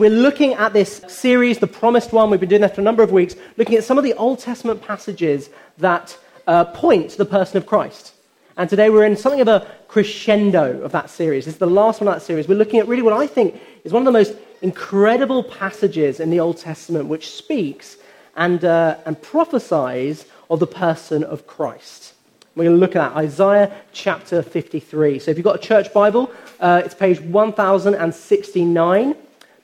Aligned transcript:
We're 0.00 0.10
looking 0.10 0.54
at 0.54 0.72
this 0.72 1.02
series, 1.08 1.58
The 1.58 1.66
Promised 1.66 2.12
One. 2.12 2.30
We've 2.30 2.38
been 2.38 2.48
doing 2.48 2.60
that 2.60 2.76
for 2.76 2.82
a 2.82 2.84
number 2.84 3.02
of 3.02 3.10
weeks, 3.10 3.34
looking 3.56 3.74
at 3.74 3.82
some 3.82 3.98
of 3.98 4.04
the 4.04 4.14
Old 4.14 4.38
Testament 4.38 4.80
passages 4.80 5.50
that 5.78 6.16
uh, 6.46 6.66
point 6.66 7.10
to 7.10 7.18
the 7.18 7.24
person 7.24 7.56
of 7.56 7.66
Christ. 7.66 8.14
And 8.56 8.70
today 8.70 8.90
we're 8.90 9.06
in 9.06 9.16
something 9.16 9.40
of 9.40 9.48
a 9.48 9.66
crescendo 9.88 10.80
of 10.82 10.92
that 10.92 11.10
series. 11.10 11.46
This 11.46 11.54
is 11.54 11.58
the 11.58 11.66
last 11.66 12.00
one 12.00 12.06
of 12.06 12.14
that 12.14 12.24
series. 12.24 12.46
We're 12.46 12.54
looking 12.54 12.78
at 12.78 12.86
really 12.86 13.02
what 13.02 13.12
I 13.12 13.26
think 13.26 13.60
is 13.82 13.92
one 13.92 14.02
of 14.02 14.04
the 14.04 14.12
most 14.12 14.36
incredible 14.62 15.42
passages 15.42 16.20
in 16.20 16.30
the 16.30 16.38
Old 16.38 16.58
Testament 16.58 17.06
which 17.06 17.32
speaks 17.32 17.96
and, 18.36 18.64
uh, 18.64 18.98
and 19.04 19.20
prophesies 19.20 20.26
of 20.48 20.60
the 20.60 20.68
person 20.68 21.24
of 21.24 21.48
Christ. 21.48 22.14
We're 22.54 22.66
going 22.66 22.76
to 22.76 22.80
look 22.80 22.94
at 22.94 23.08
that, 23.08 23.16
Isaiah 23.16 23.76
chapter 23.90 24.44
53. 24.44 25.18
So 25.18 25.32
if 25.32 25.36
you've 25.36 25.44
got 25.44 25.56
a 25.56 25.66
church 25.66 25.92
Bible, 25.92 26.30
uh, 26.60 26.82
it's 26.84 26.94
page 26.94 27.20
1069 27.20 29.16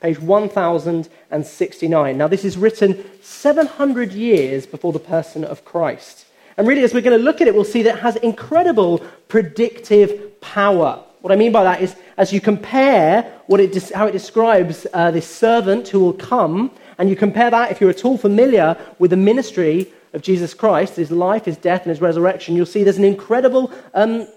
page 0.04 0.20
1069. 0.20 2.18
Now, 2.18 2.28
this 2.28 2.44
is 2.44 2.58
written 2.58 3.02
700 3.22 4.12
years 4.12 4.66
before 4.66 4.92
the 4.92 4.98
person 4.98 5.44
of 5.44 5.64
Christ. 5.64 6.26
And 6.58 6.68
really, 6.68 6.82
as 6.82 6.92
we're 6.92 7.00
going 7.00 7.18
to 7.18 7.24
look 7.24 7.40
at 7.40 7.48
it, 7.48 7.54
we'll 7.54 7.64
see 7.64 7.82
that 7.84 7.94
it 7.94 8.00
has 8.02 8.16
incredible 8.16 8.98
predictive 9.28 10.38
power. 10.42 11.02
What 11.22 11.32
I 11.32 11.36
mean 11.36 11.52
by 11.52 11.64
that 11.64 11.80
is, 11.80 11.96
as 12.18 12.34
you 12.34 12.40
compare 12.42 13.22
what 13.46 13.60
it, 13.60 13.92
how 13.92 14.06
it 14.06 14.12
describes 14.12 14.86
uh, 14.92 15.10
this 15.10 15.26
servant 15.26 15.88
who 15.88 16.00
will 16.00 16.12
come, 16.12 16.70
and 16.98 17.08
you 17.08 17.16
compare 17.16 17.50
that, 17.50 17.70
if 17.70 17.80
you're 17.80 17.88
at 17.88 18.04
all 18.04 18.18
familiar 18.18 18.76
with 18.98 19.10
the 19.10 19.16
ministry 19.16 19.90
of 20.12 20.20
Jesus 20.20 20.52
Christ, 20.52 20.96
his 20.96 21.10
life, 21.10 21.46
his 21.46 21.56
death, 21.56 21.84
and 21.84 21.88
his 21.88 22.02
resurrection, 22.02 22.56
you'll 22.56 22.66
see 22.66 22.84
there's 22.84 22.98
an 22.98 23.04
incredible 23.04 23.72
um, 23.94 24.28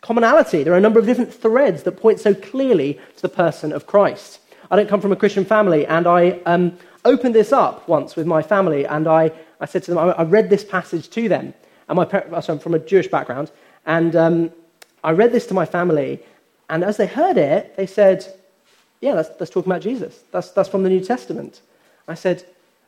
commonality. 0.00 0.64
There 0.64 0.72
are 0.72 0.78
a 0.78 0.80
number 0.80 0.98
of 0.98 1.06
different 1.06 1.32
threads 1.32 1.84
that 1.84 1.92
point 1.92 2.18
so 2.18 2.34
clearly 2.34 2.98
to 3.14 3.22
the 3.22 3.28
person 3.28 3.72
of 3.72 3.86
Christ. 3.86 4.40
I 4.74 4.76
don't 4.76 4.88
come 4.88 5.00
from 5.00 5.12
a 5.12 5.16
Christian 5.16 5.44
family, 5.44 5.86
and 5.86 6.04
I 6.04 6.30
um, 6.46 6.76
opened 7.04 7.32
this 7.32 7.52
up 7.52 7.86
once 7.86 8.16
with 8.16 8.26
my 8.26 8.42
family, 8.42 8.84
and 8.84 9.06
I, 9.06 9.30
I 9.60 9.66
said 9.66 9.84
to 9.84 9.92
them, 9.92 9.98
I, 9.98 10.10
I 10.10 10.24
read 10.24 10.50
this 10.50 10.64
passage 10.64 11.08
to 11.10 11.28
them, 11.28 11.54
and 11.88 11.94
my 11.94 12.10
so 12.40 12.54
I'm 12.54 12.58
from 12.58 12.74
a 12.74 12.80
Jewish 12.80 13.06
background, 13.06 13.52
and 13.86 14.16
um, 14.16 14.50
I 15.04 15.12
read 15.12 15.30
this 15.30 15.46
to 15.46 15.54
my 15.54 15.64
family, 15.64 16.18
and 16.68 16.82
as 16.82 16.96
they 16.96 17.06
heard 17.06 17.36
it, 17.36 17.76
they 17.76 17.86
said, 17.86 18.26
"Yeah, 19.00 19.14
that's, 19.14 19.28
that's 19.36 19.52
talking 19.52 19.70
about 19.70 19.82
Jesus. 19.82 20.24
That's, 20.32 20.50
that's 20.50 20.68
from 20.68 20.82
the 20.82 20.90
New 20.90 21.04
Testament." 21.04 21.60
I 22.08 22.14
said, 22.14 22.42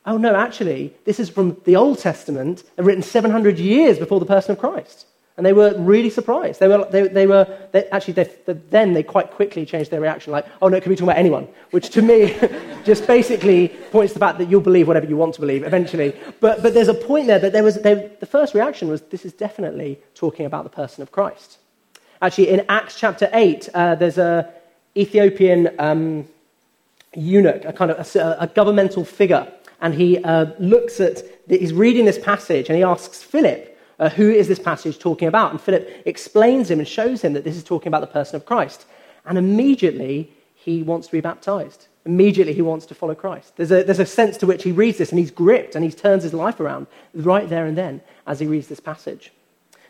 "Oh 0.07 0.17
no, 0.17 0.35
actually, 0.35 0.93
this 1.05 1.21
is 1.21 1.29
from 1.29 1.57
the 1.67 1.77
Old 1.77 2.01
Testament, 2.01 2.65
and 2.77 2.85
written 2.85 3.05
700 3.05 3.61
years 3.61 3.97
before 3.97 4.19
the 4.19 4.27
person 4.27 4.51
of 4.51 4.59
Christ." 4.59 5.06
And 5.37 5.45
they 5.45 5.53
were 5.53 5.75
really 5.77 6.09
surprised. 6.09 6.61
They 6.61 6.69
were, 6.69 6.87
they, 6.91 7.09
they 7.09 7.27
were 7.27 7.47
they, 7.73 7.87
actually, 7.89 8.15
they, 8.15 8.31
then 8.71 8.95
they 8.95 9.03
quite 9.03 9.31
quickly 9.31 9.67
changed 9.67 9.91
their 9.91 10.01
reaction, 10.01 10.33
like, 10.33 10.47
oh 10.63 10.69
no, 10.69 10.81
could 10.81 10.89
be 10.89 10.97
talking 10.97 11.09
about 11.09 11.19
anyone, 11.19 11.47
which 11.73 11.91
to 11.91 12.01
me 12.01 12.35
just 12.85 13.07
basically 13.07 13.69
points 13.91 14.15
to 14.15 14.19
the 14.19 14.25
fact 14.25 14.39
that 14.39 14.49
you'll 14.49 14.63
believe 14.63 14.89
whatever 14.89 15.07
you 15.07 15.17
want 15.17 15.35
to 15.35 15.41
believe 15.41 15.63
eventually. 15.63 16.15
But, 16.41 16.63
but 16.63 16.73
there's 16.73 16.89
a 16.89 16.95
point 16.95 17.27
there 17.27 17.39
that 17.39 17.53
there 17.53 17.63
was, 17.63 17.75
the 17.75 18.29
first 18.31 18.55
reaction 18.55 18.89
was, 18.89 19.03
this 19.03 19.27
is 19.27 19.35
definitely 19.35 19.99
talking 20.15 20.47
about 20.47 20.65
the 20.65 20.71
person 20.71 21.03
of 21.03 21.13
Christ. 21.13 21.59
Actually, 22.23 22.49
in 22.49 22.65
Acts 22.71 22.99
chapter 22.99 23.29
8, 23.31 23.69
uh, 23.75 23.95
there's 23.97 24.17
a 24.17 24.51
Ethiopian 24.97 25.69
um, 25.79 26.27
eunuch, 27.15 27.63
a 27.67 27.75
kind 27.75 27.91
of 27.91 28.17
a, 28.17 28.37
a 28.41 28.47
governmental 28.47 29.05
figure, 29.05 29.53
and 29.83 29.93
he 29.93 30.17
uh, 30.25 30.47
looks 30.59 30.99
at, 30.99 31.23
he's 31.47 31.75
reading 31.75 32.07
this 32.07 32.19
passage, 32.19 32.71
and 32.71 32.77
he 32.77 32.83
asks 32.83 33.23
Philip, 33.23 33.76
uh, 33.99 34.09
who 34.11 34.31
is 34.31 34.49
this 34.49 34.59
passage 34.59 34.99
talking 34.99 35.29
about? 35.29 35.51
And 35.51 35.61
Philip 35.61 36.03
explains 36.05 36.71
him 36.71 36.79
and 36.79 36.89
shows 36.89 37.23
him 37.23 37.33
that 37.33 37.45
this 37.45 37.57
is 37.57 37.65
talking 37.65 37.89
about 37.89 38.01
the 38.01 38.07
person 38.07 38.37
of 38.37 38.47
Christ. 38.47 38.87
And 39.25 39.39
immediately 39.39 40.33
he 40.55 40.83
wants 40.83 41.07
to 41.09 41.13
be 41.13 41.21
baptized. 41.21 41.87
Immediately 42.05 42.53
he 42.53 42.63
wants 42.63 42.87
to 42.87 42.95
follow 42.95 43.15
Christ. 43.15 43.57
There's 43.57 43.73
a, 43.73 43.83
there's 43.83 43.99
a 43.99 44.07
sense 44.07 44.37
to 44.39 44.47
which 44.47 44.63
he 44.63 44.71
reads 44.71 44.99
this 44.99 45.11
and 45.11 45.19
he's 45.19 45.31
gripped 45.31 45.75
and 45.75 45.85
he 45.85 45.91
turns 45.91 46.23
his 46.23 46.35
life 46.35 46.61
around 46.61 46.87
right 47.15 47.49
there 47.49 47.67
and 47.67 47.77
then 47.77 48.01
as 48.27 48.39
he 48.39 48.47
reads 48.47 48.69
this 48.69 48.81
passage. 48.81 49.33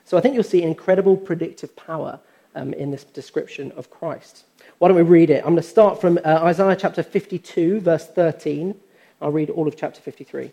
So 0.04 0.16
I 0.16 0.20
think 0.20 0.34
you'll 0.34 0.44
see 0.44 0.62
incredible 0.62 1.16
predictive 1.16 1.74
power 1.76 2.20
um, 2.54 2.72
in 2.72 2.90
this 2.90 3.04
description 3.04 3.72
of 3.72 3.90
Christ. 3.90 4.44
Why 4.78 4.88
don't 4.88 4.96
we 4.96 5.02
read 5.02 5.30
it? 5.30 5.38
I'm 5.38 5.50
going 5.50 5.56
to 5.56 5.62
start 5.62 6.00
from 6.00 6.18
uh, 6.18 6.40
Isaiah 6.42 6.76
chapter 6.76 7.02
52, 7.02 7.80
verse 7.80 8.06
13. 8.06 8.74
I'll 9.20 9.32
read 9.32 9.50
all 9.50 9.68
of 9.68 9.76
chapter 9.76 10.00
53. 10.00 10.52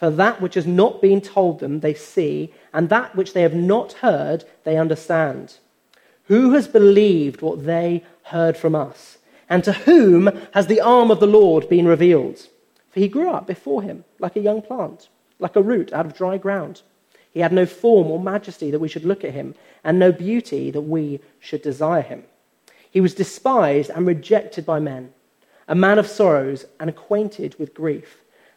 For 0.00 0.08
that 0.08 0.40
which 0.40 0.54
has 0.54 0.66
not 0.66 1.02
been 1.02 1.20
told 1.20 1.60
them 1.60 1.80
they 1.80 1.92
see, 1.92 2.54
and 2.72 2.88
that 2.88 3.14
which 3.14 3.34
they 3.34 3.42
have 3.42 3.54
not 3.54 3.92
heard 3.92 4.44
they 4.64 4.78
understand. 4.78 5.58
Who 6.24 6.54
has 6.54 6.66
believed 6.66 7.42
what 7.42 7.66
they 7.66 8.02
heard 8.22 8.56
from 8.56 8.74
us? 8.74 9.18
And 9.50 9.62
to 9.64 9.74
whom 9.74 10.30
has 10.54 10.68
the 10.68 10.80
arm 10.80 11.10
of 11.10 11.20
the 11.20 11.26
Lord 11.26 11.68
been 11.68 11.86
revealed? 11.86 12.48
For 12.88 13.00
he 13.00 13.08
grew 13.08 13.28
up 13.28 13.46
before 13.46 13.82
him 13.82 14.04
like 14.18 14.36
a 14.36 14.40
young 14.40 14.62
plant, 14.62 15.10
like 15.38 15.54
a 15.54 15.62
root 15.62 15.92
out 15.92 16.06
of 16.06 16.16
dry 16.16 16.38
ground. 16.38 16.80
He 17.30 17.40
had 17.40 17.52
no 17.52 17.66
form 17.66 18.10
or 18.10 18.18
majesty 18.18 18.70
that 18.70 18.78
we 18.78 18.88
should 18.88 19.04
look 19.04 19.22
at 19.22 19.34
him, 19.34 19.54
and 19.84 19.98
no 19.98 20.12
beauty 20.12 20.70
that 20.70 20.80
we 20.80 21.20
should 21.40 21.60
desire 21.60 22.00
him. 22.00 22.24
He 22.90 23.02
was 23.02 23.12
despised 23.12 23.90
and 23.90 24.06
rejected 24.06 24.64
by 24.64 24.80
men, 24.80 25.12
a 25.68 25.74
man 25.74 25.98
of 25.98 26.06
sorrows 26.06 26.64
and 26.80 26.88
acquainted 26.88 27.54
with 27.58 27.74
grief 27.74 28.16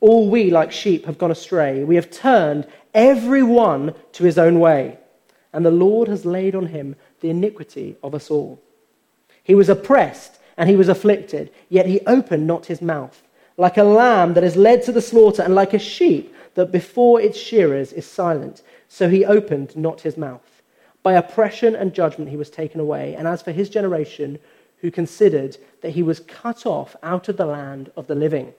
All 0.00 0.30
we, 0.30 0.50
like 0.50 0.70
sheep, 0.70 1.06
have 1.06 1.18
gone 1.18 1.30
astray. 1.30 1.82
We 1.82 1.96
have 1.96 2.10
turned 2.10 2.66
every 2.94 3.42
one 3.42 3.94
to 4.12 4.24
his 4.24 4.38
own 4.38 4.60
way, 4.60 4.98
and 5.52 5.66
the 5.66 5.70
Lord 5.70 6.08
has 6.08 6.24
laid 6.24 6.54
on 6.54 6.66
him 6.66 6.94
the 7.20 7.30
iniquity 7.30 7.96
of 8.02 8.14
us 8.14 8.30
all. 8.30 8.60
He 9.42 9.54
was 9.54 9.68
oppressed 9.68 10.38
and 10.56 10.68
he 10.68 10.76
was 10.76 10.88
afflicted, 10.88 11.50
yet 11.68 11.86
he 11.86 12.00
opened 12.06 12.46
not 12.46 12.66
his 12.66 12.82
mouth. 12.82 13.22
Like 13.56 13.76
a 13.76 13.84
lamb 13.84 14.34
that 14.34 14.44
is 14.44 14.56
led 14.56 14.82
to 14.84 14.92
the 14.92 15.00
slaughter, 15.00 15.42
and 15.42 15.54
like 15.54 15.74
a 15.74 15.78
sheep 15.78 16.34
that 16.54 16.72
before 16.72 17.20
its 17.20 17.38
shearers 17.38 17.92
is 17.92 18.06
silent, 18.06 18.62
so 18.88 19.08
he 19.08 19.24
opened 19.24 19.76
not 19.76 20.00
his 20.00 20.16
mouth. 20.16 20.62
By 21.02 21.14
oppression 21.14 21.74
and 21.74 21.94
judgment 21.94 22.30
he 22.30 22.36
was 22.36 22.50
taken 22.50 22.80
away. 22.80 23.14
And 23.14 23.26
as 23.26 23.42
for 23.42 23.52
his 23.52 23.68
generation, 23.68 24.38
who 24.80 24.90
considered 24.90 25.56
that 25.80 25.90
he 25.90 26.02
was 26.02 26.20
cut 26.20 26.66
off 26.66 26.94
out 27.02 27.28
of 27.28 27.36
the 27.36 27.46
land 27.46 27.90
of 27.96 28.06
the 28.06 28.14
living, 28.14 28.52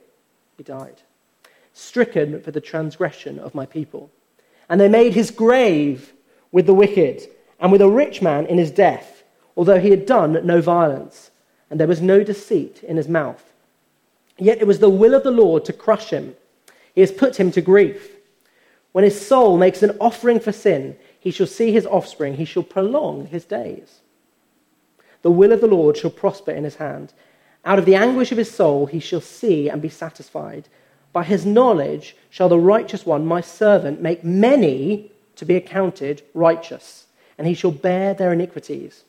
he 0.56 0.62
died 0.62 1.02
stricken 1.72 2.40
for 2.40 2.50
the 2.50 2.60
transgression 2.60 3.38
of 3.38 3.54
my 3.54 3.66
people. 3.66 4.10
And 4.68 4.80
they 4.80 4.88
made 4.88 5.14
his 5.14 5.30
grave 5.30 6.12
with 6.52 6.66
the 6.66 6.74
wicked 6.74 7.28
and 7.58 7.70
with 7.70 7.80
a 7.80 7.88
rich 7.88 8.22
man 8.22 8.46
in 8.46 8.58
his 8.58 8.70
death, 8.70 9.22
although 9.56 9.80
he 9.80 9.90
had 9.90 10.06
done 10.06 10.44
no 10.46 10.60
violence, 10.60 11.30
and 11.68 11.78
there 11.78 11.88
was 11.88 12.00
no 12.00 12.24
deceit 12.24 12.82
in 12.82 12.96
his 12.96 13.08
mouth. 13.08 13.52
Yet 14.38 14.60
it 14.60 14.66
was 14.66 14.78
the 14.78 14.88
will 14.88 15.14
of 15.14 15.22
the 15.22 15.30
Lord 15.30 15.64
to 15.66 15.72
crush 15.72 16.10
him. 16.10 16.34
He 16.94 17.02
has 17.02 17.12
put 17.12 17.38
him 17.38 17.50
to 17.52 17.60
grief. 17.60 18.16
When 18.92 19.04
his 19.04 19.24
soul 19.24 19.58
makes 19.58 19.82
an 19.82 19.96
offering 20.00 20.40
for 20.40 20.52
sin, 20.52 20.96
he 21.20 21.30
shall 21.30 21.46
see 21.46 21.70
his 21.70 21.86
offspring, 21.86 22.34
he 22.34 22.44
shall 22.44 22.62
prolong 22.62 23.26
his 23.26 23.44
days. 23.44 24.00
The 25.22 25.30
will 25.30 25.52
of 25.52 25.60
the 25.60 25.66
Lord 25.66 25.96
shall 25.96 26.10
prosper 26.10 26.50
in 26.50 26.64
his 26.64 26.76
hand. 26.76 27.12
Out 27.64 27.78
of 27.78 27.84
the 27.84 27.94
anguish 27.94 28.32
of 28.32 28.38
his 28.38 28.50
soul 28.50 28.86
he 28.86 29.00
shall 29.00 29.20
see 29.20 29.68
and 29.68 29.82
be 29.82 29.90
satisfied. 29.90 30.68
By 31.12 31.24
his 31.24 31.44
knowledge 31.44 32.16
shall 32.30 32.48
the 32.48 32.58
righteous 32.58 33.04
one, 33.04 33.26
my 33.26 33.40
servant, 33.40 34.00
make 34.00 34.24
many 34.24 35.10
to 35.36 35.44
be 35.44 35.56
accounted 35.56 36.22
righteous, 36.34 37.06
and 37.36 37.46
he 37.46 37.54
shall 37.54 37.72
bear 37.72 38.14
their 38.14 38.32
iniquities. 38.32 39.04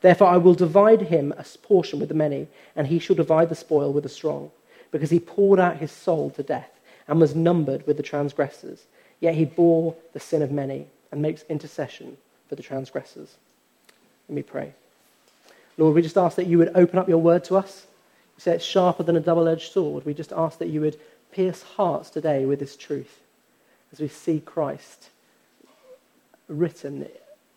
Therefore 0.00 0.28
I 0.28 0.36
will 0.36 0.54
divide 0.54 1.02
him 1.02 1.32
a 1.36 1.44
portion 1.62 1.98
with 1.98 2.08
the 2.08 2.14
many, 2.14 2.48
and 2.76 2.86
he 2.86 2.98
shall 2.98 3.16
divide 3.16 3.48
the 3.48 3.54
spoil 3.54 3.92
with 3.92 4.02
the 4.02 4.08
strong, 4.08 4.50
because 4.90 5.10
he 5.10 5.20
poured 5.20 5.60
out 5.60 5.78
his 5.78 5.92
soul 5.92 6.30
to 6.30 6.42
death 6.42 6.70
and 7.06 7.20
was 7.20 7.34
numbered 7.34 7.86
with 7.86 7.96
the 7.96 8.02
transgressors. 8.02 8.84
yet 9.20 9.34
he 9.34 9.44
bore 9.44 9.94
the 10.12 10.20
sin 10.20 10.42
of 10.42 10.50
many 10.50 10.86
and 11.10 11.22
makes 11.22 11.42
intercession 11.48 12.16
for 12.48 12.54
the 12.54 12.62
transgressors. 12.62 13.36
Let 14.28 14.36
me 14.36 14.42
pray. 14.42 14.74
Lord, 15.76 15.94
we 15.94 16.02
just 16.02 16.18
ask 16.18 16.36
that 16.36 16.46
you 16.46 16.58
would 16.58 16.72
open 16.74 16.98
up 16.98 17.08
your 17.08 17.18
word 17.18 17.44
to 17.44 17.56
us. 17.56 17.86
You 18.36 18.42
say 18.42 18.54
it's 18.54 18.64
sharper 18.64 19.02
than 19.02 19.16
a 19.16 19.20
double 19.20 19.48
edged 19.48 19.72
sword. 19.72 20.04
We 20.04 20.14
just 20.14 20.32
ask 20.32 20.58
that 20.58 20.68
you 20.68 20.80
would 20.82 20.98
pierce 21.32 21.62
hearts 21.62 22.10
today 22.10 22.44
with 22.44 22.58
this 22.58 22.76
truth 22.76 23.20
as 23.92 24.00
we 24.00 24.08
see 24.08 24.40
Christ 24.40 25.10
written 26.48 27.06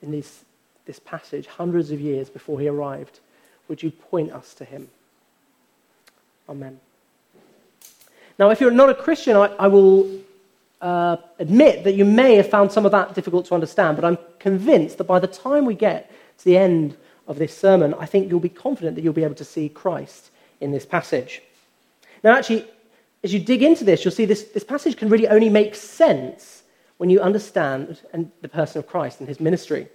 in 0.01 0.11
this, 0.11 0.43
this 0.85 0.99
passage 0.99 1.47
hundreds 1.47 1.91
of 1.91 1.99
years 1.99 2.29
before 2.29 2.59
he 2.59 2.67
arrived. 2.67 3.19
Would 3.67 3.83
you 3.83 3.91
point 3.91 4.31
us 4.31 4.53
to 4.55 4.65
him? 4.65 4.89
Amen. 6.49 6.79
Now, 8.37 8.49
if 8.49 8.59
you're 8.59 8.71
not 8.71 8.89
a 8.89 8.95
Christian, 8.95 9.37
I, 9.37 9.47
I 9.59 9.67
will 9.67 10.19
uh, 10.81 11.17
admit 11.39 11.83
that 11.83 11.93
you 11.93 12.05
may 12.05 12.35
have 12.35 12.49
found 12.49 12.71
some 12.71 12.85
of 12.85 12.91
that 12.91 13.13
difficult 13.13 13.45
to 13.47 13.53
understand, 13.53 13.95
but 13.95 14.05
I'm 14.05 14.17
convinced 14.39 14.97
that 14.97 15.05
by 15.05 15.19
the 15.19 15.27
time 15.27 15.65
we 15.65 15.75
get 15.75 16.11
to 16.39 16.45
the 16.45 16.57
end 16.57 16.97
of 17.27 17.37
this 17.37 17.55
sermon, 17.55 17.93
I 17.93 18.05
think 18.05 18.29
you'll 18.29 18.39
be 18.39 18.49
confident 18.49 18.95
that 18.95 19.03
you'll 19.03 19.13
be 19.13 19.23
able 19.23 19.35
to 19.35 19.45
see 19.45 19.69
Christ 19.69 20.31
in 20.59 20.71
this 20.71 20.85
passage. 20.85 21.41
Now, 22.23 22.35
actually, 22.35 22.65
as 23.23 23.33
you 23.33 23.39
dig 23.39 23.61
into 23.61 23.83
this, 23.83 24.03
you'll 24.03 24.11
see 24.11 24.25
this, 24.25 24.43
this 24.45 24.63
passage 24.63 24.97
can 24.97 25.09
really 25.09 25.27
only 25.27 25.49
make 25.49 25.75
sense 25.75 26.63
when 26.97 27.09
you 27.09 27.19
understand 27.21 28.01
and 28.13 28.31
the 28.41 28.49
person 28.49 28.79
of 28.79 28.87
Christ 28.87 29.19
and 29.19 29.29
his 29.29 29.39
ministry. 29.39 29.87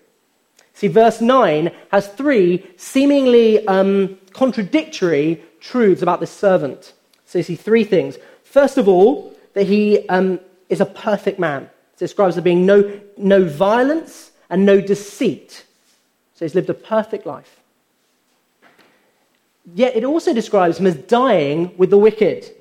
See, 0.75 0.88
verse 0.88 1.20
9 1.20 1.70
has 1.90 2.08
three 2.08 2.67
seemingly 2.76 3.67
um, 3.67 4.19
contradictory 4.32 5.43
truths 5.61 6.02
about 6.02 6.20
this 6.20 6.31
servant. 6.31 6.93
So 7.25 7.38
you 7.38 7.44
see 7.44 7.56
three 7.56 7.84
things. 7.84 8.19
First 8.44 8.76
of 8.76 8.88
all, 8.88 9.34
that 9.55 9.67
he 9.67 10.06
um, 10.08 10.38
is 10.69 10.81
a 10.81 10.87
perfect 10.87 11.38
man. 11.38 11.62
It 11.94 11.99
describes 11.99 12.34
there 12.34 12.43
being 12.43 12.67
no, 12.67 13.00
no 13.17 13.44
violence 13.44 14.32
and 14.50 14.67
no 14.67 14.81
deceit. 14.81 15.64
So 16.34 16.44
he's 16.44 16.55
lived 16.55 16.69
a 16.69 16.75
perfect 16.75 17.25
life. 17.25 17.61
Yet 19.75 19.96
it 19.96 20.05
also 20.05 20.34
describes 20.34 20.78
him 20.78 20.87
as 20.87 20.94
dying 20.94 21.76
with 21.76 21.90
the 21.90 21.99
wicked. 21.99 22.52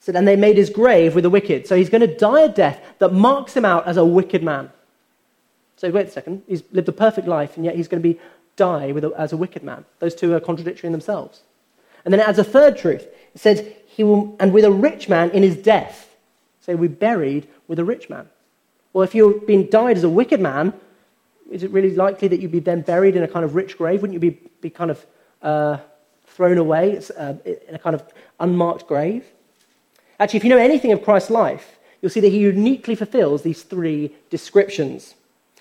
So 0.00 0.12
then 0.12 0.24
they 0.24 0.36
made 0.36 0.56
his 0.56 0.70
grave 0.70 1.14
with 1.14 1.24
the 1.24 1.30
wicked. 1.30 1.66
So 1.66 1.76
he's 1.76 1.90
going 1.90 2.00
to 2.00 2.16
die 2.16 2.40
a 2.40 2.48
death 2.48 2.80
that 2.98 3.12
marks 3.12 3.54
him 3.54 3.66
out 3.66 3.86
as 3.86 3.98
a 3.98 4.04
wicked 4.04 4.42
man. 4.42 4.70
So 5.76 5.90
wait 5.90 6.08
a 6.08 6.10
second. 6.10 6.42
He's 6.46 6.62
lived 6.72 6.88
a 6.88 6.92
perfect 6.92 7.28
life, 7.28 7.56
and 7.56 7.64
yet 7.64 7.76
he's 7.76 7.88
going 7.88 8.02
to 8.02 8.08
be 8.08 8.18
die 8.56 8.86
a, 8.86 9.10
as 9.18 9.32
a 9.32 9.36
wicked 9.36 9.62
man. 9.62 9.84
Those 9.98 10.14
two 10.14 10.34
are 10.34 10.40
contradictory 10.40 10.86
in 10.86 10.92
themselves. 10.92 11.42
And 12.04 12.12
then 12.12 12.20
it 12.20 12.28
adds 12.28 12.38
a 12.38 12.44
third 12.44 12.78
truth. 12.78 13.02
It 13.34 13.40
says, 13.40 13.66
he 13.86 14.02
will, 14.02 14.36
and 14.40 14.52
with 14.52 14.64
a 14.64 14.70
rich 14.70 15.08
man 15.08 15.30
in 15.30 15.42
his 15.42 15.56
death. 15.56 16.16
So 16.60 16.76
we 16.76 16.88
buried 16.88 17.46
with 17.68 17.78
a 17.78 17.84
rich 17.84 18.08
man. 18.08 18.28
Well, 18.92 19.02
if 19.02 19.14
you've 19.14 19.46
been 19.46 19.68
died 19.70 19.96
as 19.96 20.04
a 20.04 20.08
wicked 20.08 20.40
man, 20.40 20.72
is 21.50 21.62
it 21.62 21.70
really 21.70 21.94
likely 21.94 22.28
that 22.28 22.40
you'd 22.40 22.52
be 22.52 22.60
then 22.60 22.80
buried 22.80 23.16
in 23.16 23.22
a 23.22 23.28
kind 23.28 23.44
of 23.44 23.54
rich 23.54 23.76
grave? 23.76 24.02
Wouldn't 24.02 24.14
you 24.14 24.20
be, 24.20 24.38
be 24.60 24.70
kind 24.70 24.90
of 24.90 25.06
uh, 25.42 25.78
thrown 26.26 26.58
away 26.58 27.00
uh, 27.16 27.34
in 27.44 27.74
a 27.74 27.78
kind 27.78 27.94
of 27.94 28.02
unmarked 28.38 28.86
grave? 28.86 29.24
Actually, 30.20 30.36
if 30.36 30.44
you 30.44 30.50
know 30.50 30.58
anything 30.58 30.92
of 30.92 31.02
Christ's 31.02 31.30
life, 31.30 31.78
you'll 32.00 32.10
see 32.10 32.20
that 32.20 32.28
he 32.28 32.38
uniquely 32.38 32.94
fulfills 32.94 33.42
these 33.42 33.62
three 33.62 34.14
descriptions. 34.28 35.14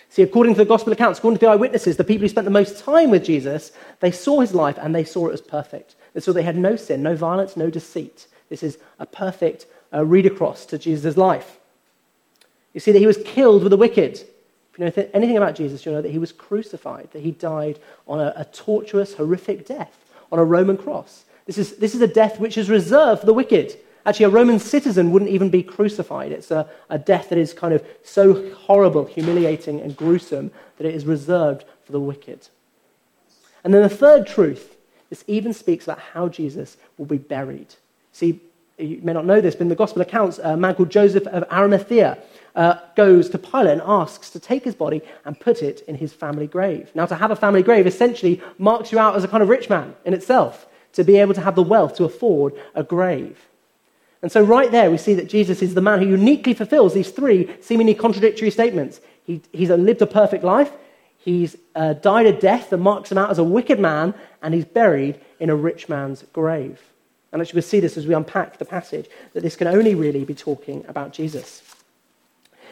See, 0.10 0.22
according 0.22 0.54
to 0.56 0.58
the 0.58 0.66
gospel 0.66 0.92
accounts, 0.92 1.20
according 1.20 1.40
to 1.40 1.46
the 1.46 1.52
eyewitnesses, 1.52 1.96
the 1.96 2.04
people 2.04 2.24
who 2.24 2.30
spent 2.30 2.46
the 2.46 2.52
most 2.52 2.84
time 2.84 3.10
with 3.10 3.24
Jesus, 3.24 3.72
they 4.02 4.12
saw 4.12 4.42
his 4.42 4.54
life 4.54 4.78
and 4.78 4.94
they 4.94 5.04
saw 5.04 5.28
it 5.28 5.34
as 5.34 5.42
perfect. 5.42 5.96
They 6.14 6.20
saw 6.20 6.34
they 6.34 6.44
had 6.44 6.58
no 6.58 6.76
sin, 6.76 7.02
no 7.02 7.16
violence, 7.16 7.56
no 7.56 7.70
deceit. 7.70 8.28
This 8.50 8.64
is 8.64 8.80
a 8.98 9.06
perfect 9.06 9.66
uh, 9.94 10.04
read 10.04 10.26
across 10.26 10.66
to 10.68 10.78
Jesus' 10.78 11.16
life. 11.16 11.58
You 12.74 12.80
see 12.80 12.92
that 12.92 13.00
he 13.00 13.08
was 13.08 13.18
killed 13.24 13.64
with 13.64 13.70
the 13.70 13.78
wicked. 13.78 14.14
If 14.14 14.78
you 14.78 14.86
know 14.86 15.10
anything 15.14 15.38
about 15.38 15.56
Jesus, 15.56 15.86
you'll 15.86 15.96
know 15.96 16.02
that 16.02 16.12
he 16.12 16.20
was 16.20 16.32
crucified, 16.32 17.10
that 17.12 17.22
he 17.22 17.32
died 17.32 17.80
on 18.08 18.20
a, 18.20 18.34
a 18.36 18.46
tortuous, 18.46 19.14
horrific 19.14 19.66
death 19.66 19.96
on 20.32 20.40
a 20.40 20.44
Roman 20.44 20.78
cross. 20.78 21.26
This 21.46 21.58
is, 21.58 21.78
this 21.78 21.96
is 21.96 22.02
a 22.02 22.08
death 22.08 22.40
which 22.40 22.58
is 22.58 22.70
reserved 22.70 23.22
for 23.22 23.26
the 23.26 23.34
wicked. 23.34 23.78
Actually, 24.10 24.26
a 24.26 24.30
Roman 24.30 24.58
citizen 24.58 25.12
wouldn't 25.12 25.30
even 25.30 25.52
be 25.52 25.62
crucified. 25.62 26.32
It's 26.32 26.50
a, 26.50 26.68
a 26.90 26.98
death 26.98 27.30
that 27.30 27.38
is 27.38 27.54
kind 27.54 27.76
of 27.76 27.86
so 28.04 28.52
horrible, 28.56 29.06
humiliating, 29.06 29.80
and 29.82 29.96
gruesome 29.96 30.50
that 30.78 30.88
it 30.88 30.96
is 30.96 31.06
reserved 31.06 31.64
for 31.86 31.92
the 31.92 32.00
wicked. 32.00 32.48
And 33.64 33.72
then 33.72 33.84
the 33.84 33.88
third 33.88 34.26
truth, 34.26 34.78
this 35.12 35.24
even 35.28 35.54
speaks 35.54 35.84
about 35.84 36.00
how 36.00 36.28
Jesus 36.28 36.76
will 36.98 37.06
be 37.06 37.20
buried. 37.20 37.76
See, 38.12 38.40
you 38.80 39.00
may 39.04 39.14
not 39.14 39.28
know 39.28 39.42
this, 39.42 39.54
but 39.54 39.62
in 39.62 39.70
the 39.70 39.76
gospel 39.76 40.02
accounts, 40.02 40.40
a 40.40 40.58
man 40.58 40.74
called 40.74 40.90
Joseph 40.90 41.28
of 41.28 41.44
Arimathea 41.52 42.18
uh, 42.56 42.80
goes 42.96 43.30
to 43.30 43.38
Pilate 43.38 43.74
and 43.74 43.82
asks 43.86 44.32
to 44.32 44.40
take 44.40 44.64
his 44.64 44.74
body 44.74 45.04
and 45.24 45.40
put 45.40 45.62
it 45.62 45.82
in 45.82 45.94
his 45.94 46.14
family 46.14 46.48
grave. 46.48 46.90
Now, 46.96 47.06
to 47.06 47.14
have 47.14 47.30
a 47.30 47.36
family 47.36 47.62
grave 47.62 47.86
essentially 47.86 48.42
marks 48.58 48.92
you 48.92 48.98
out 48.98 49.16
as 49.16 49.24
a 49.24 49.28
kind 49.28 49.44
of 49.44 49.50
rich 49.50 49.70
man 49.70 49.94
in 50.04 50.16
itself, 50.16 50.66
to 50.94 51.04
be 51.04 51.18
able 51.18 51.36
to 51.36 51.42
have 51.42 51.54
the 51.54 51.62
wealth 51.62 51.94
to 51.98 52.06
afford 52.06 52.56
a 52.74 52.82
grave. 52.82 53.46
And 54.22 54.32
so, 54.32 54.44
right 54.44 54.70
there, 54.70 54.92
we 54.92 54.98
see 54.98 55.14
that 55.14 55.30
Jesus 55.30 55.62
is 55.62 55.74
the 55.74 55.82
man 55.82 56.00
who 56.00 56.08
uniquely 56.08 56.54
fulfills 56.54 56.94
these 56.94 57.12
three 57.12 57.50
seemingly 57.62 57.96
contradictory 57.96 58.52
statements. 58.52 59.00
He, 59.24 59.42
he's 59.54 59.70
lived 59.70 60.02
a 60.02 60.08
perfect 60.08 60.44
life, 60.44 60.72
he's 61.18 61.56
uh, 61.76 61.94
died 61.94 62.26
a 62.26 62.34
death 62.34 62.70
that 62.72 62.78
marks 62.78 63.12
him 63.12 63.18
out 63.18 63.30
as 63.30 63.38
a 63.38 63.44
wicked 63.44 63.80
man, 63.80 64.14
and 64.42 64.54
he's 64.54 64.66
buried 64.66 65.20
in 65.40 65.50
a 65.50 65.56
rich 65.56 65.88
man's 65.88 66.24
grave. 66.34 66.82
And 67.32 67.42
actually, 67.42 67.58
we'll 67.58 67.64
see 67.64 67.80
this 67.80 67.96
as 67.96 68.08
we 68.08 68.14
unpack 68.14 68.58
the 68.58 68.66
passage, 68.66 69.08
that 69.34 69.42
this 69.42 69.56
can 69.56 69.68
only 69.68 69.96
really 69.96 70.26
be 70.26 70.36
talking 70.36 70.84
about 70.88 71.14
Jesus. 71.14 71.62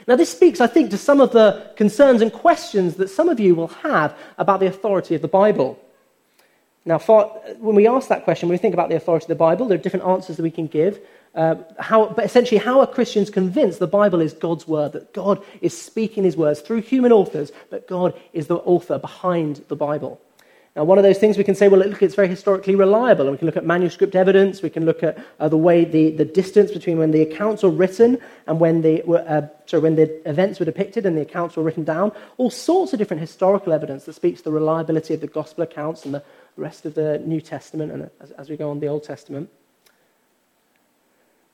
Now, 0.08 0.16
this 0.16 0.32
speaks, 0.32 0.62
I 0.62 0.68
think, 0.68 0.90
to 0.92 0.98
some 0.98 1.22
of 1.22 1.32
the 1.32 1.72
concerns 1.76 2.22
and 2.22 2.32
questions 2.32 2.96
that 2.96 3.10
some 3.10 3.30
of 3.30 3.40
you 3.40 3.56
will 3.56 3.68
have 3.68 4.18
about 4.38 4.60
the 4.60 4.68
authority 4.68 5.16
of 5.16 5.22
the 5.22 5.28
Bible. 5.28 5.80
Now, 6.86 6.98
for, 6.98 7.26
when 7.60 7.76
we 7.76 7.88
ask 7.88 8.08
that 8.08 8.24
question, 8.24 8.48
when 8.48 8.54
we 8.54 8.60
think 8.62 8.74
about 8.74 8.88
the 8.88 8.96
authority 8.96 9.26
of 9.26 9.30
the 9.30 9.36
Bible, 9.36 9.68
there 9.68 9.78
are 9.78 9.82
different 9.82 10.06
answers 10.06 10.38
that 10.38 10.44
we 10.44 10.52
can 10.52 10.68
give. 10.68 11.02
Uh, 11.38 11.56
how, 11.78 12.08
but 12.08 12.26
essentially, 12.26 12.58
how 12.58 12.80
are 12.80 12.88
Christians 12.88 13.30
convinced 13.30 13.78
the 13.78 13.86
Bible 13.86 14.22
is 14.22 14.34
God's 14.34 14.68
word, 14.68 14.94
that 14.94 15.14
God 15.14 15.44
is 15.62 15.80
speaking 15.80 16.24
his 16.24 16.36
words 16.36 16.62
through 16.62 16.82
human 16.82 17.12
authors, 17.12 17.52
but 17.70 17.88
God 17.88 18.20
is 18.34 18.48
the 18.48 18.56
author 18.56 18.98
behind 18.98 19.64
the 19.68 19.76
Bible? 19.76 20.20
Now, 20.76 20.84
one 20.84 20.98
of 20.98 21.04
those 21.04 21.20
things 21.20 21.38
we 21.38 21.44
can 21.44 21.54
say, 21.54 21.68
well, 21.68 21.80
look, 21.80 22.02
it's 22.02 22.16
very 22.16 22.28
historically 22.28 22.74
reliable. 22.74 23.26
And 23.26 23.32
we 23.32 23.38
can 23.38 23.46
look 23.46 23.58
at 23.58 23.66
manuscript 23.66 24.16
evidence. 24.16 24.64
We 24.64 24.70
can 24.72 24.86
look 24.86 25.04
at 25.04 25.18
uh, 25.40 25.48
the 25.48 25.58
way 25.58 25.86
the, 25.86 26.12
the 26.12 26.26
distance 26.26 26.72
between 26.72 26.98
when 26.98 27.12
the 27.12 27.22
accounts 27.22 27.62
were 27.62 27.72
written 27.72 28.20
and 28.46 28.60
when 28.60 28.82
the, 28.82 29.04
uh, 29.04 29.48
sorry, 29.66 29.82
when 29.82 29.96
the 29.96 30.30
events 30.30 30.60
were 30.60 30.66
depicted 30.66 31.06
and 31.06 31.18
the 31.18 31.22
accounts 31.22 31.56
were 31.56 31.64
written 31.64 31.84
down. 31.84 32.12
All 32.38 32.52
sorts 32.52 32.94
of 32.94 33.00
different 33.00 33.22
historical 33.22 33.74
evidence 33.74 34.06
that 34.06 34.14
speaks 34.14 34.42
to 34.42 34.46
the 34.46 34.52
reliability 34.52 35.16
of 35.16 35.22
the 35.22 35.28
gospel 35.28 35.64
accounts 35.64 36.06
and 36.06 36.14
the 36.14 36.24
rest 36.58 36.86
of 36.86 36.94
the 36.94 37.20
New 37.20 37.42
Testament 37.42 37.92
and 37.92 38.10
as, 38.22 38.32
as 38.32 38.50
we 38.50 38.58
go 38.58 38.70
on 38.70 38.80
the 38.80 38.88
Old 38.88 39.04
Testament. 39.04 39.50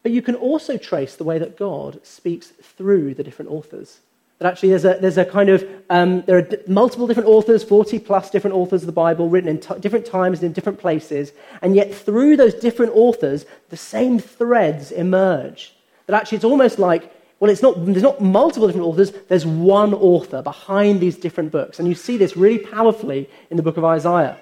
But 0.03 0.11
you 0.11 0.21
can 0.21 0.35
also 0.35 0.77
trace 0.77 1.15
the 1.15 1.23
way 1.23 1.39
that 1.39 1.57
God 1.57 2.05
speaks 2.05 2.47
through 2.47 3.15
the 3.15 3.23
different 3.23 3.49
authors. 3.49 3.99
That 4.39 4.51
actually 4.51 4.69
there's 4.69 4.83
a, 4.83 4.97
there's 4.99 5.17
a 5.17 5.23
kind 5.23 5.49
of, 5.49 5.65
um, 5.89 6.21
there 6.23 6.37
are 6.37 6.41
d- 6.41 6.57
multiple 6.67 7.07
different 7.07 7.29
authors, 7.29 7.63
40 7.63 7.99
plus 7.99 8.29
different 8.29 8.55
authors 8.55 8.81
of 8.81 8.87
the 8.87 8.91
Bible, 8.91 9.29
written 9.29 9.49
in 9.49 9.59
t- 9.59 9.79
different 9.79 10.05
times 10.05 10.39
and 10.39 10.47
in 10.47 10.51
different 10.51 10.79
places. 10.79 11.31
And 11.61 11.75
yet 11.75 11.93
through 11.93 12.35
those 12.35 12.53
different 12.53 12.91
authors, 12.93 13.45
the 13.69 13.77
same 13.77 14.19
threads 14.19 14.91
emerge. 14.91 15.73
That 16.07 16.19
actually 16.19 16.37
it's 16.37 16.45
almost 16.45 16.77
like, 16.77 17.13
well, 17.39 17.49
it's 17.49 17.61
not, 17.61 17.85
there's 17.85 18.03
not 18.03 18.21
multiple 18.21 18.67
different 18.67 18.87
authors, 18.87 19.11
there's 19.29 19.45
one 19.45 19.93
author 19.93 20.41
behind 20.41 20.99
these 20.99 21.15
different 21.15 21.51
books. 21.51 21.79
And 21.79 21.87
you 21.87 21.95
see 21.95 22.17
this 22.17 22.35
really 22.35 22.59
powerfully 22.59 23.29
in 23.49 23.55
the 23.55 23.63
book 23.63 23.77
of 23.77 23.85
Isaiah. 23.85 24.37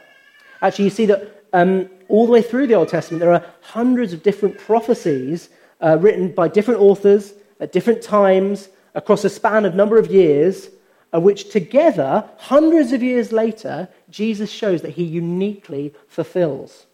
Actually, 0.64 0.86
you 0.86 0.92
see 0.92 1.06
that 1.08 1.41
um, 1.54 1.90
all 2.08 2.26
the 2.26 2.32
way 2.32 2.42
through 2.42 2.68
the 2.68 2.74
Old 2.74 2.90
Testament, 2.90 3.22
there 3.22 3.34
are 3.34 3.46
hundreds 3.62 4.14
of 4.14 4.24
different 4.24 4.58
prophecies 4.58 5.50
uh, 5.82 5.98
written 6.00 6.32
by 6.32 6.48
different 6.48 6.80
authors 6.80 7.34
at 7.60 7.72
different 7.72 8.02
times 8.02 8.70
across 8.96 9.24
a 9.24 9.30
span 9.30 9.66
of 9.66 9.76
number 9.76 9.98
of 9.98 10.12
years, 10.12 10.70
uh, 11.14 11.20
which 11.20 11.50
together, 11.52 12.28
hundreds 12.38 12.92
of 12.92 13.04
years 13.04 13.32
later, 13.32 13.88
Jesus 14.10 14.50
shows 14.50 14.82
that 14.82 14.92
he 14.92 15.04
uniquely 15.04 15.94
fulfills. 16.08 16.86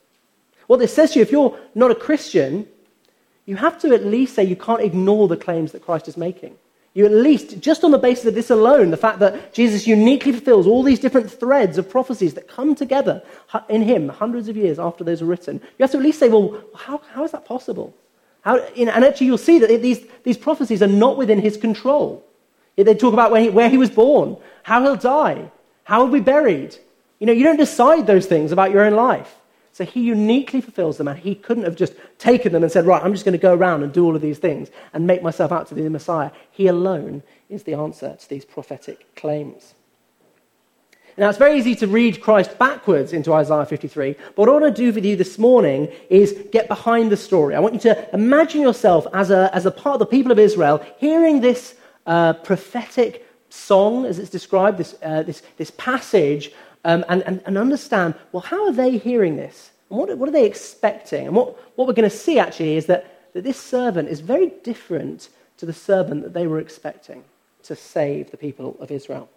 What 0.67 0.79
this 0.79 0.93
says 0.93 1.11
to 1.11 1.19
you, 1.19 1.23
if 1.23 1.31
you're 1.31 1.57
not 1.75 1.91
a 1.91 1.95
Christian, 1.95 2.67
you 3.45 3.55
have 3.55 3.79
to 3.81 3.93
at 3.93 4.05
least 4.05 4.35
say 4.35 4.43
you 4.43 4.55
can't 4.55 4.81
ignore 4.81 5.27
the 5.27 5.37
claims 5.37 5.71
that 5.71 5.81
Christ 5.81 6.07
is 6.07 6.17
making. 6.17 6.57
You 6.97 7.05
at 7.05 7.11
least, 7.11 7.59
just 7.59 7.83
on 7.83 7.91
the 7.91 7.99
basis 7.99 8.25
of 8.25 8.33
this 8.33 8.49
alone, 8.49 8.89
the 8.89 8.97
fact 8.97 9.19
that 9.19 9.53
Jesus 9.53 9.85
uniquely 9.85 10.31
fulfills 10.31 10.65
all 10.65 10.81
these 10.81 10.97
different 10.97 11.29
threads 11.29 11.77
of 11.77 11.87
prophecies 11.87 12.33
that 12.33 12.47
come 12.47 12.73
together 12.73 13.21
in 13.69 13.83
him 13.83 14.09
hundreds 14.09 14.49
of 14.49 14.57
years 14.57 14.79
after 14.79 15.03
those 15.03 15.21
are 15.21 15.25
written, 15.25 15.61
you 15.77 15.83
have 15.83 15.91
to 15.91 15.97
at 15.97 16.03
least 16.03 16.17
say, 16.17 16.27
well, 16.27 16.59
how, 16.75 16.99
how 17.13 17.23
is 17.23 17.29
that 17.33 17.45
possible? 17.45 17.93
How, 18.41 18.57
and 18.57 18.89
actually, 18.89 19.27
you'll 19.27 19.37
see 19.37 19.59
that 19.59 19.79
these, 19.79 20.07
these 20.23 20.39
prophecies 20.39 20.81
are 20.81 20.87
not 20.87 21.17
within 21.17 21.39
his 21.39 21.55
control. 21.55 22.25
They 22.75 22.95
talk 22.95 23.13
about 23.13 23.29
where 23.29 23.41
he, 23.41 23.49
where 23.49 23.69
he 23.69 23.77
was 23.77 23.91
born, 23.91 24.35
how 24.63 24.81
he'll 24.81 24.95
die, 24.95 25.51
how 25.83 26.03
he'll 26.03 26.11
be 26.11 26.19
buried. 26.19 26.75
You 27.19 27.27
know, 27.27 27.33
you 27.33 27.43
don't 27.43 27.57
decide 27.57 28.07
those 28.07 28.25
things 28.25 28.51
about 28.51 28.71
your 28.71 28.81
own 28.81 28.95
life. 28.95 29.35
So 29.77 29.85
he 29.85 30.01
uniquely 30.01 30.59
fulfills 30.59 30.97
them, 30.97 31.07
and 31.07 31.19
he 31.19 31.35
couldn't 31.35 31.65
have 31.65 31.75
just 31.75 31.93
taken 32.17 32.51
them 32.51 32.63
and 32.63 32.71
said, 32.71 32.87
Right, 32.87 32.99
I'm 33.03 33.13
just 33.13 33.25
going 33.25 33.33
to 33.33 33.37
go 33.37 33.53
around 33.53 33.83
and 33.83 33.93
do 33.93 34.05
all 34.05 34.15
of 34.15 34.23
these 34.23 34.39
things 34.39 34.69
and 34.91 35.05
make 35.05 35.21
myself 35.21 35.51
out 35.51 35.67
to 35.67 35.75
be 35.75 35.83
the 35.83 35.89
Messiah. 35.91 36.31
He 36.49 36.65
alone 36.65 37.21
is 37.47 37.61
the 37.61 37.75
answer 37.75 38.17
to 38.19 38.27
these 38.27 38.43
prophetic 38.43 39.15
claims. 39.15 39.75
Now, 41.15 41.29
it's 41.29 41.37
very 41.37 41.59
easy 41.59 41.75
to 41.75 41.85
read 41.85 42.21
Christ 42.21 42.57
backwards 42.57 43.13
into 43.13 43.31
Isaiah 43.33 43.67
53, 43.67 44.15
but 44.35 44.37
what 44.37 44.49
I 44.49 44.51
want 44.53 44.75
to 44.75 44.81
do 44.81 44.91
with 44.91 45.05
you 45.05 45.15
this 45.15 45.37
morning 45.37 45.89
is 46.09 46.33
get 46.51 46.67
behind 46.67 47.11
the 47.11 47.17
story. 47.17 47.53
I 47.53 47.59
want 47.59 47.75
you 47.75 47.79
to 47.81 48.15
imagine 48.15 48.61
yourself 48.61 49.05
as 49.13 49.29
a, 49.29 49.53
as 49.53 49.67
a 49.67 49.71
part 49.71 49.93
of 49.93 49.99
the 49.99 50.07
people 50.07 50.31
of 50.31 50.39
Israel 50.39 50.83
hearing 50.97 51.39
this 51.39 51.75
uh, 52.07 52.33
prophetic 52.33 53.27
song, 53.49 54.05
as 54.05 54.17
it's 54.17 54.31
described, 54.31 54.79
this, 54.79 54.95
uh, 55.03 55.21
this, 55.21 55.43
this 55.57 55.69
passage, 55.69 56.51
um, 56.85 57.03
and, 57.09 57.23
and, 57.23 57.41
and 57.45 57.57
understand 57.57 58.15
well, 58.31 58.41
how 58.41 58.65
are 58.65 58.71
they 58.71 58.97
hearing 58.97 59.35
this? 59.35 59.71
And 59.89 59.99
what, 59.99 60.17
what 60.17 60.29
are 60.29 60.33
they 60.33 60.45
expecting? 60.45 61.27
And 61.27 61.35
what, 61.35 61.57
what 61.77 61.87
we're 61.87 61.93
going 61.93 62.09
to 62.09 62.15
see 62.15 62.39
actually 62.39 62.77
is 62.77 62.85
that, 62.87 63.31
that 63.33 63.43
this 63.43 63.59
servant 63.59 64.09
is 64.09 64.19
very 64.19 64.51
different 64.63 65.29
to 65.57 65.65
the 65.65 65.73
servant 65.73 66.23
that 66.23 66.33
they 66.33 66.47
were 66.47 66.59
expecting 66.59 67.23
to 67.63 67.75
save 67.75 68.31
the 68.31 68.37
people 68.37 68.77
of 68.79 68.91
Israel. 68.91 69.29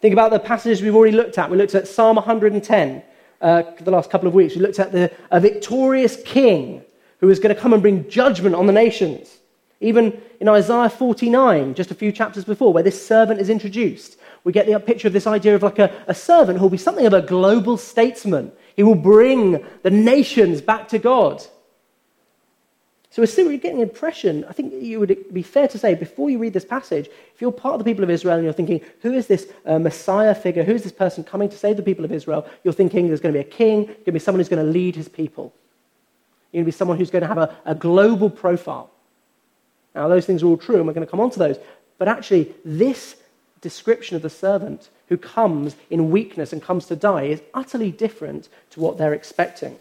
Think 0.00 0.12
about 0.12 0.30
the 0.30 0.38
passages 0.38 0.80
we've 0.80 0.96
already 0.96 1.16
looked 1.16 1.36
at. 1.38 1.50
We 1.50 1.58
looked 1.58 1.74
at 1.74 1.86
Psalm 1.86 2.16
110 2.16 3.02
uh, 3.40 3.62
the 3.80 3.90
last 3.90 4.10
couple 4.10 4.26
of 4.26 4.34
weeks. 4.34 4.54
We 4.54 4.62
looked 4.62 4.78
at 4.78 4.92
the, 4.92 5.12
a 5.30 5.40
victorious 5.40 6.20
king 6.24 6.82
who 7.18 7.28
is 7.28 7.38
going 7.38 7.54
to 7.54 7.60
come 7.60 7.72
and 7.72 7.82
bring 7.82 8.08
judgment 8.08 8.54
on 8.54 8.66
the 8.66 8.72
nations. 8.72 9.38
Even 9.80 10.20
in 10.40 10.48
Isaiah 10.48 10.90
49, 10.90 11.74
just 11.74 11.90
a 11.90 11.94
few 11.94 12.12
chapters 12.12 12.44
before, 12.44 12.72
where 12.72 12.82
this 12.82 13.06
servant 13.06 13.40
is 13.40 13.48
introduced, 13.48 14.18
we 14.44 14.52
get 14.52 14.66
the 14.66 14.78
picture 14.80 15.08
of 15.08 15.12
this 15.12 15.26
idea 15.26 15.54
of 15.54 15.62
like 15.62 15.78
a, 15.78 16.04
a 16.06 16.14
servant 16.14 16.58
who 16.58 16.64
will 16.64 16.70
be 16.70 16.78
something 16.78 17.06
of 17.06 17.12
a 17.12 17.22
global 17.22 17.76
statesman. 17.76 18.52
He 18.76 18.82
will 18.82 18.94
bring 18.94 19.64
the 19.82 19.90
nations 19.90 20.60
back 20.60 20.88
to 20.88 20.98
God. 20.98 21.42
So 23.12 23.22
we're 23.22 23.58
getting 23.58 23.82
an 23.82 23.88
impression, 23.88 24.44
I 24.48 24.52
think 24.52 24.72
it 24.72 24.96
would 24.96 25.34
be 25.34 25.42
fair 25.42 25.66
to 25.66 25.78
say, 25.78 25.94
before 25.94 26.30
you 26.30 26.38
read 26.38 26.52
this 26.52 26.64
passage, 26.64 27.08
if 27.34 27.40
you're 27.40 27.50
part 27.50 27.74
of 27.74 27.80
the 27.80 27.84
people 27.84 28.04
of 28.04 28.10
Israel 28.10 28.36
and 28.36 28.44
you're 28.44 28.52
thinking, 28.52 28.80
who 29.02 29.12
is 29.12 29.26
this 29.26 29.48
uh, 29.66 29.80
Messiah 29.80 30.34
figure? 30.34 30.62
Who 30.62 30.74
is 30.74 30.84
this 30.84 30.92
person 30.92 31.24
coming 31.24 31.48
to 31.48 31.58
save 31.58 31.76
the 31.76 31.82
people 31.82 32.04
of 32.04 32.12
Israel? 32.12 32.48
You're 32.62 32.72
thinking 32.72 33.08
there's 33.08 33.20
going 33.20 33.34
to 33.34 33.42
be 33.42 33.46
a 33.46 33.50
king, 33.50 33.86
going 33.86 34.04
to 34.04 34.12
be 34.12 34.20
someone 34.20 34.38
who's 34.38 34.48
going 34.48 34.64
to 34.64 34.72
lead 34.72 34.94
his 34.94 35.08
people. 35.08 35.52
You're 36.52 36.60
going 36.60 36.66
to 36.66 36.72
be 36.72 36.76
someone 36.76 36.98
who's 36.98 37.10
going 37.10 37.22
to 37.22 37.28
have 37.28 37.38
a, 37.38 37.56
a 37.64 37.74
global 37.74 38.30
profile. 38.30 38.90
Now, 39.92 40.06
those 40.06 40.24
things 40.24 40.44
are 40.44 40.46
all 40.46 40.56
true, 40.56 40.76
and 40.76 40.86
we're 40.86 40.92
going 40.92 41.06
to 41.06 41.10
come 41.10 41.20
on 41.20 41.30
to 41.30 41.38
those. 41.40 41.58
But 41.98 42.06
actually, 42.06 42.54
this 42.64 43.16
description 43.60 44.16
of 44.16 44.22
the 44.22 44.30
servant 44.30 44.88
who 45.08 45.16
comes 45.16 45.76
in 45.90 46.10
weakness 46.10 46.52
and 46.52 46.62
comes 46.62 46.86
to 46.86 46.96
die 46.96 47.24
is 47.24 47.42
utterly 47.52 47.90
different 47.90 48.48
to 48.70 48.80
what 48.80 48.96
they're 48.96 49.14
expecting. 49.14 49.78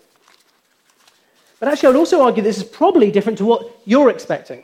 But 1.59 1.69
actually, 1.69 1.87
I 1.87 1.89
would 1.91 1.99
also 1.99 2.21
argue 2.21 2.41
this 2.41 2.57
is 2.57 2.63
probably 2.63 3.11
different 3.11 3.37
to 3.39 3.45
what 3.45 3.69
you're 3.85 4.09
expecting. 4.09 4.63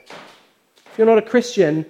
If 0.92 0.98
you're 0.98 1.08
not 1.08 1.18
a 1.18 1.22
Christian, 1.22 1.86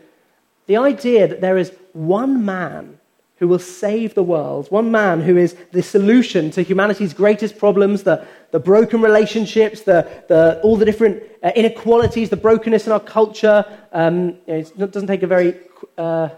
the 0.66 0.78
idea 0.78 1.28
that 1.28 1.42
there 1.42 1.58
is 1.58 1.72
one 1.94 2.44
man 2.44 3.00
who 3.38 3.48
will 3.48 3.60
save 3.60 4.16
the 4.16 4.24
world, 4.24 4.68
one 4.72 4.92
man 4.92 5.22
who 5.22 5.38
is 5.38 5.56
the 5.72 5.84
solution 5.84 6.50
to 6.52 6.64
humanity's 6.64 7.14
greatest 7.14 7.58
problems, 7.58 8.04
the, 8.04 8.26
the 8.52 8.60
broken 8.60 9.02
relationships, 9.02 9.82
the, 9.82 10.08
the, 10.28 10.60
all 10.64 10.76
the 10.76 10.86
different 10.86 11.22
uh, 11.44 11.52
inequalities, 11.56 12.30
the 12.30 12.38
brokenness 12.38 12.88
in 12.88 12.94
our 12.94 13.00
culture. 13.00 13.66
Um, 13.92 14.38
you 14.48 14.54
know, 14.54 14.56
it 14.56 14.92
doesn't 14.92 15.08
take 15.08 15.24
a 15.24 15.28
very 15.28 15.60
uh, 15.98 16.30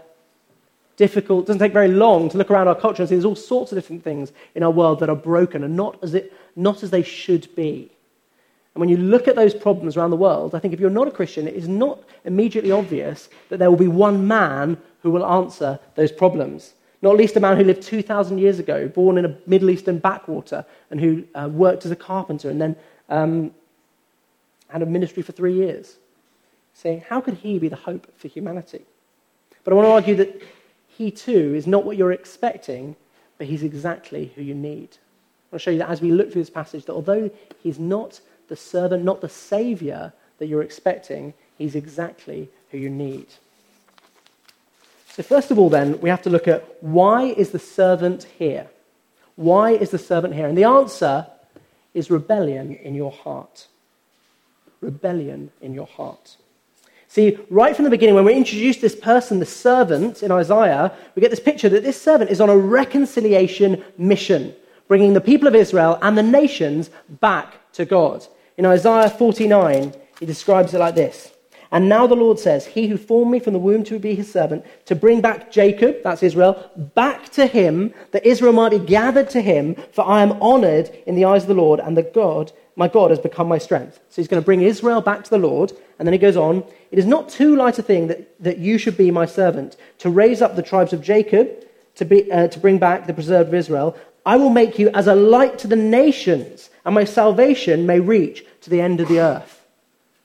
difficult, 0.98 1.46
doesn't 1.46 1.60
take 1.60 1.72
very 1.72 1.88
long 1.88 2.28
to 2.28 2.36
look 2.36 2.50
around 2.50 2.68
our 2.68 2.74
culture 2.74 3.02
and 3.02 3.08
see 3.08 3.14
there's 3.14 3.24
all 3.24 3.36
sorts 3.36 3.72
of 3.72 3.76
different 3.76 4.04
things 4.04 4.32
in 4.54 4.62
our 4.62 4.70
world 4.70 5.00
that 5.00 5.08
are 5.08 5.16
broken 5.16 5.64
and 5.64 5.74
not 5.74 5.96
as, 6.02 6.12
it, 6.12 6.32
not 6.56 6.82
as 6.82 6.90
they 6.90 7.02
should 7.02 7.54
be. 7.54 7.90
And 8.74 8.80
when 8.80 8.88
you 8.88 8.96
look 8.96 9.28
at 9.28 9.36
those 9.36 9.54
problems 9.54 9.96
around 9.96 10.10
the 10.10 10.16
world, 10.16 10.54
I 10.54 10.58
think 10.58 10.74
if 10.74 10.80
you're 10.80 10.90
not 10.90 11.08
a 11.08 11.12
Christian, 11.12 11.48
it 11.48 11.54
is 11.54 11.68
not 11.68 12.02
immediately 12.24 12.72
obvious 12.72 13.28
that 13.48 13.58
there 13.58 13.70
will 13.70 13.78
be 13.78 13.88
one 13.88 14.26
man 14.26 14.76
who 15.02 15.10
will 15.10 15.24
answer 15.24 15.78
those 15.94 16.12
problems. 16.12 16.74
Not 17.00 17.16
least 17.16 17.36
a 17.36 17.40
man 17.40 17.56
who 17.56 17.64
lived 17.64 17.82
2,000 17.82 18.38
years 18.38 18.58
ago, 18.58 18.88
born 18.88 19.18
in 19.18 19.24
a 19.24 19.36
Middle 19.46 19.70
Eastern 19.70 19.98
backwater, 19.98 20.66
and 20.90 21.00
who 21.00 21.24
uh, 21.34 21.48
worked 21.50 21.86
as 21.86 21.92
a 21.92 21.96
carpenter 21.96 22.50
and 22.50 22.60
then 22.60 22.76
um, 23.08 23.52
had 24.68 24.82
a 24.82 24.86
ministry 24.86 25.22
for 25.22 25.30
three 25.30 25.54
years. 25.54 25.96
Saying, 26.74 27.04
how 27.08 27.20
could 27.20 27.34
he 27.34 27.58
be 27.60 27.68
the 27.68 27.76
hope 27.76 28.12
for 28.16 28.26
humanity? 28.26 28.82
But 29.62 29.72
I 29.72 29.76
want 29.76 29.86
to 29.86 29.92
argue 29.92 30.16
that 30.16 30.42
he 30.98 31.10
too 31.10 31.54
is 31.54 31.66
not 31.66 31.86
what 31.86 31.96
you're 31.96 32.12
expecting, 32.12 32.94
but 33.38 33.46
he's 33.46 33.62
exactly 33.62 34.32
who 34.34 34.42
you 34.42 34.54
need. 34.54 34.90
I 35.50 35.54
want 35.54 35.54
to 35.54 35.58
show 35.60 35.70
you 35.70 35.78
that 35.78 35.88
as 35.88 36.02
we 36.02 36.12
look 36.12 36.30
through 36.30 36.42
this 36.42 36.50
passage, 36.50 36.84
that 36.84 36.92
although 36.92 37.30
he's 37.62 37.78
not 37.78 38.20
the 38.48 38.56
servant, 38.56 39.04
not 39.04 39.20
the 39.20 39.28
savior 39.28 40.12
that 40.38 40.46
you're 40.46 40.62
expecting. 40.62 41.34
He's 41.56 41.74
exactly 41.74 42.48
who 42.70 42.78
you 42.78 42.90
need. 42.90 43.26
So, 45.10 45.22
first 45.22 45.50
of 45.50 45.58
all, 45.58 45.68
then, 45.68 46.00
we 46.00 46.08
have 46.08 46.22
to 46.22 46.30
look 46.30 46.48
at 46.48 46.82
why 46.82 47.24
is 47.24 47.50
the 47.50 47.58
servant 47.58 48.24
here? 48.38 48.68
Why 49.36 49.72
is 49.72 49.90
the 49.90 49.98
servant 49.98 50.34
here? 50.34 50.48
And 50.48 50.56
the 50.56 50.64
answer 50.64 51.26
is 51.94 52.10
rebellion 52.10 52.74
in 52.74 52.94
your 52.94 53.10
heart. 53.10 53.66
Rebellion 54.80 55.50
in 55.60 55.74
your 55.74 55.86
heart. 55.86 56.36
See, 57.10 57.38
right 57.48 57.74
from 57.74 57.86
the 57.86 57.90
beginning, 57.90 58.14
when 58.14 58.26
we 58.26 58.34
introduce 58.34 58.76
this 58.76 58.94
person, 58.94 59.38
the 59.38 59.46
servant 59.46 60.22
in 60.22 60.30
Isaiah, 60.30 60.92
we 61.14 61.22
get 61.22 61.30
this 61.30 61.40
picture 61.40 61.70
that 61.70 61.82
this 61.82 62.00
servant 62.00 62.30
is 62.30 62.40
on 62.40 62.50
a 62.50 62.56
reconciliation 62.56 63.82
mission, 63.96 64.54
bringing 64.88 65.14
the 65.14 65.20
people 65.20 65.48
of 65.48 65.54
Israel 65.54 65.98
and 66.02 66.18
the 66.18 66.22
nations 66.22 66.90
back 67.08 67.72
to 67.72 67.86
God. 67.86 68.26
In 68.58 68.66
Isaiah 68.66 69.08
49, 69.08 69.94
he 70.20 70.26
describes 70.26 70.74
it 70.74 70.78
like 70.78 70.96
this. 70.96 71.32
And 71.70 71.88
now 71.88 72.06
the 72.06 72.14
Lord 72.14 72.38
says, 72.38 72.66
He 72.66 72.88
who 72.88 72.96
formed 72.96 73.30
me 73.30 73.40
from 73.40 73.52
the 73.52 73.58
womb 73.58 73.84
to 73.84 73.98
be 73.98 74.14
his 74.14 74.30
servant, 74.30 74.64
to 74.86 74.94
bring 74.94 75.20
back 75.20 75.50
Jacob, 75.50 76.02
that's 76.02 76.22
Israel, 76.22 76.70
back 76.94 77.30
to 77.30 77.46
him, 77.46 77.92
that 78.12 78.26
Israel 78.26 78.52
might 78.52 78.70
be 78.70 78.78
gathered 78.78 79.30
to 79.30 79.40
him, 79.40 79.76
for 79.92 80.06
I 80.06 80.22
am 80.22 80.32
honored 80.42 80.90
in 81.06 81.14
the 81.14 81.26
eyes 81.26 81.42
of 81.42 81.48
the 81.48 81.54
Lord, 81.54 81.80
and 81.80 81.96
the 81.96 82.02
God, 82.02 82.52
my 82.78 82.86
God, 82.86 83.10
has 83.10 83.18
become 83.18 83.48
my 83.48 83.58
strength. 83.58 83.98
So 84.08 84.22
he's 84.22 84.28
going 84.28 84.40
to 84.40 84.44
bring 84.44 84.62
Israel 84.62 85.00
back 85.00 85.24
to 85.24 85.30
the 85.30 85.38
Lord, 85.38 85.72
and 85.98 86.06
then 86.06 86.12
he 86.12 86.18
goes 86.18 86.36
on, 86.36 86.62
It 86.92 86.98
is 86.98 87.06
not 87.06 87.28
too 87.28 87.56
light 87.56 87.78
a 87.78 87.82
thing 87.82 88.06
that, 88.06 88.40
that 88.40 88.58
you 88.58 88.78
should 88.78 88.96
be 88.96 89.10
my 89.10 89.26
servant, 89.26 89.76
to 89.98 90.08
raise 90.08 90.40
up 90.40 90.54
the 90.54 90.62
tribes 90.62 90.92
of 90.92 91.02
Jacob, 91.02 91.48
to, 91.96 92.04
be, 92.04 92.30
uh, 92.30 92.46
to 92.46 92.58
bring 92.60 92.78
back 92.78 93.06
the 93.06 93.12
preserved 93.12 93.48
of 93.48 93.54
Israel. 93.54 93.96
I 94.24 94.36
will 94.36 94.50
make 94.50 94.78
you 94.78 94.90
as 94.90 95.08
a 95.08 95.14
light 95.16 95.58
to 95.60 95.66
the 95.66 95.74
nations, 95.76 96.70
and 96.84 96.94
my 96.94 97.04
salvation 97.04 97.84
may 97.84 97.98
reach 97.98 98.44
to 98.60 98.70
the 98.70 98.80
end 98.80 99.00
of 99.00 99.08
the 99.08 99.18
earth. 99.18 99.66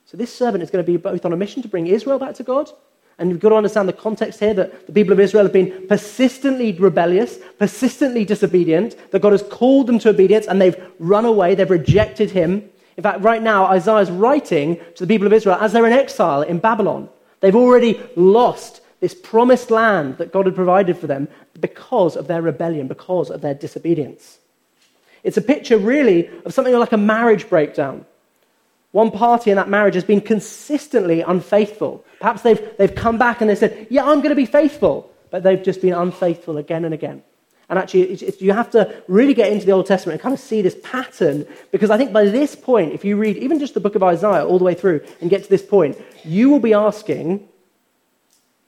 So 0.06 0.16
this 0.16 0.32
servant 0.32 0.62
is 0.62 0.70
going 0.70 0.84
to 0.84 0.90
be 0.90 0.96
both 0.96 1.24
on 1.24 1.32
a 1.32 1.36
mission 1.36 1.60
to 1.62 1.68
bring 1.68 1.88
Israel 1.88 2.20
back 2.20 2.36
to 2.36 2.44
God, 2.44 2.70
and 3.18 3.30
you've 3.30 3.40
got 3.40 3.50
to 3.50 3.54
understand 3.54 3.88
the 3.88 3.92
context 3.92 4.40
here 4.40 4.54
that 4.54 4.86
the 4.86 4.92
people 4.92 5.12
of 5.12 5.20
Israel 5.20 5.44
have 5.44 5.52
been 5.52 5.86
persistently 5.88 6.72
rebellious, 6.72 7.38
persistently 7.58 8.24
disobedient, 8.24 8.96
that 9.12 9.22
God 9.22 9.32
has 9.32 9.42
called 9.42 9.86
them 9.86 9.98
to 10.00 10.10
obedience, 10.10 10.46
and 10.46 10.60
they've 10.60 10.76
run 10.98 11.24
away, 11.24 11.54
they've 11.54 11.70
rejected 11.70 12.30
him. 12.30 12.68
In 12.96 13.02
fact, 13.02 13.20
right 13.22 13.42
now, 13.42 13.66
Isaiah 13.66 13.98
is 13.98 14.10
writing 14.10 14.80
to 14.96 15.06
the 15.06 15.12
people 15.12 15.26
of 15.26 15.32
Israel 15.32 15.56
as 15.60 15.72
they're 15.72 15.86
in 15.86 15.92
exile 15.92 16.42
in 16.42 16.58
Babylon. 16.58 17.08
They've 17.40 17.54
already 17.54 18.00
lost 18.16 18.80
this 19.00 19.14
promised 19.14 19.70
land 19.70 20.18
that 20.18 20.32
God 20.32 20.46
had 20.46 20.54
provided 20.54 20.96
for 20.96 21.06
them 21.06 21.28
because 21.60 22.16
of 22.16 22.26
their 22.26 22.42
rebellion, 22.42 22.88
because 22.88 23.30
of 23.30 23.42
their 23.42 23.54
disobedience. 23.54 24.38
It's 25.22 25.36
a 25.36 25.42
picture, 25.42 25.78
really, 25.78 26.30
of 26.44 26.54
something 26.54 26.74
like 26.74 26.92
a 26.92 26.96
marriage 26.96 27.48
breakdown. 27.48 28.06
One 28.94 29.10
party 29.10 29.50
in 29.50 29.56
that 29.56 29.68
marriage 29.68 29.96
has 29.96 30.04
been 30.04 30.20
consistently 30.20 31.20
unfaithful. 31.20 32.04
Perhaps 32.20 32.42
they've, 32.42 32.76
they've 32.78 32.94
come 32.94 33.18
back 33.18 33.40
and 33.40 33.50
they 33.50 33.56
said, 33.56 33.88
Yeah, 33.90 34.04
I'm 34.04 34.18
going 34.18 34.28
to 34.28 34.36
be 34.36 34.46
faithful. 34.46 35.10
But 35.32 35.42
they've 35.42 35.60
just 35.60 35.82
been 35.82 35.94
unfaithful 35.94 36.58
again 36.58 36.84
and 36.84 36.94
again. 36.94 37.24
And 37.68 37.76
actually, 37.76 38.02
it's, 38.02 38.22
it's, 38.22 38.40
you 38.40 38.52
have 38.52 38.70
to 38.70 39.02
really 39.08 39.34
get 39.34 39.50
into 39.50 39.66
the 39.66 39.72
Old 39.72 39.86
Testament 39.86 40.14
and 40.14 40.22
kind 40.22 40.32
of 40.32 40.38
see 40.38 40.62
this 40.62 40.76
pattern 40.84 41.44
because 41.72 41.90
I 41.90 41.96
think 41.96 42.12
by 42.12 42.26
this 42.26 42.54
point, 42.54 42.92
if 42.92 43.04
you 43.04 43.16
read 43.16 43.36
even 43.38 43.58
just 43.58 43.74
the 43.74 43.80
book 43.80 43.96
of 43.96 44.02
Isaiah 44.04 44.46
all 44.46 44.58
the 44.58 44.64
way 44.64 44.74
through 44.74 45.00
and 45.20 45.28
get 45.28 45.42
to 45.42 45.50
this 45.50 45.62
point, 45.62 46.00
you 46.22 46.50
will 46.50 46.60
be 46.60 46.72
asking, 46.72 47.48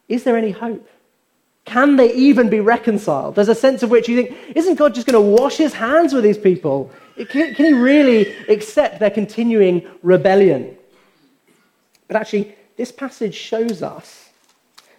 Is 0.09 0.25
there 0.25 0.37
any 0.37 0.50
hope? 0.50 0.88
Can 1.66 1.95
they 1.95 2.12
even 2.14 2.49
be 2.49 2.59
reconciled? 2.59 3.37
There's 3.37 3.49
a 3.49 3.54
sense 3.54 3.85
of 3.85 3.90
which 3.90 4.09
you 4.09 4.25
think, 4.25 4.56
Isn't 4.56 4.75
God 4.75 4.92
just 4.92 5.06
going 5.06 5.14
to 5.14 5.40
wash 5.40 5.56
his 5.56 5.73
hands 5.73 6.12
with 6.12 6.25
these 6.25 6.37
people? 6.37 6.90
Can, 7.16 7.54
can 7.54 7.66
he 7.66 7.73
really 7.73 8.35
accept 8.49 9.00
their 9.00 9.11
continuing 9.11 9.87
rebellion? 10.02 10.76
But 12.08 12.16
actually, 12.16 12.54
this 12.76 12.92
passage 12.92 13.35
shows 13.35 13.82
us 13.82 14.28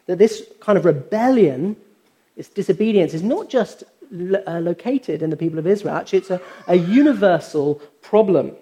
that 0.08 0.18
this 0.18 0.48
kind 0.60 0.78
of 0.78 0.86
rebellion, 0.86 1.76
this 2.36 2.50
disobedience, 2.50 3.14
is 3.14 3.22
not 3.22 3.50
just 3.50 3.84
lo- 4.10 4.44
uh, 4.48 4.60
located 4.60 5.22
in 5.22 5.30
the 5.30 5.38
people 5.38 5.60
of 5.60 5.68
Israel. 5.68 5.96
Actually, 5.96 6.20
it's 6.20 6.32
a, 6.32 6.42
a 6.68 6.76
universal 6.76 7.76
problem. 8.02 8.54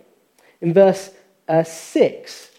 In 0.60 0.74
verse 0.74 1.12
uh, 1.48 1.64
6, 1.64 2.52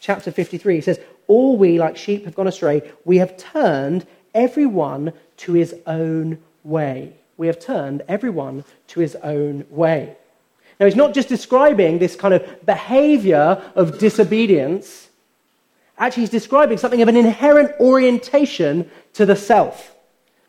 chapter 0.00 0.32
53, 0.32 0.74
he 0.74 0.80
says, 0.80 0.98
All 1.28 1.56
we, 1.56 1.78
like 1.78 1.96
sheep, 1.96 2.24
have 2.24 2.34
gone 2.34 2.48
astray. 2.48 2.90
We 3.04 3.18
have 3.18 3.36
turned 3.36 4.06
everyone 4.34 5.12
to 5.38 5.52
his 5.52 5.74
own 5.86 6.38
way. 6.64 7.14
We 7.36 7.46
have 7.46 7.60
turned 7.60 8.02
everyone 8.08 8.64
to 8.88 9.00
his 9.00 9.14
own 9.16 9.66
way. 9.70 10.16
Now, 10.82 10.86
he's 10.86 10.96
not 10.96 11.14
just 11.14 11.28
describing 11.28 12.00
this 12.00 12.16
kind 12.16 12.34
of 12.34 12.66
behavior 12.66 13.62
of 13.76 14.00
disobedience. 14.00 15.10
Actually, 15.96 16.24
he's 16.24 16.30
describing 16.30 16.76
something 16.76 17.00
of 17.00 17.06
an 17.06 17.16
inherent 17.16 17.70
orientation 17.78 18.90
to 19.12 19.24
the 19.24 19.36
self. 19.36 19.94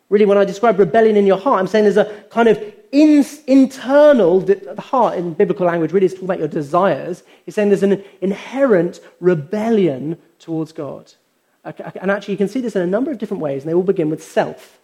Really, 0.08 0.24
when 0.24 0.36
I 0.36 0.44
describe 0.44 0.80
rebellion 0.80 1.16
in 1.16 1.24
your 1.24 1.38
heart, 1.38 1.60
I'm 1.60 1.68
saying 1.68 1.84
there's 1.84 1.98
a 1.98 2.24
kind 2.30 2.48
of 2.48 2.60
in, 2.90 3.24
internal, 3.46 4.40
the 4.40 4.74
heart 4.80 5.18
in 5.18 5.34
biblical 5.34 5.66
language 5.66 5.92
really 5.92 6.06
is 6.06 6.14
talking 6.14 6.26
about 6.26 6.40
your 6.40 6.48
desires. 6.48 7.22
He's 7.44 7.54
saying 7.54 7.68
there's 7.68 7.84
an 7.84 8.02
inherent 8.20 8.98
rebellion 9.20 10.18
towards 10.40 10.72
God. 10.72 11.12
And 11.62 12.10
actually, 12.10 12.34
you 12.34 12.38
can 12.38 12.48
see 12.48 12.60
this 12.60 12.74
in 12.74 12.82
a 12.82 12.88
number 12.88 13.12
of 13.12 13.18
different 13.18 13.40
ways, 13.40 13.62
and 13.62 13.70
they 13.70 13.74
all 13.74 13.84
begin 13.84 14.10
with 14.10 14.24
self. 14.24 14.80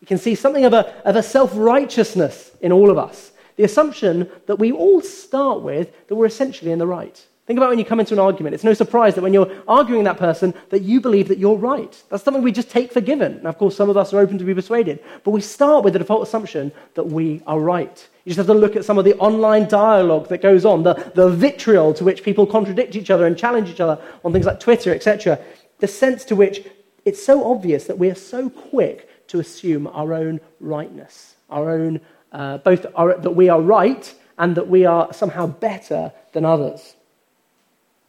You 0.00 0.06
can 0.06 0.18
see 0.18 0.36
something 0.36 0.64
of 0.64 0.72
a, 0.72 1.04
of 1.04 1.16
a 1.16 1.22
self 1.24 1.50
righteousness 1.56 2.52
in 2.60 2.70
all 2.70 2.92
of 2.92 2.96
us. 2.96 3.32
The 3.56 3.64
assumption 3.64 4.30
that 4.46 4.58
we 4.58 4.72
all 4.72 5.00
start 5.00 5.62
with 5.62 5.92
that 6.08 6.14
we're 6.14 6.26
essentially 6.26 6.72
in 6.72 6.78
the 6.78 6.86
right. 6.86 7.24
Think 7.46 7.58
about 7.58 7.68
when 7.68 7.78
you 7.78 7.84
come 7.84 8.00
into 8.00 8.14
an 8.14 8.20
argument. 8.20 8.54
It's 8.54 8.64
no 8.64 8.72
surprise 8.72 9.14
that 9.14 9.22
when 9.22 9.34
you're 9.34 9.52
arguing 9.68 10.04
that 10.04 10.16
person 10.16 10.54
that 10.70 10.80
you 10.80 10.98
believe 10.98 11.28
that 11.28 11.38
you're 11.38 11.56
right. 11.56 12.02
That's 12.08 12.22
something 12.22 12.42
we 12.42 12.52
just 12.52 12.70
take 12.70 12.90
for 12.90 13.02
given. 13.02 13.34
And 13.34 13.46
of 13.46 13.58
course, 13.58 13.76
some 13.76 13.90
of 13.90 13.98
us 13.98 14.14
are 14.14 14.20
open 14.20 14.38
to 14.38 14.44
be 14.44 14.54
persuaded. 14.54 15.04
But 15.24 15.32
we 15.32 15.42
start 15.42 15.84
with 15.84 15.92
the 15.92 15.98
default 15.98 16.26
assumption 16.26 16.72
that 16.94 17.04
we 17.04 17.42
are 17.46 17.60
right. 17.60 18.08
You 18.24 18.30
just 18.30 18.38
have 18.38 18.46
to 18.46 18.54
look 18.54 18.76
at 18.76 18.86
some 18.86 18.96
of 18.96 19.04
the 19.04 19.14
online 19.16 19.68
dialogue 19.68 20.28
that 20.28 20.40
goes 20.40 20.64
on, 20.64 20.84
the, 20.84 20.94
the 21.14 21.28
vitriol 21.28 21.92
to 21.94 22.04
which 22.04 22.22
people 22.22 22.46
contradict 22.46 22.96
each 22.96 23.10
other 23.10 23.26
and 23.26 23.36
challenge 23.36 23.68
each 23.68 23.80
other 23.80 24.02
on 24.24 24.32
things 24.32 24.46
like 24.46 24.58
Twitter, 24.58 24.94
etc. 24.94 25.38
The 25.80 25.86
sense 25.86 26.24
to 26.26 26.36
which 26.36 26.66
it's 27.04 27.22
so 27.22 27.44
obvious 27.50 27.84
that 27.84 27.98
we 27.98 28.08
are 28.08 28.14
so 28.14 28.48
quick 28.48 29.28
to 29.28 29.38
assume 29.38 29.86
our 29.88 30.14
own 30.14 30.40
rightness, 30.60 31.36
our 31.50 31.70
own, 31.70 32.00
uh, 32.34 32.58
both 32.58 32.84
our, 32.94 33.16
that 33.16 33.30
we 33.30 33.48
are 33.48 33.60
right 33.60 34.14
and 34.36 34.56
that 34.56 34.68
we 34.68 34.84
are 34.84 35.12
somehow 35.12 35.46
better 35.46 36.12
than 36.32 36.44
others. 36.44 36.96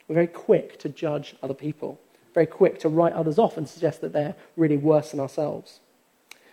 We're 0.07 0.15
very 0.15 0.27
quick 0.27 0.79
to 0.79 0.89
judge 0.89 1.35
other 1.41 1.53
people, 1.53 1.99
very 2.33 2.47
quick 2.47 2.79
to 2.79 2.89
write 2.89 3.13
others 3.13 3.39
off 3.39 3.57
and 3.57 3.69
suggest 3.69 4.01
that 4.01 4.11
they're 4.11 4.35
really 4.57 4.77
worse 4.77 5.11
than 5.11 5.19
ourselves. 5.19 5.79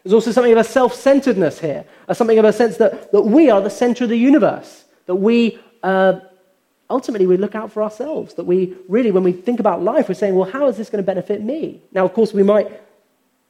There's 0.05 0.13
also 0.13 0.33
something 0.33 0.53
of 0.53 0.59
a 0.59 0.65
self 0.65 0.95
centeredness 0.95 1.61
here, 1.61 1.85
something 2.13 2.39
of 2.39 2.45
a 2.45 2.53
sense 2.53 2.77
that, 2.77 3.11
that 3.13 3.23
we 3.23 3.51
are 3.51 3.61
the 3.61 3.71
center 3.71 4.05
of 4.05 4.11
the 4.11 4.19
universe, 4.19 4.85
that 5.07 5.17
we 5.17 5.59
uh, 5.83 6.21
ultimately 6.91 7.27
we 7.27 7.39
look 7.39 7.55
out 7.55 7.73
for 7.73 7.83
ourselves, 7.83 8.35
that 8.35 8.45
we 8.45 8.77
really, 8.87 9.11
when 9.11 9.25
we 9.25 9.33
think 9.33 9.61
about 9.61 9.83
life, 9.83 10.09
we're 10.09 10.15
saying, 10.15 10.35
well, 10.35 10.51
how 10.51 10.67
is 10.67 10.77
this 10.77 10.91
going 10.91 11.03
to 11.03 11.07
benefit 11.07 11.43
me? 11.43 11.81
Now, 11.93 12.05
of 12.05 12.13
course, 12.13 12.35
we 12.35 12.43
might 12.43 12.71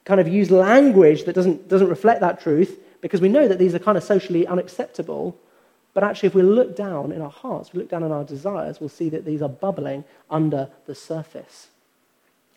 kind 0.05 0.21
of 0.21 0.29
use 0.29 0.51
language 0.51 1.25
that 1.25 1.35
doesn't, 1.35 1.69
doesn't 1.69 1.89
reflect 1.89 2.21
that 2.21 2.41
truth 2.41 2.79
because 3.03 3.21
we 3.21 3.29
know 3.29 3.47
that 3.47 3.59
these 3.59 3.75
are 3.75 3.79
kind 3.79 3.99
of 3.99 4.05
socially 4.05 4.47
unacceptable. 4.47 5.37
But 5.93 6.05
actually, 6.05 6.29
if 6.29 6.35
we 6.35 6.43
look 6.43 6.75
down 6.75 7.13
in 7.13 7.21
our 7.21 7.31
hearts, 7.31 7.75
we 7.75 7.81
look 7.81 7.91
down 7.91 8.03
in 8.03 8.13
our 8.13 8.25
desires, 8.25 8.81
we'll 8.81 8.89
see 8.89 9.11
that 9.11 9.27
these 9.27 9.43
are 9.43 9.49
bubbling 9.49 10.05
under 10.31 10.71
the 10.87 10.95
surface. 10.95 11.69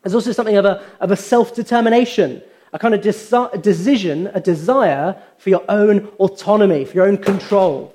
There's 0.02 0.16
also 0.16 0.32
something 0.32 0.56
of 0.56 0.64
a, 0.64 0.82
of 1.02 1.12
a 1.12 1.18
self 1.18 1.54
determination, 1.54 2.42
a 2.72 2.80
kind 2.80 2.94
of 2.94 3.02
desi- 3.02 3.62
decision, 3.62 4.28
a 4.34 4.40
desire 4.40 5.22
for 5.38 5.50
your 5.50 5.66
own 5.68 6.08
autonomy, 6.20 6.86
for 6.86 6.94
your 6.94 7.08
own 7.08 7.18
control, 7.18 7.94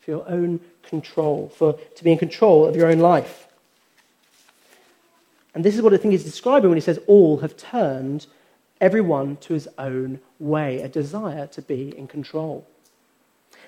for 0.00 0.10
your 0.10 0.28
own 0.28 0.60
control, 0.82 1.50
for, 1.56 1.72
to 1.96 2.04
be 2.04 2.12
in 2.12 2.18
control 2.18 2.66
of 2.66 2.76
your 2.76 2.88
own 2.88 2.98
life. 2.98 3.48
And 5.54 5.64
this 5.64 5.74
is 5.74 5.80
what 5.80 5.94
I 5.94 5.96
think 5.96 6.12
he's 6.12 6.24
describing 6.24 6.68
when 6.68 6.76
he 6.76 6.82
says, 6.82 7.00
All 7.06 7.38
have 7.38 7.56
turned 7.56 8.26
everyone 8.80 9.38
to 9.38 9.54
his 9.54 9.68
own 9.78 10.20
way, 10.44 10.80
a 10.82 10.88
desire 10.88 11.46
to 11.48 11.62
be 11.62 11.96
in 11.96 12.06
control. 12.06 12.66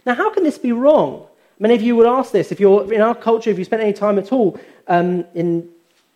Now, 0.04 0.14
how 0.14 0.30
can 0.30 0.45
this 0.45 0.59
be 0.59 0.73
wrong? 0.73 1.26
Many 1.59 1.75
of 1.75 1.83
you 1.83 1.97
would 1.97 2.06
ask 2.06 2.33
this. 2.33 2.52
If 2.52 2.61
you're 2.61 2.92
in 2.92 3.00
our 3.00 3.14
culture, 3.14 3.50
if 3.50 3.59
you 3.59 3.64
spent 3.64 3.83
any 3.83 3.92
time 3.92 4.18
at 4.18 4.33
all 4.33 4.61
um, 4.88 5.25
in, 5.35 5.68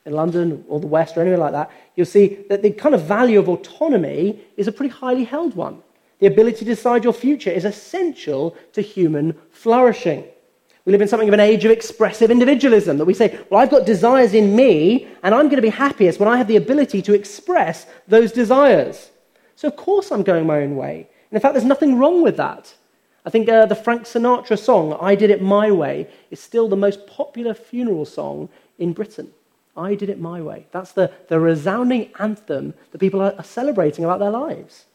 in 0.04 0.12
London 0.12 0.64
or 0.68 0.78
the 0.80 0.86
West 0.86 1.16
or 1.16 1.22
anywhere 1.22 1.38
like 1.38 1.52
that, 1.52 1.70
you'll 1.96 2.06
see 2.06 2.38
that 2.48 2.62
the 2.62 2.70
kind 2.70 2.94
of 2.94 3.02
value 3.02 3.38
of 3.38 3.48
autonomy 3.48 4.40
is 4.56 4.68
a 4.68 4.72
pretty 4.72 4.92
highly 4.92 5.24
held 5.24 5.54
one. 5.56 5.82
The 6.18 6.26
ability 6.26 6.58
to 6.58 6.64
decide 6.66 7.02
your 7.02 7.14
future 7.14 7.50
is 7.50 7.64
essential 7.64 8.54
to 8.74 8.82
human 8.82 9.34
flourishing. 9.50 10.24
We 10.84 10.92
live 10.92 11.02
in 11.02 11.08
something 11.08 11.28
of 11.28 11.34
an 11.34 11.40
age 11.40 11.64
of 11.64 11.70
expressive 11.70 12.30
individualism 12.30 12.98
that 12.98 13.04
we 13.04 13.14
say, 13.14 13.38
well, 13.48 13.60
I've 13.60 13.70
got 13.70 13.86
desires 13.86 14.34
in 14.34 14.54
me, 14.54 15.08
and 15.22 15.34
I'm 15.34 15.46
going 15.46 15.56
to 15.56 15.62
be 15.62 15.68
happiest 15.68 16.20
when 16.20 16.28
I 16.28 16.36
have 16.36 16.48
the 16.48 16.56
ability 16.56 17.02
to 17.02 17.14
express 17.14 17.86
those 18.08 18.32
desires. 18.32 19.10
So, 19.60 19.68
of 19.68 19.76
course, 19.76 20.10
I'm 20.10 20.22
going 20.22 20.46
my 20.46 20.62
own 20.62 20.74
way. 20.74 21.06
And 21.30 21.36
in 21.36 21.40
fact, 21.40 21.52
there's 21.52 21.66
nothing 21.66 21.98
wrong 21.98 22.22
with 22.22 22.38
that. 22.38 22.72
I 23.26 23.28
think 23.28 23.46
uh, 23.46 23.66
the 23.66 23.74
Frank 23.74 24.04
Sinatra 24.04 24.58
song, 24.58 24.96
I 25.02 25.14
Did 25.14 25.28
It 25.28 25.42
My 25.42 25.70
Way, 25.70 26.08
is 26.30 26.40
still 26.40 26.66
the 26.66 26.76
most 26.76 27.06
popular 27.06 27.52
funeral 27.52 28.06
song 28.06 28.48
in 28.78 28.94
Britain. 28.94 29.30
I 29.76 29.96
Did 29.96 30.08
It 30.08 30.18
My 30.18 30.40
Way. 30.40 30.64
That's 30.72 30.92
the, 30.92 31.12
the 31.28 31.38
resounding 31.38 32.08
anthem 32.18 32.72
that 32.90 33.00
people 33.00 33.20
are, 33.20 33.44
celebrating 33.44 34.02
about 34.02 34.18
their 34.18 34.30
lives. 34.30 34.86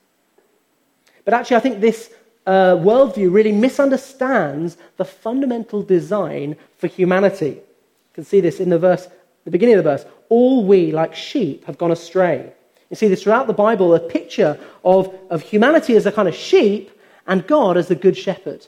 But 1.25 1.35
actually, 1.35 1.57
I 1.57 1.59
think 1.59 1.79
this 1.79 2.09
uh, 2.47 2.75
worldview 2.77 3.31
really 3.31 3.51
misunderstands 3.51 4.77
the 4.97 5.05
fundamental 5.05 5.83
design 5.83 6.55
for 6.79 6.87
humanity. 6.87 7.51
You 7.51 8.15
can 8.15 8.23
see 8.23 8.41
this 8.41 8.59
in 8.59 8.71
the 8.71 8.79
verse, 8.79 9.09
the 9.43 9.51
beginning 9.51 9.75
of 9.75 9.83
the 9.83 9.91
verse. 9.91 10.05
All 10.29 10.65
we, 10.65 10.91
like 10.91 11.13
sheep, 11.13 11.65
have 11.65 11.77
gone 11.77 11.91
astray. 11.91 12.54
You 12.89 12.95
see 12.95 13.07
this 13.07 13.23
throughout 13.23 13.47
the 13.47 13.53
Bible, 13.53 13.95
a 13.95 13.99
picture 13.99 14.59
of, 14.83 15.13
of 15.29 15.41
humanity 15.41 15.95
as 15.95 16.05
a 16.05 16.11
kind 16.11 16.27
of 16.27 16.35
sheep 16.35 16.91
and 17.27 17.45
God 17.47 17.77
as 17.77 17.87
the 17.87 17.95
good 17.95 18.15
shepherd. 18.15 18.67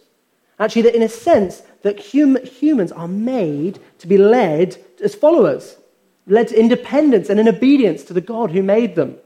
Actually, 0.60 0.84
that 0.84 0.96
in 0.96 1.04
a 1.04 1.10
sense, 1.10 1.62
that 1.84 2.04
hum- 2.12 2.44
humans 2.44 2.92
are 2.92 3.08
made 3.08 3.80
to 4.00 4.08
be 4.08 4.18
led 4.18 4.78
as 5.04 5.14
followers, 5.14 5.78
led 6.26 6.48
to 6.48 6.60
independence 6.60 7.30
and 7.30 7.40
in 7.40 7.48
obedience 7.48 8.04
to 8.06 8.14
the 8.14 8.22
God 8.22 8.52
who 8.52 8.64
made 8.64 8.96
them. 8.96 9.18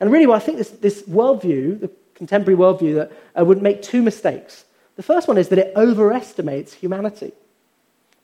And 0.00 0.12
really, 0.12 0.26
well, 0.26 0.36
I 0.36 0.40
think 0.40 0.58
this, 0.58 0.70
this 0.70 1.02
worldview, 1.02 1.80
the 1.80 1.90
contemporary 2.14 2.58
worldview, 2.58 2.94
that 2.96 3.12
uh, 3.38 3.44
would 3.44 3.62
make 3.62 3.80
two 3.80 4.02
mistakes. 4.02 4.64
The 4.96 5.02
first 5.02 5.28
one 5.28 5.38
is 5.38 5.48
that 5.48 5.58
it 5.58 5.72
overestimates 5.76 6.74
humanity. 6.74 7.32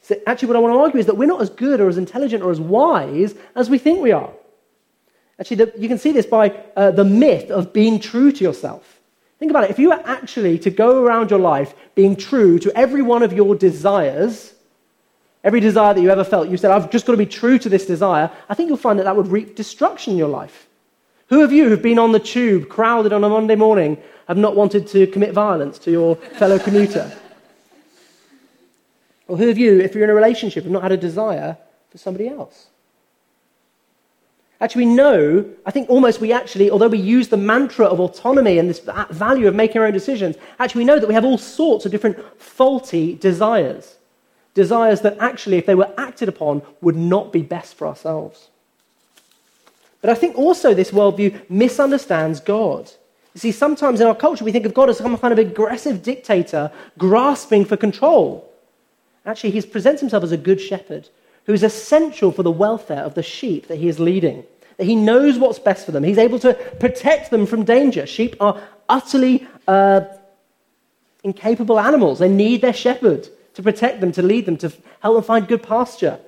So 0.03 0.17
actually, 0.27 0.49
what 0.49 0.57
I 0.57 0.61
want 0.61 0.75
to 0.75 0.79
argue 0.79 1.01
is 1.01 1.07
that 1.07 1.17
we're 1.17 1.27
not 1.27 1.41
as 1.41 1.51
good 1.51 1.81
or 1.81 1.89
as 1.89 1.97
intelligent 1.97 2.43
or 2.43 2.51
as 2.51 2.61
wise 2.61 3.35
as 3.55 3.71
we 3.71 3.79
think 3.79 4.01
we 4.01 4.13
are. 4.13 4.31
Actually, 5.41 5.57
the, 5.57 5.73
you 5.79 5.89
can 5.89 5.99
see 5.99 6.13
this 6.13 6.27
by 6.27 6.51
uh, 6.77 6.91
the 6.91 7.05
myth 7.05 7.51
of 7.51 7.73
being 7.73 8.01
true 8.01 8.33
to 8.33 8.43
yourself. 8.43 9.01
Think 9.39 9.51
about 9.51 9.65
it. 9.65 9.71
If 9.71 9.79
you 9.79 9.91
were 9.91 10.03
actually 10.05 10.59
to 10.61 10.71
go 10.71 11.05
around 11.05 11.31
your 11.31 11.39
life 11.39 11.75
being 11.95 12.17
true 12.17 12.59
to 12.59 12.77
every 12.77 13.03
one 13.03 13.23
of 13.23 13.33
your 13.33 13.55
desires, 13.55 14.53
every 15.45 15.61
desire 15.61 15.95
that 15.95 16.01
you 16.01 16.11
ever 16.11 16.25
felt, 16.25 16.49
you 16.49 16.57
said, 16.57 16.73
I've 16.73 16.91
just 16.91 17.07
got 17.07 17.13
to 17.13 17.19
be 17.19 17.27
true 17.27 17.59
to 17.61 17.69
this 17.69 17.87
desire, 17.87 18.31
I 18.49 18.55
think 18.55 18.69
you'll 18.69 18.79
find 18.79 18.99
that 18.99 19.05
that 19.05 19.17
would 19.17 19.29
reap 19.29 19.55
destruction 19.55 20.13
in 20.13 20.19
your 20.19 20.29
life. 20.29 20.67
Who 21.29 21.43
of 21.43 21.53
you 21.53 21.69
who've 21.69 21.83
been 21.83 21.99
on 22.01 22.11
the 22.11 22.19
tube, 22.19 22.69
crowded 22.69 23.13
on 23.13 23.23
a 23.23 23.29
Monday 23.29 23.55
morning, 23.55 23.99
have 24.27 24.39
not 24.39 24.57
wanted 24.57 24.89
to 24.89 25.07
commit 25.07 25.33
violence 25.33 25.79
to 25.81 25.91
your 25.91 26.17
fellow 26.17 26.59
commuter? 26.59 27.13
or 29.29 29.37
who 29.37 29.51
of 29.51 29.59
you, 29.59 29.81
if 29.81 29.95
you're 29.95 30.05
in 30.05 30.11
a 30.11 30.15
relationship, 30.15 30.65
have 30.65 30.73
not 30.73 30.83
had 30.83 30.93
a 30.93 30.97
desire 30.97 31.57
for 31.91 31.99
somebody 31.99 32.29
else? 32.29 32.69
Actually, 34.61 34.87
we 34.87 34.95
know, 34.95 35.45
I 35.65 35.71
think 35.71 35.89
almost 35.89 36.21
we 36.21 36.33
actually, 36.33 36.69
although 36.69 36.89
we 36.89 36.99
use 36.99 37.29
the 37.29 37.37
mantra 37.37 37.87
of 37.87 38.01
autonomy 38.01 38.59
and 38.59 38.69
this 38.69 38.81
value 39.11 39.47
of 39.47 39.55
making 39.55 39.81
our 39.81 39.87
own 39.87 39.93
decisions, 39.93 40.37
actually 40.59 40.81
we 40.81 40.85
know 40.85 40.99
that 40.99 41.07
we 41.07 41.15
have 41.15 41.25
all 41.25 41.39
sorts 41.39 41.87
of 41.87 41.93
different 41.93 42.19
faulty 42.41 43.15
desires. 43.15 43.97
Desires 44.55 45.01
that 45.03 45.17
actually, 45.21 45.59
if 45.59 45.67
they 45.67 45.77
were 45.77 45.93
acted 45.97 46.29
upon, 46.29 46.63
would 46.81 46.97
not 46.97 47.33
be 47.33 47.43
best 47.43 47.77
for 47.77 47.87
ourselves. 47.87 48.49
But 50.01 50.11
I 50.11 50.15
think 50.15 50.37
also 50.37 50.75
this 50.75 50.91
worldview 50.91 51.49
misunderstands 51.49 52.41
God. 52.41 52.91
You 53.35 53.41
see, 53.41 53.53
sometimes 53.53 54.01
in 54.01 54.09
our 54.09 54.15
culture 54.15 54.45
we 54.45 54.51
think 54.51 54.67
of 54.67 54.75
God 54.75 54.91
as 54.91 54.99
some 54.99 55.17
kind 55.19 55.33
of 55.33 55.39
aggressive 55.39 56.03
dictator 56.03 56.73
grasping 56.99 57.65
for 57.65 57.77
control. 57.77 58.53
Actually, 59.25 59.53
he 59.53 59.63
presents 59.63 60.01
himself 60.01 60.25
as 60.25 60.33
a 60.33 60.37
good 60.37 60.61
shepherd 60.61 61.09
who 61.49 61.55
is 61.55 61.63
essential 61.63 62.31
for 62.31 62.43
the 62.43 62.51
welfare 62.51 63.03
of 63.03 63.15
the 63.15 63.23
sheep 63.23 63.69
that 63.69 63.77
he 63.77 63.89
is 63.89 63.99
leading. 63.99 64.45
That 64.77 64.85
he 64.85 64.95
knows 64.95 65.39
what's 65.39 65.59
best 65.59 65.87
for 65.87 65.93
them. 65.93 66.05
He's 66.05 66.19
able 66.19 66.39
to 66.41 66.53
protect 66.79 67.31
them 67.31 67.47
from 67.47 67.65
danger. 67.65 68.07
Sheep 68.07 68.37
are 68.39 68.61
utterly 68.87 69.49
uh, 69.67 70.03
incapable 71.25 71.81
animals. 71.81 72.19
They 72.19 72.29
need 72.29 72.61
their 72.61 72.75
shepherd 72.75 73.31
to 73.55 73.63
protect 73.63 74.03
them, 74.03 74.13
to 74.13 74.23
lead 74.23 74.45
them, 74.45 74.59
to 74.59 74.71
help 75.01 75.17
them 75.17 75.25
find 75.25 75.49
good 75.49 75.63
pasture. 75.63 76.21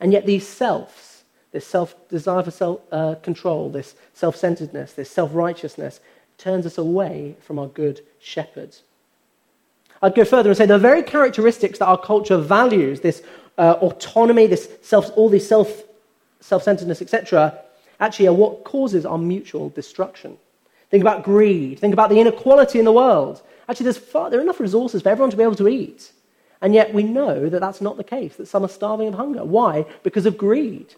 And 0.00 0.12
yet, 0.12 0.26
these 0.26 0.46
selves, 0.46 1.22
this 1.52 1.64
self 1.64 1.94
desire 2.08 2.42
for 2.42 2.50
self 2.50 2.80
uh, 2.90 3.14
control, 3.22 3.70
this 3.70 3.94
self 4.12 4.34
centeredness, 4.34 4.94
this 4.94 5.08
self 5.08 5.30
righteousness, 5.32 6.00
turns 6.36 6.66
us 6.66 6.78
away 6.78 7.36
from 7.40 7.60
our 7.60 7.68
good 7.68 8.00
shepherd. 8.18 8.74
I'd 10.02 10.16
go 10.16 10.24
further 10.24 10.50
and 10.50 10.56
say 10.56 10.66
the 10.66 10.78
very 10.78 11.04
characteristics 11.04 11.78
that 11.78 11.86
our 11.86 11.96
culture 11.96 12.36
values, 12.36 13.00
this 13.00 13.22
uh, 13.58 13.72
autonomy, 13.80 14.46
this 14.46 14.68
self, 14.82 15.10
all 15.16 15.28
this 15.28 15.48
self, 15.48 15.82
self-centeredness, 16.40 17.02
etc., 17.02 17.58
actually 18.00 18.26
are 18.26 18.32
what 18.32 18.64
causes 18.64 19.06
our 19.06 19.18
mutual 19.18 19.68
destruction. 19.70 20.36
Think 20.90 21.02
about 21.02 21.24
greed. 21.24 21.78
Think 21.78 21.92
about 21.92 22.10
the 22.10 22.20
inequality 22.20 22.78
in 22.78 22.84
the 22.84 22.92
world. 22.92 23.42
Actually, 23.68 23.84
there's 23.84 23.98
far, 23.98 24.28
there 24.28 24.38
are 24.38 24.42
enough 24.42 24.60
resources 24.60 25.02
for 25.02 25.08
everyone 25.08 25.30
to 25.30 25.36
be 25.36 25.42
able 25.42 25.54
to 25.54 25.68
eat. 25.68 26.12
And 26.60 26.74
yet 26.74 26.92
we 26.92 27.02
know 27.02 27.48
that 27.48 27.60
that's 27.60 27.80
not 27.80 27.96
the 27.96 28.04
case, 28.04 28.36
that 28.36 28.46
some 28.46 28.64
are 28.64 28.68
starving 28.68 29.08
of 29.08 29.14
hunger. 29.14 29.44
Why? 29.44 29.86
Because 30.02 30.26
of 30.26 30.36
greed. 30.36 30.94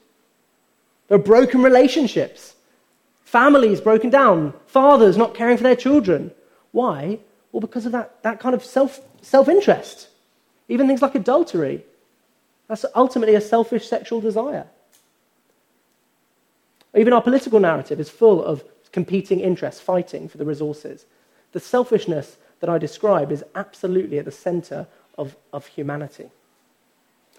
There 1.09 1.17
are 1.17 1.23
broken 1.23 1.63
relationships, 1.63 2.55
families 3.25 3.81
broken 3.81 4.11
down, 4.11 4.55
fathers 4.67 5.17
not 5.17 5.35
caring 5.35 5.57
for 5.57 5.63
their 5.63 5.77
children. 5.77 6.33
Why? 6.73 7.19
Well, 7.53 7.61
because 7.61 7.87
of 7.87 7.93
that, 7.93 8.23
that 8.23 8.41
kind 8.41 8.55
of 8.55 8.65
self, 8.65 9.01
self-interest. 9.23 10.09
Even 10.69 10.87
things 10.87 11.03
like 11.03 11.15
adultery. 11.15 11.85
That's 12.69 12.85
ultimately 12.95 13.35
a 13.35 13.41
selfish 13.41 13.89
sexual 13.89 14.21
desire. 14.21 14.67
Even 16.97 17.13
our 17.13 17.23
political 17.23 17.61
narrative 17.61 18.01
is 18.01 18.09
full 18.09 18.43
of 18.43 18.65
competing 18.93 19.41
interests 19.41 19.81
fighting 19.81 20.29
for 20.29 20.39
the 20.39 20.45
resources. 20.45 21.07
The 21.53 21.61
selfishness 21.61 22.37
that 22.61 22.71
I 22.71 22.79
describe 22.79 23.33
is 23.33 23.45
absolutely 23.55 24.19
at 24.19 24.25
the 24.25 24.31
center 24.31 24.87
of, 25.19 25.37
of 25.53 25.67
humanity. 25.67 26.31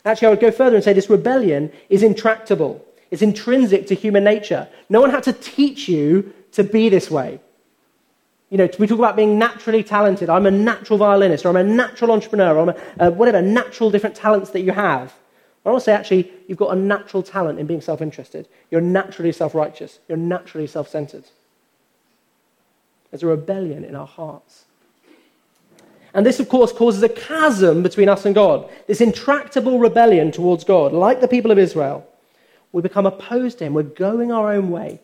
Actually, 0.03 0.27
I 0.27 0.31
would 0.31 0.39
go 0.39 0.51
further 0.51 0.75
and 0.75 0.83
say 0.83 0.93
this 0.93 1.09
rebellion 1.09 1.71
is 1.89 2.03
intractable. 2.03 2.85
It's 3.09 3.21
intrinsic 3.21 3.87
to 3.87 3.95
human 3.95 4.23
nature. 4.23 4.67
No 4.89 5.01
one 5.01 5.09
had 5.09 5.23
to 5.23 5.33
teach 5.33 5.87
you 5.87 6.33
to 6.51 6.63
be 6.63 6.89
this 6.89 7.09
way. 7.09 7.39
You 8.49 8.57
know, 8.57 8.69
we 8.77 8.87
talk 8.87 8.99
about 8.99 9.15
being 9.15 9.39
naturally 9.39 9.83
talented. 9.83 10.29
I'm 10.29 10.45
a 10.45 10.51
natural 10.51 10.99
violinist, 10.99 11.45
or 11.45 11.49
I'm 11.49 11.55
a 11.55 11.63
natural 11.63 12.11
entrepreneur, 12.11 12.55
or 12.55 12.59
I'm 12.59 12.69
a, 12.69 13.07
uh, 13.07 13.11
whatever 13.11 13.41
natural 13.41 13.89
different 13.89 14.15
talents 14.15 14.51
that 14.51 14.61
you 14.61 14.71
have. 14.71 15.13
I 15.65 15.69
want 15.71 15.81
to 15.81 15.85
say, 15.85 15.93
actually, 15.93 16.31
you've 16.47 16.59
got 16.59 16.77
a 16.77 16.79
natural 16.79 17.23
talent 17.23 17.59
in 17.59 17.65
being 17.65 17.81
self 17.81 18.01
interested. 18.01 18.47
You're 18.69 18.81
naturally 18.81 19.31
self 19.31 19.55
righteous. 19.55 19.99
You're 20.07 20.17
naturally 20.17 20.67
self 20.67 20.87
centered. 20.89 21.25
There's 23.09 23.23
a 23.23 23.27
rebellion 23.27 23.83
in 23.83 23.95
our 23.95 24.05
hearts. 24.05 24.65
And 26.13 26.25
this, 26.25 26.39
of 26.39 26.47
course, 26.47 26.71
causes 26.71 27.01
a 27.03 27.09
chasm 27.09 27.81
between 27.81 28.09
us 28.09 28.25
and 28.25 28.35
God. 28.35 28.69
This 28.87 29.01
intractable 29.01 29.79
rebellion 29.79 30.31
towards 30.31 30.63
God, 30.63 30.93
like 30.93 31.19
the 31.19 31.27
people 31.27 31.51
of 31.51 31.57
Israel. 31.57 32.07
We 32.71 32.81
become 32.81 33.05
opposed 33.05 33.57
to 33.59 33.65
Him. 33.65 33.73
We're 33.73 33.83
going 33.83 34.31
our 34.31 34.53
own 34.53 34.69
way. 34.69 35.01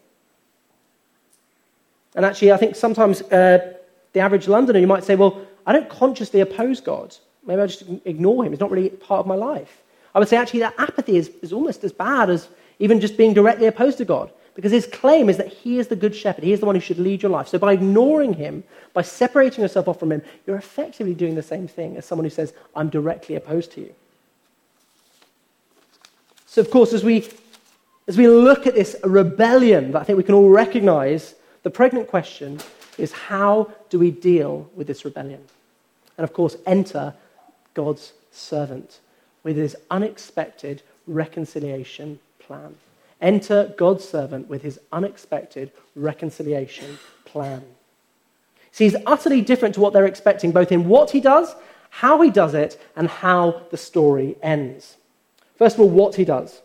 And 2.16 2.26
actually, 2.26 2.52
I 2.52 2.58
think 2.58 2.76
sometimes 2.76 3.22
uh, 3.24 3.74
the 4.14 4.20
average 4.20 4.48
Londoner, 4.48 4.80
you 4.80 4.88
might 4.88 5.04
say, 5.04 5.16
well, 5.16 5.42
I 5.66 5.74
don't 5.74 5.90
consciously 5.90 6.42
oppose 6.42 6.82
God. 6.82 7.16
Maybe 7.46 7.62
I 7.62 7.68
just 7.68 7.84
ignore 8.06 8.44
Him. 8.44 8.52
He's 8.52 8.60
not 8.60 8.72
really 8.72 8.90
part 8.90 9.20
of 9.20 9.28
my 9.28 9.36
life. 9.36 9.82
I 10.14 10.20
would 10.20 10.28
say, 10.28 10.38
actually, 10.38 10.60
that 10.62 10.76
apathy 10.78 11.18
is, 11.18 11.30
is 11.42 11.54
almost 11.54 11.84
as 11.84 11.92
bad 11.92 12.30
as 12.30 12.50
even 12.80 13.00
just 13.00 13.16
being 13.16 13.34
directly 13.34 13.68
opposed 13.68 13.98
to 14.00 14.06
God. 14.06 14.32
Because 14.54 14.72
his 14.72 14.86
claim 14.86 15.30
is 15.30 15.38
that 15.38 15.48
he 15.48 15.80
is 15.80 15.88
the 15.88 15.96
good 15.96 16.14
shepherd. 16.14 16.44
He 16.44 16.52
is 16.52 16.60
the 16.60 16.66
one 16.66 16.76
who 16.76 16.82
should 16.82 17.00
lead 17.00 17.22
your 17.22 17.32
life. 17.32 17.48
So 17.48 17.58
by 17.58 17.72
ignoring 17.72 18.34
him, 18.34 18.64
by 18.94 19.02
separating 19.02 19.62
yourself 19.62 19.88
off 19.88 20.00
from 20.00 20.12
him, 20.12 20.22
you're 20.46 20.58
effectively 20.58 21.14
doing 21.14 21.36
the 21.36 21.44
same 21.44 21.68
thing 21.68 21.96
as 21.96 22.06
someone 22.06 22.26
who 22.26 22.30
says, 22.30 22.54
I'm 22.76 22.90
directly 22.90 23.36
opposed 23.36 23.72
to 23.74 23.82
you. 23.82 23.94
So, 26.48 26.60
of 26.60 26.70
course, 26.70 26.92
as 26.92 27.02
we, 27.02 27.30
as 28.10 28.18
we 28.18 28.28
look 28.28 28.68
at 28.68 28.76
this 28.76 28.98
rebellion 29.06 29.94
that 29.94 30.02
I 30.02 30.04
think 30.04 30.18
we 30.18 30.24
can 30.24 30.36
all 30.36 30.50
recognize, 30.50 31.34
the 31.64 31.70
pregnant 31.70 32.08
question 32.08 32.60
is 32.98 33.12
how 33.12 33.72
do 33.90 34.00
we 34.00 34.12
deal 34.12 34.70
with 34.76 34.88
this 34.88 35.06
rebellion? 35.06 35.42
And 36.18 36.24
of 36.24 36.34
course, 36.34 36.56
enter 36.66 37.14
God's 37.74 38.14
servant 38.32 39.00
with 39.44 39.58
his 39.58 39.76
unexpected 39.90 40.82
reconciliation 41.08 42.20
plan. 42.40 42.76
Enter 43.22 43.74
God's 43.78 44.08
servant 44.08 44.50
with 44.50 44.64
his 44.64 44.80
unexpected 44.92 45.72
reconciliation 45.96 46.98
plan. 47.26 47.64
See, 48.72 48.86
he's 48.86 48.96
utterly 49.06 49.42
different 49.42 49.76
to 49.76 49.82
what 49.82 49.94
they're 49.94 50.06
expecting, 50.06 50.52
both 50.52 50.72
in 50.72 50.88
what 50.88 51.12
he 51.12 51.20
does, 51.20 51.54
how 51.90 52.22
he 52.22 52.30
does 52.30 52.54
it, 52.54 52.82
and 52.96 53.08
how 53.08 53.62
the 53.70 53.78
story 53.78 54.36
ends. 54.42 54.98
First 55.58 55.76
of 55.76 55.82
all, 55.82 55.90
what 55.90 56.16
he 56.16 56.26
does. 56.26 56.62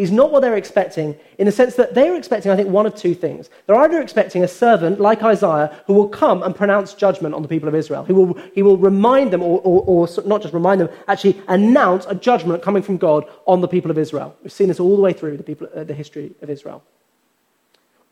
He's 0.00 0.10
not 0.10 0.32
what 0.32 0.40
they're 0.40 0.56
expecting 0.56 1.14
in 1.36 1.44
the 1.44 1.52
sense 1.52 1.74
that 1.74 1.92
they're 1.92 2.16
expecting, 2.16 2.50
I 2.50 2.56
think, 2.56 2.70
one 2.70 2.86
of 2.86 2.94
two 2.94 3.14
things. 3.14 3.50
They're 3.66 3.76
either 3.76 4.00
expecting 4.00 4.42
a 4.42 4.48
servant 4.48 4.98
like 4.98 5.22
Isaiah 5.22 5.78
who 5.86 5.92
will 5.92 6.08
come 6.08 6.42
and 6.42 6.56
pronounce 6.56 6.94
judgment 6.94 7.34
on 7.34 7.42
the 7.42 7.48
people 7.48 7.68
of 7.68 7.74
Israel. 7.74 8.04
He 8.04 8.14
will, 8.14 8.32
he 8.54 8.62
will 8.62 8.78
remind 8.78 9.30
them, 9.30 9.42
or, 9.42 9.60
or, 9.60 9.82
or 9.82 10.08
not 10.24 10.40
just 10.40 10.54
remind 10.54 10.80
them, 10.80 10.88
actually 11.06 11.38
announce 11.48 12.06
a 12.06 12.14
judgment 12.14 12.62
coming 12.62 12.82
from 12.82 12.96
God 12.96 13.26
on 13.44 13.60
the 13.60 13.68
people 13.68 13.90
of 13.90 13.98
Israel. 13.98 14.34
We've 14.42 14.50
seen 14.50 14.68
this 14.68 14.80
all 14.80 14.96
the 14.96 15.02
way 15.02 15.12
through 15.12 15.36
the, 15.36 15.42
people, 15.42 15.68
uh, 15.76 15.84
the 15.84 15.92
history 15.92 16.32
of 16.40 16.48
Israel. 16.48 16.82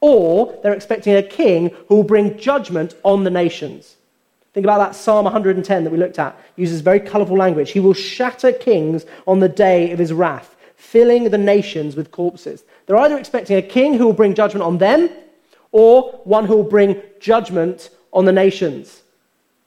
Or 0.02 0.60
they're 0.62 0.74
expecting 0.74 1.14
a 1.14 1.22
king 1.22 1.74
who 1.88 1.96
will 1.96 2.04
bring 2.04 2.36
judgment 2.36 2.96
on 3.02 3.24
the 3.24 3.30
nations. 3.30 3.96
Think 4.52 4.66
about 4.66 4.76
that 4.80 4.94
Psalm 4.94 5.24
110 5.24 5.84
that 5.84 5.90
we 5.90 5.96
looked 5.96 6.18
at. 6.18 6.38
Uses 6.56 6.82
very 6.82 7.00
colorful 7.00 7.38
language. 7.38 7.70
He 7.70 7.80
will 7.80 7.94
shatter 7.94 8.52
kings 8.52 9.06
on 9.26 9.40
the 9.40 9.48
day 9.48 9.90
of 9.90 9.98
his 9.98 10.12
wrath 10.12 10.54
filling 10.78 11.24
the 11.28 11.36
nations 11.36 11.96
with 11.96 12.12
corpses. 12.12 12.64
They're 12.86 12.96
either 12.96 13.18
expecting 13.18 13.56
a 13.56 13.62
king 13.62 13.94
who 13.94 14.06
will 14.06 14.12
bring 14.14 14.32
judgment 14.32 14.62
on 14.62 14.78
them 14.78 15.10
or 15.72 16.12
one 16.24 16.46
who 16.46 16.56
will 16.56 16.62
bring 16.62 17.02
judgment 17.20 17.90
on 18.12 18.24
the 18.24 18.32
nations. 18.32 19.02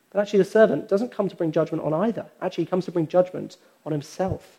But 0.10 0.21
actually, 0.21 0.39
the 0.39 0.45
servant 0.45 0.88
doesn't 0.89 1.12
come 1.12 1.30
to 1.30 1.36
bring 1.36 1.52
judgment 1.52 1.84
on 1.84 1.93
either. 1.93 2.26
Actually, 2.41 2.63
he 2.63 2.69
comes 2.69 2.86
to 2.86 2.91
bring 2.91 3.08
judgment 3.08 3.58
on 3.86 3.91
himself. 3.91 4.58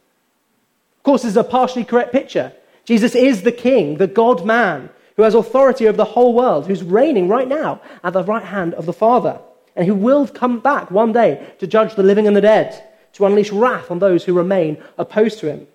Of 0.98 1.02
course, 1.04 1.22
this 1.22 1.30
is 1.30 1.36
a 1.36 1.44
partially 1.44 1.84
correct 1.84 2.12
picture. 2.12 2.52
Jesus 2.84 3.14
is 3.14 3.42
the 3.42 3.52
king, 3.52 3.96
the 3.96 4.06
God 4.06 4.44
man, 4.44 4.90
who 5.16 5.22
has 5.22 5.34
authority 5.34 5.88
over 5.88 5.96
the 5.96 6.04
whole 6.04 6.34
world, 6.34 6.66
who's 6.66 6.82
reigning 6.82 7.28
right 7.28 7.48
now 7.48 7.80
at 8.04 8.12
the 8.12 8.24
right 8.24 8.44
hand 8.44 8.74
of 8.74 8.86
the 8.86 8.92
Father, 8.92 9.40
and 9.74 9.86
who 9.86 9.94
will 9.94 10.28
come 10.28 10.60
back 10.60 10.90
one 10.90 11.12
day 11.12 11.54
to 11.58 11.66
judge 11.66 11.94
the 11.94 12.02
living 12.02 12.26
and 12.26 12.36
the 12.36 12.40
dead, 12.40 12.90
to 13.14 13.26
unleash 13.26 13.50
wrath 13.50 13.90
on 13.90 13.98
those 13.98 14.24
who 14.24 14.34
remain 14.34 14.82
opposed 14.98 15.38
to 15.40 15.50
him. 15.50 15.66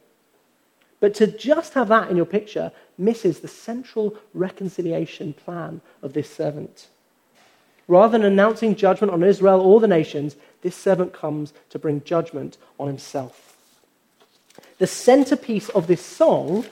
But 1.00 1.14
to 1.16 1.28
just 1.28 1.74
have 1.74 1.90
that 1.90 2.10
in 2.10 2.18
your 2.18 2.26
picture 2.26 2.72
misses 2.98 3.40
the 3.40 3.48
central 3.48 4.16
reconciliation 4.34 5.34
plan 5.34 5.82
of 6.02 6.14
this 6.14 6.30
servant. 6.30 6.88
Rather 7.88 8.18
than 8.18 8.26
announcing 8.26 8.76
judgment 8.76 9.14
on 9.14 9.24
Israel 9.24 9.62
or 9.62 9.80
the 9.80 9.88
nations, 9.88 10.36
this 10.62 10.76
servant 10.76 11.14
comes 11.14 11.54
to 11.70 11.80
bring 11.80 12.04
judgment 12.04 12.58
on 12.80 12.88
himself. 12.88 13.56
The 14.80 14.88
centerpiece 14.88 15.70
of 15.70 15.88
this 15.88 16.04
song 16.04 16.66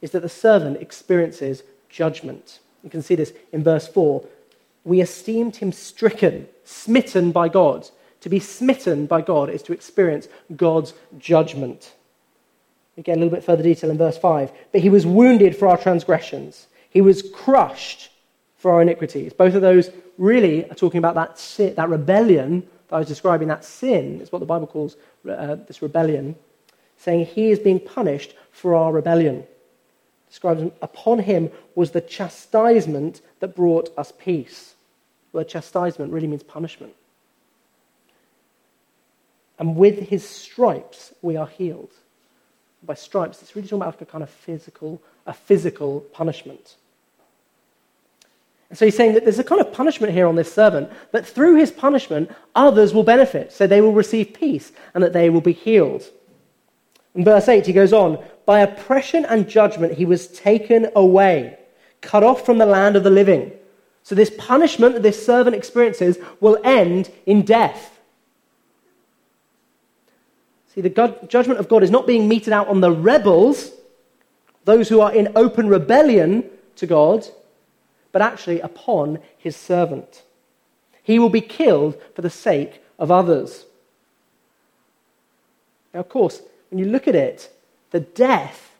is 0.00 0.12
that 0.12 0.22
the 0.22 0.28
servant 0.28 0.80
experiences 0.80 1.62
judgment. 1.88 2.60
You 2.82 2.90
can 2.90 3.02
see 3.02 3.14
this 3.14 3.32
in 3.52 3.62
verse 3.62 3.86
4. 3.86 4.24
We 4.84 5.00
esteemed 5.00 5.56
him 5.56 5.72
stricken, 5.72 6.48
smitten 6.64 7.30
by 7.30 7.48
God. 7.48 7.88
To 8.22 8.28
be 8.28 8.40
smitten 8.40 9.06
by 9.06 9.20
God 9.20 9.50
is 9.50 9.62
to 9.64 9.72
experience 9.72 10.28
God's 10.56 10.94
judgment. 11.18 11.92
Again, 12.98 13.18
a 13.18 13.20
little 13.20 13.34
bit 13.34 13.44
further 13.44 13.62
detail 13.62 13.90
in 13.90 13.98
verse 13.98 14.18
5. 14.18 14.52
But 14.70 14.80
he 14.82 14.90
was 14.90 15.06
wounded 15.06 15.56
for 15.56 15.68
our 15.68 15.78
transgressions, 15.78 16.66
he 16.90 17.00
was 17.00 17.22
crushed 17.22 18.10
for 18.56 18.72
our 18.72 18.82
iniquities. 18.82 19.32
Both 19.32 19.54
of 19.54 19.62
those 19.62 19.90
really 20.18 20.70
are 20.70 20.74
talking 20.74 20.98
about 20.98 21.14
that, 21.14 21.38
sin, 21.38 21.74
that 21.74 21.88
rebellion 21.88 22.60
that 22.88 22.96
I 22.96 22.98
was 22.98 23.08
describing. 23.08 23.48
That 23.48 23.64
sin 23.64 24.20
is 24.20 24.30
what 24.30 24.38
the 24.38 24.46
Bible 24.46 24.66
calls 24.66 24.96
uh, 25.28 25.56
this 25.66 25.82
rebellion, 25.82 26.36
saying 26.98 27.26
he 27.26 27.50
is 27.50 27.58
being 27.58 27.80
punished 27.80 28.34
for 28.52 28.74
our 28.74 28.92
rebellion. 28.92 29.44
Describes 30.28 30.70
upon 30.80 31.18
him 31.18 31.50
was 31.74 31.90
the 31.90 32.00
chastisement 32.00 33.20
that 33.40 33.56
brought 33.56 33.90
us 33.98 34.12
peace. 34.18 34.74
The 35.32 35.38
word 35.38 35.48
chastisement 35.48 36.12
really 36.12 36.26
means 36.26 36.42
punishment. 36.42 36.94
And 39.58 39.76
with 39.76 40.08
his 40.08 40.28
stripes 40.28 41.12
we 41.22 41.36
are 41.36 41.46
healed 41.46 41.92
by 42.84 42.94
stripes, 42.94 43.42
it's 43.42 43.54
really 43.54 43.68
talking 43.68 43.82
about 43.82 43.94
like 43.94 44.02
a 44.02 44.06
kind 44.06 44.22
of 44.22 44.30
physical, 44.30 45.00
a 45.26 45.32
physical 45.32 46.00
punishment. 46.12 46.76
And 48.72 48.78
so 48.78 48.86
he's 48.86 48.96
saying 48.96 49.12
that 49.14 49.24
there's 49.24 49.38
a 49.38 49.44
kind 49.44 49.60
of 49.60 49.72
punishment 49.72 50.14
here 50.14 50.26
on 50.26 50.34
this 50.34 50.52
servant, 50.52 50.90
but 51.10 51.26
through 51.26 51.56
his 51.56 51.70
punishment, 51.70 52.30
others 52.54 52.94
will 52.94 53.02
benefit. 53.02 53.52
So 53.52 53.66
they 53.66 53.82
will 53.82 53.92
receive 53.92 54.32
peace 54.32 54.72
and 54.94 55.04
that 55.04 55.12
they 55.12 55.28
will 55.28 55.42
be 55.42 55.52
healed. 55.52 56.04
In 57.14 57.22
verse 57.24 57.48
8, 57.48 57.66
he 57.66 57.72
goes 57.72 57.92
on 57.92 58.18
By 58.46 58.60
oppression 58.60 59.26
and 59.26 59.48
judgment 59.48 59.94
he 59.94 60.06
was 60.06 60.26
taken 60.26 60.88
away, 60.96 61.58
cut 62.00 62.24
off 62.24 62.46
from 62.46 62.58
the 62.58 62.66
land 62.66 62.96
of 62.96 63.04
the 63.04 63.10
living. 63.10 63.52
So 64.04 64.14
this 64.14 64.32
punishment 64.38 64.94
that 64.94 65.02
this 65.02 65.24
servant 65.24 65.54
experiences 65.54 66.16
will 66.40 66.58
end 66.64 67.10
in 67.26 67.42
death. 67.42 67.91
See, 70.74 70.80
the 70.80 70.88
God, 70.88 71.28
judgment 71.28 71.60
of 71.60 71.68
God 71.68 71.82
is 71.82 71.90
not 71.90 72.06
being 72.06 72.28
meted 72.28 72.52
out 72.52 72.68
on 72.68 72.80
the 72.80 72.90
rebels, 72.90 73.72
those 74.64 74.88
who 74.88 75.00
are 75.00 75.12
in 75.12 75.32
open 75.36 75.68
rebellion 75.68 76.48
to 76.76 76.86
God, 76.86 77.26
but 78.10 78.22
actually 78.22 78.60
upon 78.60 79.18
his 79.36 79.54
servant. 79.54 80.22
He 81.02 81.18
will 81.18 81.28
be 81.28 81.40
killed 81.40 82.00
for 82.14 82.22
the 82.22 82.30
sake 82.30 82.82
of 82.98 83.10
others. 83.10 83.66
Now, 85.92 86.00
of 86.00 86.08
course, 86.08 86.40
when 86.70 86.78
you 86.78 86.86
look 86.86 87.06
at 87.06 87.14
it, 87.14 87.52
the 87.90 88.00
death 88.00 88.70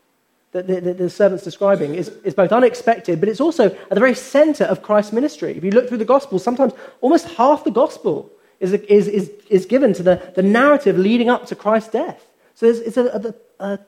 that 0.53 0.67
the, 0.67 0.81
the, 0.81 0.95
the, 0.95 1.11
servant's 1.11 1.45
describing 1.45 1.95
is, 1.95 2.09
is 2.25 2.35
both 2.35 2.53
unexpected, 2.53 3.21
but 3.21 3.29
it's 3.29 3.41
also 3.41 3.67
at 3.67 3.91
the 3.91 4.01
very 4.01 4.15
center 4.15 4.65
of 4.65 4.83
Christ's 4.83 5.13
ministry. 5.13 5.57
If 5.57 5.65
you 5.65 5.71
look 5.71 5.89
through 5.89 5.99
the 5.99 6.05
Gospel, 6.05 6.39
sometimes 6.39 6.73
almost 7.01 7.27
half 7.27 7.65
the 7.65 7.71
Gospel 7.71 8.31
is, 8.63 8.73
is, 8.73 9.09
is, 9.09 9.31
is 9.51 9.67
given 9.67 9.93
to 9.93 10.05
the, 10.05 10.33
the 10.37 10.43
narrative 10.43 10.97
leading 10.97 11.29
up 11.29 11.47
to 11.47 11.57
Christ's 11.57 11.91
death. 11.91 12.25
So 12.55 12.67
it's 12.67 12.97
a, 12.97 13.35
a, 13.59 13.79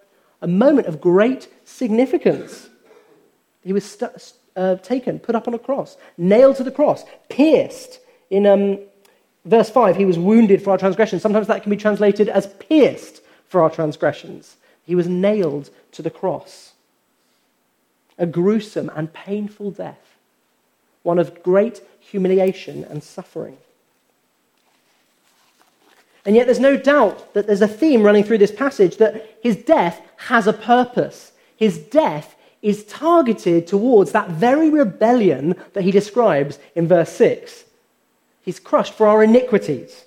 a, 0.43 0.47
moment 0.49 0.89
of 0.89 1.01
great 1.01 1.49
significance. 1.65 2.69
He 3.63 3.73
was 3.73 3.85
st- 3.85 4.33
uh, 4.57 4.77
taken, 4.77 5.21
put 5.21 5.37
up 5.37 5.47
on 5.47 5.55
a 5.55 5.61
cross, 5.61 5.97
nailed 6.19 6.57
to 6.57 6.65
the 6.65 6.73
cross, 6.73 7.05
pierced. 7.29 8.01
In 8.31 8.47
um, 8.47 8.81
verse 9.45 9.71
5, 9.71 9.97
he 9.97 10.05
was 10.05 10.19
wounded 10.19 10.61
for 10.61 10.71
our 10.71 10.79
transgressions. 10.79 11.23
Sometimes 11.23 11.47
that 11.47 11.63
can 11.63 11.71
be 11.71 11.77
translated 11.77 12.29
as 12.29 12.49
pierced 12.59 13.23
for 13.47 13.63
our 13.63 13.71
transgressions. 13.71 14.57
He 14.85 14.97
was 14.97 15.07
nailed 15.07 15.71
to 15.93 16.03
the 16.03 16.11
cross. 16.11 16.73
A 18.19 18.27
gruesome 18.27 18.91
and 18.97 19.13
painful 19.13 19.71
death, 19.71 20.17
one 21.05 21.21
of 21.21 21.45
great 21.45 21.81
humiliation 22.01 22.83
and 22.83 23.05
suffering. 23.05 23.59
And 26.27 26.35
yet, 26.35 26.47
there's 26.47 26.61
no 26.61 26.77
doubt 26.77 27.35
that 27.35 27.47
there's 27.47 27.61
a 27.61 27.69
theme 27.69 28.03
running 28.03 28.25
through 28.25 28.39
this 28.39 28.53
passage 28.53 28.97
that 28.97 29.37
his 29.43 29.57
death 29.57 30.01
has 30.17 30.47
a 30.47 30.53
purpose. 30.53 31.33
His 31.57 31.79
death 31.79 32.35
is 32.63 32.85
targeted 32.85 33.67
towards 33.67 34.13
that 34.13 34.31
very 34.31 34.71
rebellion 34.71 35.55
that 35.75 35.85
he 35.85 35.91
describes 35.91 36.59
in 36.75 36.89
verse 36.89 37.13
6. 37.13 37.65
He's 38.41 38.59
crushed 38.59 38.95
for 38.95 39.07
our 39.07 39.23
iniquities. 39.23 40.05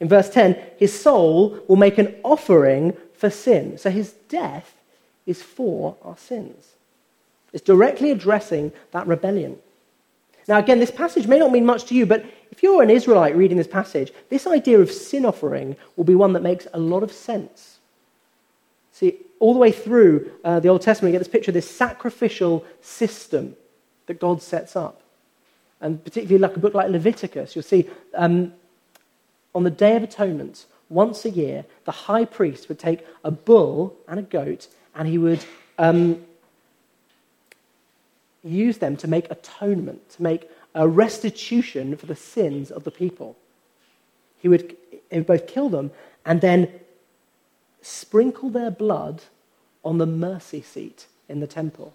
In 0.00 0.08
verse 0.08 0.30
10, 0.30 0.56
his 0.78 0.98
soul 0.98 1.60
will 1.68 1.76
make 1.76 1.98
an 1.98 2.14
offering 2.22 2.96
for 3.14 3.28
sin. 3.28 3.76
So 3.76 3.90
his 3.90 4.12
death 4.28 4.74
is 5.26 5.42
for 5.42 5.96
our 6.02 6.16
sins. 6.16 6.72
It's 7.52 7.62
directly 7.62 8.10
addressing 8.10 8.72
that 8.90 9.06
rebellion. 9.06 9.58
Now, 10.48 10.58
again, 10.58 10.80
this 10.80 10.90
passage 10.90 11.26
may 11.26 11.38
not 11.38 11.52
mean 11.52 11.64
much 11.64 11.84
to 11.86 11.94
you, 11.94 12.04
but 12.04 12.24
if 12.54 12.62
you're 12.62 12.84
an 12.84 12.90
Israelite 12.90 13.34
reading 13.34 13.56
this 13.56 13.66
passage, 13.66 14.12
this 14.28 14.46
idea 14.46 14.78
of 14.78 14.88
sin 14.88 15.26
offering 15.26 15.74
will 15.96 16.04
be 16.04 16.14
one 16.14 16.34
that 16.34 16.42
makes 16.42 16.68
a 16.72 16.78
lot 16.78 17.02
of 17.02 17.10
sense. 17.10 17.80
See, 18.92 19.16
all 19.40 19.54
the 19.54 19.58
way 19.58 19.72
through 19.72 20.30
uh, 20.44 20.60
the 20.60 20.68
Old 20.68 20.80
Testament, 20.80 21.12
you 21.12 21.18
get 21.18 21.24
this 21.24 21.32
picture 21.32 21.50
of 21.50 21.54
this 21.54 21.68
sacrificial 21.68 22.64
system 22.80 23.56
that 24.06 24.20
God 24.20 24.40
sets 24.40 24.76
up. 24.76 25.00
And 25.80 26.02
particularly 26.04 26.38
like 26.38 26.54
a 26.54 26.60
book 26.60 26.74
like 26.74 26.90
Leviticus, 26.90 27.56
you'll 27.56 27.64
see 27.64 27.90
um, 28.14 28.52
on 29.52 29.64
the 29.64 29.70
Day 29.70 29.96
of 29.96 30.04
Atonement, 30.04 30.66
once 30.88 31.24
a 31.24 31.30
year, 31.30 31.64
the 31.86 31.90
high 31.90 32.24
priest 32.24 32.68
would 32.68 32.78
take 32.78 33.04
a 33.24 33.32
bull 33.32 33.96
and 34.06 34.20
a 34.20 34.22
goat 34.22 34.68
and 34.94 35.08
he 35.08 35.18
would 35.18 35.44
um, 35.76 36.24
use 38.44 38.78
them 38.78 38.96
to 38.98 39.08
make 39.08 39.28
atonement, 39.28 40.08
to 40.10 40.22
make 40.22 40.48
a 40.74 40.88
restitution 40.88 41.96
for 41.96 42.06
the 42.06 42.16
sins 42.16 42.70
of 42.70 42.84
the 42.84 42.90
people. 42.90 43.36
He 44.40 44.48
would, 44.48 44.76
he 45.10 45.18
would 45.18 45.26
both 45.26 45.46
kill 45.46 45.68
them 45.68 45.90
and 46.26 46.40
then 46.40 46.68
sprinkle 47.82 48.50
their 48.50 48.70
blood 48.70 49.22
on 49.84 49.98
the 49.98 50.06
mercy 50.06 50.62
seat 50.62 51.06
in 51.28 51.40
the 51.40 51.46
temple. 51.46 51.94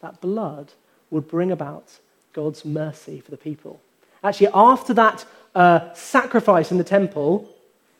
That 0.00 0.20
blood 0.20 0.72
would 1.10 1.28
bring 1.28 1.50
about 1.50 1.98
God's 2.32 2.64
mercy 2.64 3.20
for 3.20 3.30
the 3.30 3.36
people. 3.36 3.80
Actually, 4.24 4.48
after 4.54 4.94
that 4.94 5.24
uh, 5.54 5.92
sacrifice 5.94 6.70
in 6.70 6.78
the 6.78 6.84
temple, 6.84 7.48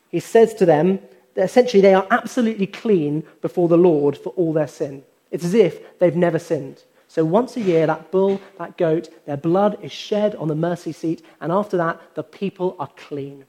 he 0.09 0.19
says 0.19 0.53
to 0.55 0.65
them 0.65 0.99
that 1.35 1.45
essentially 1.45 1.81
they 1.81 1.93
are 1.93 2.07
absolutely 2.11 2.67
clean 2.67 3.23
before 3.41 3.67
the 3.67 3.77
Lord 3.77 4.17
for 4.17 4.29
all 4.29 4.53
their 4.53 4.67
sin. 4.67 5.03
It's 5.31 5.45
as 5.45 5.53
if 5.53 5.99
they've 5.99 6.15
never 6.15 6.39
sinned. 6.39 6.83
So 7.13 7.23
once 7.23 7.55
a 7.57 7.61
year, 7.61 7.85
that 7.85 8.09
bull, 8.09 8.41
that 8.57 8.75
goat, 8.75 9.07
their 9.27 9.37
blood 9.37 9.77
is 9.83 9.91
shed 9.91 10.33
on 10.33 10.47
the 10.47 10.55
mercy 10.55 10.91
seat, 10.91 11.23
and 11.39 11.51
after 11.51 11.77
that, 11.77 12.01
the 12.15 12.23
people 12.23 12.75
are 12.79 12.89
clean. 12.97 13.45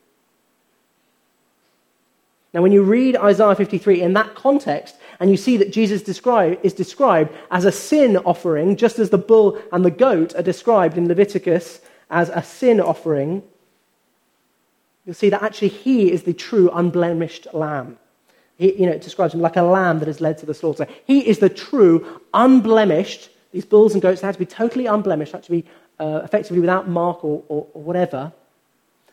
Now, 2.52 2.60
when 2.60 2.72
you 2.72 2.82
read 2.82 3.16
Isaiah 3.16 3.54
53 3.54 4.02
in 4.02 4.12
that 4.12 4.34
context, 4.34 4.96
and 5.18 5.30
you 5.30 5.38
see 5.38 5.56
that 5.56 5.72
Jesus 5.72 6.02
describe, 6.02 6.60
is 6.62 6.74
described 6.74 7.34
as 7.50 7.64
a 7.64 7.72
sin 7.72 8.18
offering, 8.18 8.76
just 8.76 8.98
as 8.98 9.08
the 9.08 9.16
bull 9.16 9.58
and 9.72 9.82
the 9.82 9.90
goat 9.90 10.34
are 10.34 10.42
described 10.42 10.98
in 10.98 11.08
Leviticus 11.08 11.80
as 12.10 12.28
a 12.28 12.42
sin 12.42 12.82
offering, 12.82 13.42
you'll 15.06 15.14
see 15.14 15.30
that 15.30 15.42
actually 15.42 15.68
he 15.68 16.12
is 16.12 16.24
the 16.24 16.34
true 16.34 16.68
unblemished 16.68 17.46
lamb. 17.54 17.96
He, 18.58 18.74
you 18.74 18.84
know, 18.84 18.92
it 18.92 19.00
describes 19.00 19.32
him 19.32 19.40
like 19.40 19.56
a 19.56 19.62
lamb 19.62 20.00
that 20.00 20.08
is 20.08 20.20
led 20.20 20.36
to 20.38 20.46
the 20.46 20.52
slaughter. 20.52 20.86
He 21.06 21.26
is 21.26 21.38
the 21.38 21.48
true 21.48 22.20
unblemished 22.34 23.30
these 23.54 23.64
bulls 23.64 23.92
and 23.92 24.02
goats, 24.02 24.20
had 24.20 24.32
to 24.32 24.38
be 24.38 24.46
totally 24.46 24.86
unblemished, 24.86 25.32
had 25.32 25.44
to 25.44 25.50
be 25.52 25.64
uh, 26.00 26.22
effectively 26.24 26.58
without 26.58 26.88
mark 26.88 27.24
or, 27.24 27.44
or, 27.48 27.68
or 27.72 27.82
whatever. 27.82 28.32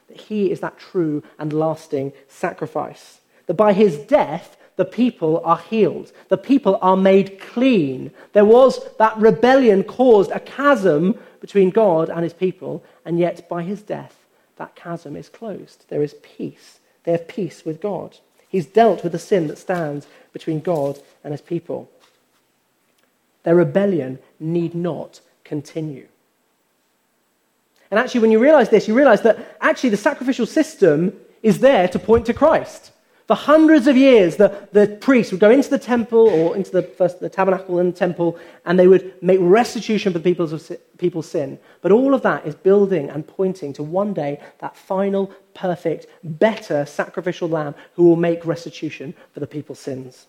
That 0.07 0.17
he 0.17 0.51
is 0.51 0.61
that 0.61 0.79
true 0.79 1.21
and 1.37 1.53
lasting 1.53 2.11
sacrifice. 2.27 3.19
That 3.45 3.53
by 3.53 3.73
his 3.73 3.99
death, 3.99 4.57
the 4.77 4.85
people 4.85 5.43
are 5.45 5.59
healed. 5.59 6.11
The 6.29 6.39
people 6.39 6.79
are 6.81 6.97
made 6.97 7.39
clean. 7.39 8.09
There 8.33 8.43
was 8.43 8.79
that 8.97 9.15
rebellion 9.17 9.83
caused 9.83 10.31
a 10.31 10.39
chasm 10.39 11.19
between 11.39 11.69
God 11.69 12.09
and 12.09 12.23
his 12.23 12.33
people, 12.33 12.83
and 13.05 13.19
yet 13.19 13.47
by 13.47 13.61
his 13.61 13.83
death, 13.83 14.17
that 14.55 14.75
chasm 14.75 15.15
is 15.15 15.29
closed. 15.29 15.85
There 15.89 16.01
is 16.01 16.15
peace. 16.23 16.79
They 17.03 17.11
have 17.11 17.27
peace 17.27 17.63
with 17.63 17.79
God. 17.79 18.17
He's 18.49 18.65
dealt 18.65 19.03
with 19.03 19.11
the 19.11 19.19
sin 19.19 19.45
that 19.47 19.59
stands 19.59 20.07
between 20.33 20.61
God 20.61 20.99
and 21.23 21.31
his 21.31 21.41
people. 21.41 21.91
Their 23.43 23.55
rebellion 23.55 24.19
need 24.39 24.75
not 24.75 25.21
continue. 25.43 26.07
And 27.89 27.99
actually, 27.99 28.21
when 28.21 28.31
you 28.31 28.39
realize 28.39 28.69
this, 28.69 28.87
you 28.87 28.93
realize 28.93 29.21
that 29.23 29.57
actually 29.59 29.89
the 29.89 29.97
sacrificial 29.97 30.45
system 30.45 31.13
is 31.43 31.59
there 31.59 31.87
to 31.89 31.99
point 31.99 32.25
to 32.27 32.33
Christ. 32.33 32.91
For 33.27 33.35
hundreds 33.35 33.87
of 33.87 33.95
years, 33.95 34.35
the, 34.35 34.67
the 34.71 34.87
priests 34.87 35.31
would 35.31 35.39
go 35.39 35.51
into 35.51 35.69
the 35.69 35.79
temple 35.79 36.27
or 36.27 36.55
into 36.55 36.71
the, 36.71 36.83
first, 36.83 37.19
the 37.19 37.29
tabernacle 37.29 37.79
and 37.79 37.93
the 37.93 37.97
temple, 37.97 38.37
and 38.65 38.77
they 38.77 38.87
would 38.87 39.21
make 39.21 39.39
restitution 39.41 40.11
for 40.11 40.19
people's, 40.19 40.71
people's 40.97 41.29
sin. 41.29 41.57
But 41.81 41.91
all 41.91 42.13
of 42.13 42.23
that 42.23 42.45
is 42.45 42.55
building 42.55 43.09
and 43.09 43.25
pointing 43.25 43.73
to 43.73 43.83
one 43.83 44.13
day 44.13 44.41
that 44.59 44.75
final, 44.75 45.31
perfect, 45.53 46.07
better 46.23 46.85
sacrificial 46.85 47.47
lamb 47.47 47.75
who 47.93 48.03
will 48.03 48.15
make 48.17 48.45
restitution 48.45 49.13
for 49.33 49.39
the 49.39 49.47
people's 49.47 49.79
sins. 49.79 50.27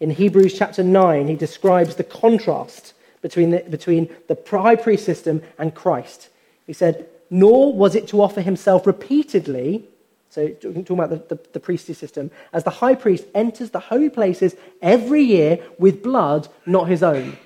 In 0.00 0.10
Hebrews 0.10 0.56
chapter 0.56 0.82
9, 0.82 1.26
he 1.26 1.34
describes 1.34 1.96
the 1.96 2.04
contrast 2.04 2.94
between 3.20 3.50
the, 3.50 3.60
between 3.60 4.08
the 4.28 4.38
high 4.48 4.76
priest 4.76 5.04
system 5.04 5.42
and 5.58 5.74
Christ. 5.74 6.28
He 6.66 6.72
said, 6.72 7.08
Nor 7.30 7.72
was 7.72 7.94
it 7.94 8.06
to 8.08 8.22
offer 8.22 8.40
himself 8.40 8.86
repeatedly, 8.86 9.84
so 10.30 10.48
talking 10.48 10.86
about 10.90 11.10
the, 11.10 11.34
the, 11.34 11.40
the 11.52 11.60
priestly 11.60 11.94
system, 11.94 12.30
as 12.52 12.62
the 12.62 12.70
high 12.70 12.94
priest 12.94 13.24
enters 13.34 13.70
the 13.70 13.80
holy 13.80 14.08
places 14.08 14.54
every 14.80 15.22
year 15.22 15.58
with 15.78 16.02
blood 16.02 16.48
not 16.64 16.88
his 16.88 17.02
own. 17.02 17.36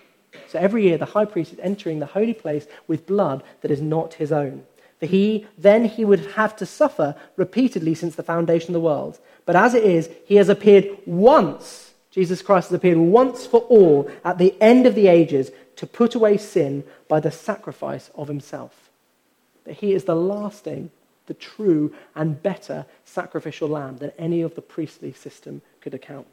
So 0.49 0.59
every 0.59 0.85
year 0.85 0.99
the 0.99 1.07
high 1.07 1.25
priest 1.25 1.55
is 1.55 1.59
entering 1.61 2.01
the 2.01 2.07
holy 2.07 2.35
place 2.35 2.67
with 2.87 3.07
blood 3.07 3.43
that 3.63 3.71
is 3.71 3.81
not 3.81 4.15
his 4.15 4.31
own. 4.31 4.65
For 5.01 5.07
he 5.07 5.47
then 5.57 5.87
he 5.87 6.05
would 6.05 6.33
have 6.33 6.55
to 6.57 6.67
suffer 6.67 7.17
repeatedly 7.37 7.95
since 7.95 8.15
the 8.15 8.23
foundation 8.23 8.71
of 8.71 8.75
the 8.75 8.81
world. 8.81 9.19
But 9.47 9.57
as 9.57 9.75
it 9.75 9.83
is, 9.83 10.11
he 10.27 10.37
has 10.37 10.51
appeared 10.51 10.99
once 11.07 11.92
Jesus 12.13 12.43
Christ 12.43 12.69
has 12.69 12.77
appeared 12.77 12.99
once 12.99 13.47
for 13.47 13.61
all 13.63 14.09
at 14.25 14.39
the 14.39 14.55
end 14.61 14.87
of 14.87 14.95
the 14.95 15.09
ages 15.09 15.51
to 15.77 15.87
put 15.87 16.15
away 16.15 16.37
sin 16.37 16.85
by 17.09 17.19
the 17.19 17.31
sacrifice 17.31 18.11
of 18.15 18.29
himself. 18.29 18.91
That 19.65 19.77
he 19.77 19.95
is 19.95 20.05
the 20.05 20.15
lasting, 20.15 20.91
the 21.27 21.35
true, 21.35 21.95
and 22.15 22.43
better 22.43 22.85
sacrificial 23.07 23.69
lamb 23.69 23.97
than 23.97 24.13
any 24.19 24.43
of 24.43 24.55
the 24.55 24.61
priestly 24.61 25.13
system 25.13 25.63
could 25.81 25.95
account. 25.95 26.27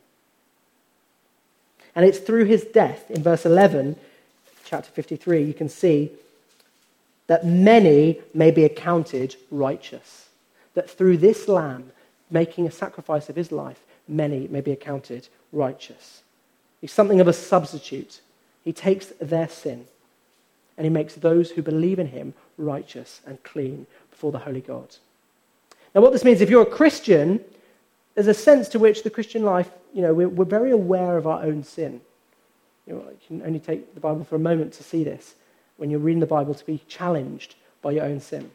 And 1.96 2.06
it's 2.06 2.20
through 2.20 2.46
his 2.46 2.66
death, 2.66 3.10
in 3.10 3.24
verse 3.24 3.46
11, 3.46 3.96
chapter 4.66 4.92
53, 4.92 5.44
you 5.44 5.54
can 5.54 5.70
see 5.70 6.12
that 7.28 7.46
many 7.46 8.20
may 8.34 8.52
be 8.52 8.66
accounted 8.66 9.36
righteous. 9.50 10.28
That 10.74 10.90
through 10.90 11.18
this 11.18 11.48
lamb, 11.48 11.92
making 12.30 12.68
a 12.68 12.72
sacrifice 12.72 13.30
of 13.30 13.36
his 13.36 13.52
life, 13.52 13.80
many 14.10 14.48
may 14.48 14.62
be 14.62 14.72
accounted 14.72 15.28
righteous. 15.52 16.24
He's 16.82 16.92
something 16.92 17.20
of 17.20 17.28
a 17.28 17.34
substitute. 17.34 18.22
He 18.64 18.74
takes 18.74 19.08
their 19.20 19.48
sin 19.48 19.86
and 20.78 20.86
he 20.86 20.90
makes 20.90 21.16
those 21.16 21.52
who 21.52 21.62
believe 21.62 22.00
in 22.00 22.08
him 22.08 22.34
righteous 22.58 23.22
and 23.26 23.44
clean 23.44 23.86
before 24.10 24.32
the 24.32 24.40
holy 24.40 24.62
God. 24.62 24.96
Now, 25.94 26.02
what 26.02 26.14
this 26.14 26.24
means, 26.24 26.42
if 26.42 26.50
you're 26.50 26.62
a 26.62 26.66
Christian, 26.66 27.44
there's 28.16 28.28
a 28.28 28.34
sense 28.34 28.70
to 28.70 28.80
which 28.80 29.04
the 29.04 29.10
Christian 29.10 29.44
life, 29.44 29.70
you 29.94 30.02
know, 30.02 30.14
we're, 30.14 30.30
we're 30.30 30.46
very 30.46 30.72
aware 30.72 31.18
of 31.18 31.28
our 31.28 31.44
own 31.44 31.64
sin. 31.64 32.02
You, 32.88 32.94
know, 32.94 33.00
you 33.02 33.18
can 33.28 33.42
only 33.46 33.60
take 33.60 33.94
the 33.94 34.00
Bible 34.00 34.24
for 34.24 34.36
a 34.36 34.40
moment 34.40 34.74
to 34.74 34.84
see 34.84 35.04
this 35.04 35.36
when 35.78 35.90
you're 35.90 36.00
reading 36.00 36.20
the 36.20 36.26
Bible 36.26 36.54
to 36.54 36.66
be 36.66 36.82
challenged 36.88 37.56
by 37.82 37.92
your 37.92 38.06
own 38.06 38.20
sin. 38.20 38.52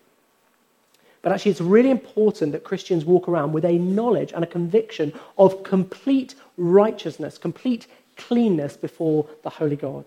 But 1.24 1.32
actually, 1.32 1.52
it's 1.52 1.62
really 1.62 1.90
important 1.90 2.52
that 2.52 2.64
Christians 2.64 3.06
walk 3.06 3.28
around 3.28 3.52
with 3.54 3.64
a 3.64 3.78
knowledge 3.78 4.32
and 4.34 4.44
a 4.44 4.46
conviction 4.46 5.14
of 5.38 5.62
complete 5.62 6.34
righteousness, 6.58 7.38
complete 7.38 7.86
cleanness 8.18 8.76
before 8.76 9.26
the 9.42 9.48
Holy 9.48 9.74
God. 9.74 10.04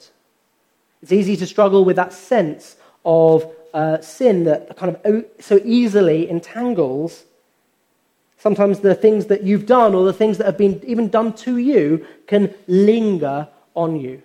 It's 1.01 1.11
easy 1.11 1.35
to 1.37 1.47
struggle 1.47 1.83
with 1.83 1.95
that 1.95 2.13
sense 2.13 2.75
of 3.03 3.51
uh, 3.73 3.99
sin 3.99 4.43
that 4.43 4.77
kind 4.77 4.95
of 4.95 5.25
so 5.39 5.59
easily 5.65 6.29
entangles 6.29 7.23
sometimes 8.37 8.79
the 8.79 8.93
things 8.93 9.25
that 9.25 9.41
you've 9.41 9.65
done 9.65 9.95
or 9.95 10.05
the 10.05 10.13
things 10.13 10.37
that 10.37 10.45
have 10.45 10.57
been 10.57 10.79
even 10.85 11.09
done 11.09 11.33
to 11.33 11.57
you 11.57 12.05
can 12.27 12.53
linger 12.67 13.47
on 13.73 13.99
you. 13.99 14.21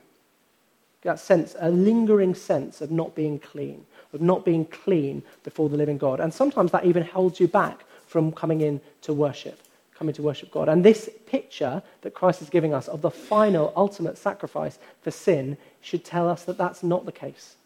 That 1.02 1.18
sense, 1.18 1.57
a 1.59 1.70
lingering 1.70 2.35
sense 2.35 2.83
of 2.83 2.90
not 2.90 3.14
being 3.14 3.38
clean, 3.38 3.87
of 4.12 4.20
not 4.20 4.44
being 4.44 4.64
clean 4.66 5.22
before 5.44 5.68
the 5.68 5.77
living 5.77 5.98
God. 5.98 6.20
And 6.20 6.33
sometimes 6.33 6.70
that 6.72 6.85
even 6.85 7.03
holds 7.03 7.40
you 7.40 7.48
back 7.48 7.85
from 8.07 8.33
coming 8.33 8.61
in 8.61 8.81
to 9.03 9.12
worship, 9.12 9.61
coming 9.94 10.14
to 10.14 10.22
worship 10.22 10.51
God. 10.51 10.68
And 10.68 10.85
this 10.85 11.09
picture 11.27 11.83
that 12.03 12.14
Christ 12.14 12.42
is 12.42 12.51
giving 12.51 12.75
us 12.75 12.88
of 12.88 13.01
the 13.01 13.11
final, 13.11 13.72
ultimate 13.77 14.18
sacrifice 14.18 14.79
for 15.01 15.11
sin 15.11 15.57
should 15.81 16.05
tell 16.05 16.29
us 16.29 16.44
that 16.44 16.59
that's 16.59 16.83
not 16.83 17.07
the 17.07 17.12
case. 17.12 17.57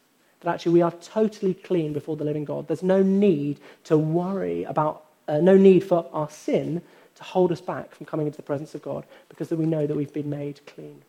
That 0.40 0.54
actually 0.54 0.72
we 0.72 0.82
are 0.82 0.92
totally 0.92 1.54
clean 1.54 1.92
before 1.92 2.16
the 2.16 2.24
living 2.24 2.44
God. 2.44 2.68
There's 2.68 2.82
no 2.82 3.02
need 3.02 3.58
to 3.84 3.96
worry 3.96 4.64
about, 4.64 5.04
uh, 5.26 5.38
no 5.38 5.56
need 5.56 5.82
for 5.82 6.06
our 6.12 6.30
sin 6.30 6.82
to 7.16 7.24
hold 7.24 7.50
us 7.50 7.60
back 7.60 7.94
from 7.94 8.06
coming 8.06 8.26
into 8.26 8.36
the 8.36 8.42
presence 8.42 8.74
of 8.74 8.82
God 8.82 9.04
because 9.28 9.50
we 9.50 9.66
know 9.66 9.86
that 9.86 9.96
we've 9.96 10.12
been 10.12 10.30
made 10.30 10.60
clean. 10.66 11.02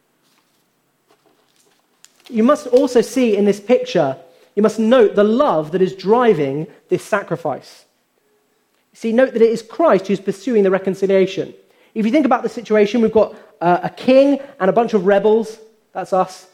You 2.30 2.44
must 2.44 2.68
also 2.68 3.02
see 3.02 3.38
in 3.38 3.46
this 3.46 3.60
picture, 3.60 4.18
you 4.58 4.64
must 4.64 4.80
note 4.80 5.14
the 5.14 5.24
love 5.24 5.72
that 5.74 5.84
is 5.84 5.94
driving 5.94 6.66
this 6.90 7.04
sacrifice. 7.04 7.86
See, 8.92 9.12
note 9.12 9.34
that 9.34 9.42
it 9.44 9.52
is 9.52 9.62
Christ 9.62 10.08
who's 10.08 10.20
pursuing 10.20 10.64
the 10.64 10.72
reconciliation. 10.72 11.54
If 11.94 12.08
you 12.08 12.12
think 12.12 12.26
about 12.26 12.42
the 12.42 12.50
situation, 12.50 13.02
we've 13.02 13.12
got 13.12 13.36
uh, 13.62 13.82
a 13.84 13.92
king 13.92 14.40
and 14.60 14.68
a 14.68 14.74
bunch 14.74 14.96
of 14.96 15.06
rebels. 15.06 15.60
That's 15.94 16.12
us. 16.12 16.48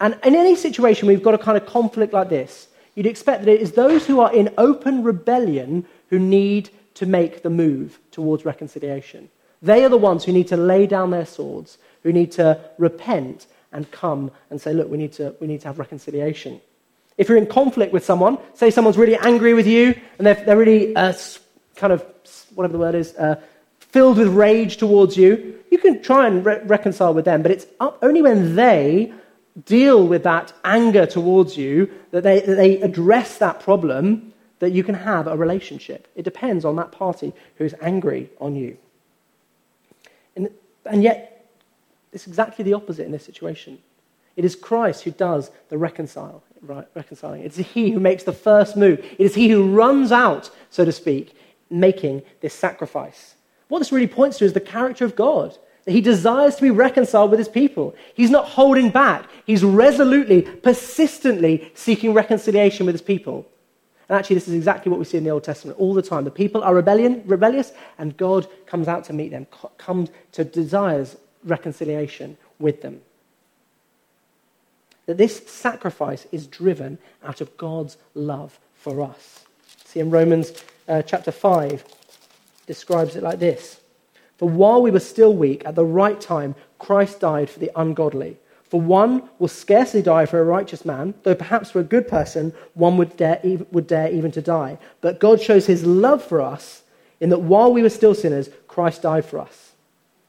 And 0.00 0.18
in 0.24 0.34
any 0.34 0.56
situation 0.56 1.06
we've 1.06 1.22
got 1.22 1.34
a 1.34 1.38
kind 1.38 1.56
of 1.56 1.66
conflict 1.66 2.12
like 2.12 2.30
this, 2.30 2.66
you'd 2.96 3.06
expect 3.06 3.44
that 3.44 3.52
it 3.52 3.60
is 3.60 3.70
those 3.70 4.04
who 4.04 4.18
are 4.18 4.34
in 4.34 4.52
open 4.58 5.04
rebellion 5.04 5.86
who 6.10 6.18
need 6.18 6.70
to 6.94 7.06
make 7.06 7.44
the 7.44 7.50
move 7.50 8.00
towards 8.10 8.44
reconciliation. 8.44 9.28
They 9.62 9.84
are 9.84 9.88
the 9.88 9.96
ones 9.96 10.24
who 10.24 10.32
need 10.32 10.48
to 10.48 10.56
lay 10.56 10.88
down 10.88 11.12
their 11.12 11.26
swords, 11.26 11.78
who 12.02 12.12
need 12.12 12.32
to 12.32 12.58
repent 12.76 13.46
and 13.76 13.88
come 13.92 14.30
and 14.50 14.60
say, 14.60 14.72
look, 14.72 14.88
we 14.90 14.96
need 14.96 15.12
to, 15.12 15.34
we 15.40 15.46
need 15.46 15.60
to 15.60 15.68
have 15.68 15.78
reconciliation. 15.78 16.60
If 17.18 17.28
you're 17.28 17.38
in 17.38 17.46
conflict 17.46 17.92
with 17.92 18.04
someone, 18.04 18.38
say 18.54 18.70
someone's 18.70 18.98
really 18.98 19.16
angry 19.16 19.54
with 19.54 19.66
you 19.66 19.94
and 20.18 20.26
they're, 20.26 20.42
they're 20.44 20.56
really 20.56 20.96
uh, 20.96 21.12
kind 21.76 21.92
of, 21.92 22.04
whatever 22.54 22.72
the 22.72 22.78
word 22.78 22.94
is, 22.94 23.14
uh, 23.14 23.36
filled 23.78 24.18
with 24.18 24.28
rage 24.28 24.78
towards 24.78 25.16
you, 25.16 25.58
you 25.70 25.78
can 25.78 26.02
try 26.02 26.26
and 26.26 26.44
re- 26.44 26.60
reconcile 26.64 27.14
with 27.14 27.24
them, 27.24 27.42
but 27.42 27.50
it's 27.50 27.66
up 27.80 27.98
only 28.02 28.22
when 28.22 28.56
they 28.56 29.12
deal 29.64 30.06
with 30.06 30.22
that 30.22 30.52
anger 30.64 31.06
towards 31.06 31.56
you, 31.56 31.90
that 32.10 32.22
they, 32.22 32.40
that 32.40 32.56
they 32.56 32.80
address 32.80 33.38
that 33.38 33.60
problem, 33.60 34.32
that 34.58 34.72
you 34.72 34.82
can 34.82 34.94
have 34.94 35.26
a 35.26 35.36
relationship. 35.36 36.08
It 36.14 36.22
depends 36.22 36.64
on 36.64 36.76
that 36.76 36.92
party 36.92 37.32
who's 37.56 37.74
angry 37.80 38.30
on 38.40 38.56
you. 38.56 38.76
And, 40.34 40.50
and 40.84 41.02
yet, 41.02 41.35
it's 42.16 42.26
exactly 42.26 42.64
the 42.64 42.72
opposite 42.72 43.04
in 43.04 43.12
this 43.12 43.26
situation. 43.26 43.78
It 44.36 44.44
is 44.46 44.56
Christ 44.56 45.04
who 45.04 45.10
does 45.10 45.50
the 45.68 45.76
reconcile, 45.76 46.42
right, 46.62 46.86
reconciling. 46.94 47.42
It's 47.42 47.58
He 47.58 47.90
who 47.90 48.00
makes 48.00 48.22
the 48.22 48.32
first 48.32 48.74
move. 48.74 49.00
It 49.00 49.20
is 49.20 49.34
He 49.34 49.50
who 49.50 49.70
runs 49.70 50.10
out, 50.12 50.48
so 50.70 50.86
to 50.86 50.92
speak, 50.92 51.36
making 51.68 52.22
this 52.40 52.54
sacrifice. 52.54 53.34
What 53.68 53.80
this 53.80 53.92
really 53.92 54.06
points 54.06 54.38
to 54.38 54.46
is 54.46 54.54
the 54.54 54.60
character 54.60 55.04
of 55.04 55.14
God. 55.14 55.58
That 55.84 55.92
he 55.92 56.00
desires 56.00 56.56
to 56.56 56.62
be 56.62 56.70
reconciled 56.70 57.30
with 57.30 57.38
his 57.38 57.48
people. 57.48 57.94
He's 58.14 58.30
not 58.30 58.48
holding 58.48 58.88
back. 58.88 59.28
He's 59.44 59.62
resolutely, 59.62 60.42
persistently 60.42 61.70
seeking 61.74 62.14
reconciliation 62.14 62.86
with 62.86 62.94
his 62.94 63.02
people. 63.02 63.46
And 64.08 64.18
actually, 64.18 64.36
this 64.36 64.48
is 64.48 64.54
exactly 64.54 64.90
what 64.90 64.98
we 64.98 65.04
see 65.04 65.18
in 65.18 65.24
the 65.24 65.30
Old 65.30 65.44
Testament 65.44 65.78
all 65.78 65.92
the 65.92 66.02
time. 66.02 66.24
The 66.24 66.30
people 66.30 66.62
are 66.62 66.74
rebellion, 66.74 67.22
rebellious, 67.26 67.72
and 67.98 68.16
God 68.16 68.48
comes 68.66 68.88
out 68.88 69.04
to 69.04 69.12
meet 69.12 69.30
them, 69.30 69.46
comes 69.76 70.08
to 70.32 70.44
desires 70.44 71.16
reconciliation 71.46 72.36
with 72.58 72.82
them. 72.82 73.00
That 75.06 75.16
this 75.16 75.46
sacrifice 75.46 76.26
is 76.32 76.46
driven 76.46 76.98
out 77.24 77.40
of 77.40 77.56
God's 77.56 77.96
love 78.14 78.58
for 78.74 79.00
us. 79.02 79.44
See, 79.84 80.00
in 80.00 80.10
Romans 80.10 80.52
uh, 80.88 81.02
chapter 81.02 81.30
5, 81.30 81.84
describes 82.66 83.16
it 83.16 83.22
like 83.22 83.38
this 83.38 83.80
For 84.36 84.48
while 84.48 84.82
we 84.82 84.90
were 84.90 85.00
still 85.00 85.32
weak, 85.32 85.64
at 85.64 85.76
the 85.76 85.84
right 85.84 86.20
time, 86.20 86.54
Christ 86.78 87.20
died 87.20 87.48
for 87.48 87.60
the 87.60 87.70
ungodly. 87.76 88.36
For 88.68 88.80
one 88.80 89.28
will 89.38 89.48
scarcely 89.48 90.02
die 90.02 90.26
for 90.26 90.40
a 90.40 90.44
righteous 90.44 90.84
man, 90.84 91.14
though 91.22 91.36
perhaps 91.36 91.70
for 91.70 91.78
a 91.78 91.84
good 91.84 92.08
person 92.08 92.52
one 92.74 92.96
would 92.96 93.16
dare, 93.16 93.40
would 93.70 93.86
dare 93.86 94.10
even 94.10 94.32
to 94.32 94.42
die. 94.42 94.78
But 95.00 95.20
God 95.20 95.40
shows 95.40 95.66
his 95.66 95.86
love 95.86 96.22
for 96.22 96.40
us 96.40 96.82
in 97.20 97.30
that 97.30 97.38
while 97.38 97.72
we 97.72 97.82
were 97.82 97.90
still 97.90 98.14
sinners, 98.14 98.50
Christ 98.66 99.02
died 99.02 99.24
for 99.24 99.38
us. 99.38 99.65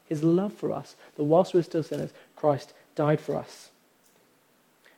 His 0.08 0.24
love 0.24 0.52
for 0.52 0.72
us, 0.72 0.96
that 1.16 1.24
whilst 1.24 1.52
we 1.52 1.58
were 1.58 1.64
still 1.64 1.82
sinners, 1.82 2.10
Christ 2.34 2.72
died 2.94 3.20
for 3.20 3.36
us. 3.36 3.70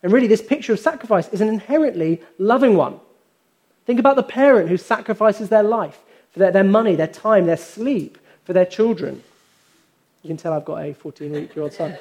And 0.03 0.13
really, 0.13 0.29
this 0.29 0.43
picture 0.43 0.73
of 0.73 0.79
sacrifice 0.79 1.29
is 1.29 1.41
an 1.41 1.49
inherently 1.49 2.23
loving 2.39 2.77
one. 2.77 3.01
Think 3.87 3.99
about 3.99 4.17
the 4.17 4.23
parent 4.23 4.69
who 4.69 4.77
sacrifices 4.77 5.49
their 5.49 5.63
life 5.63 5.99
for 6.33 6.39
their, 6.39 6.53
their 6.53 6.65
money, 6.65 6.95
their 6.95 7.07
time, 7.07 7.47
their 7.47 7.57
sleep, 7.57 8.19
for 8.45 8.53
their 8.53 8.65
children. 8.65 9.23
You 10.23 10.29
can 10.29 10.37
tell 10.37 10.53
I've 10.53 10.65
got 10.65 10.85
a 10.85 10.95
14 10.95 11.33
week 11.33 11.55
year 11.55 11.63
old 11.65 11.73
son. 11.73 11.97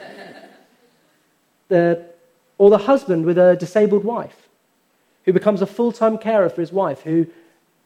The, 1.69 2.05
or 2.57 2.69
the 2.69 2.77
husband 2.77 3.25
with 3.25 3.37
a 3.37 3.55
disabled 3.55 4.03
wife 4.03 4.47
who 5.25 5.33
becomes 5.33 5.61
a 5.61 5.67
full 5.67 5.91
time 5.91 6.17
carer 6.17 6.49
for 6.49 6.61
his 6.61 6.71
wife, 6.71 7.01
who, 7.01 7.27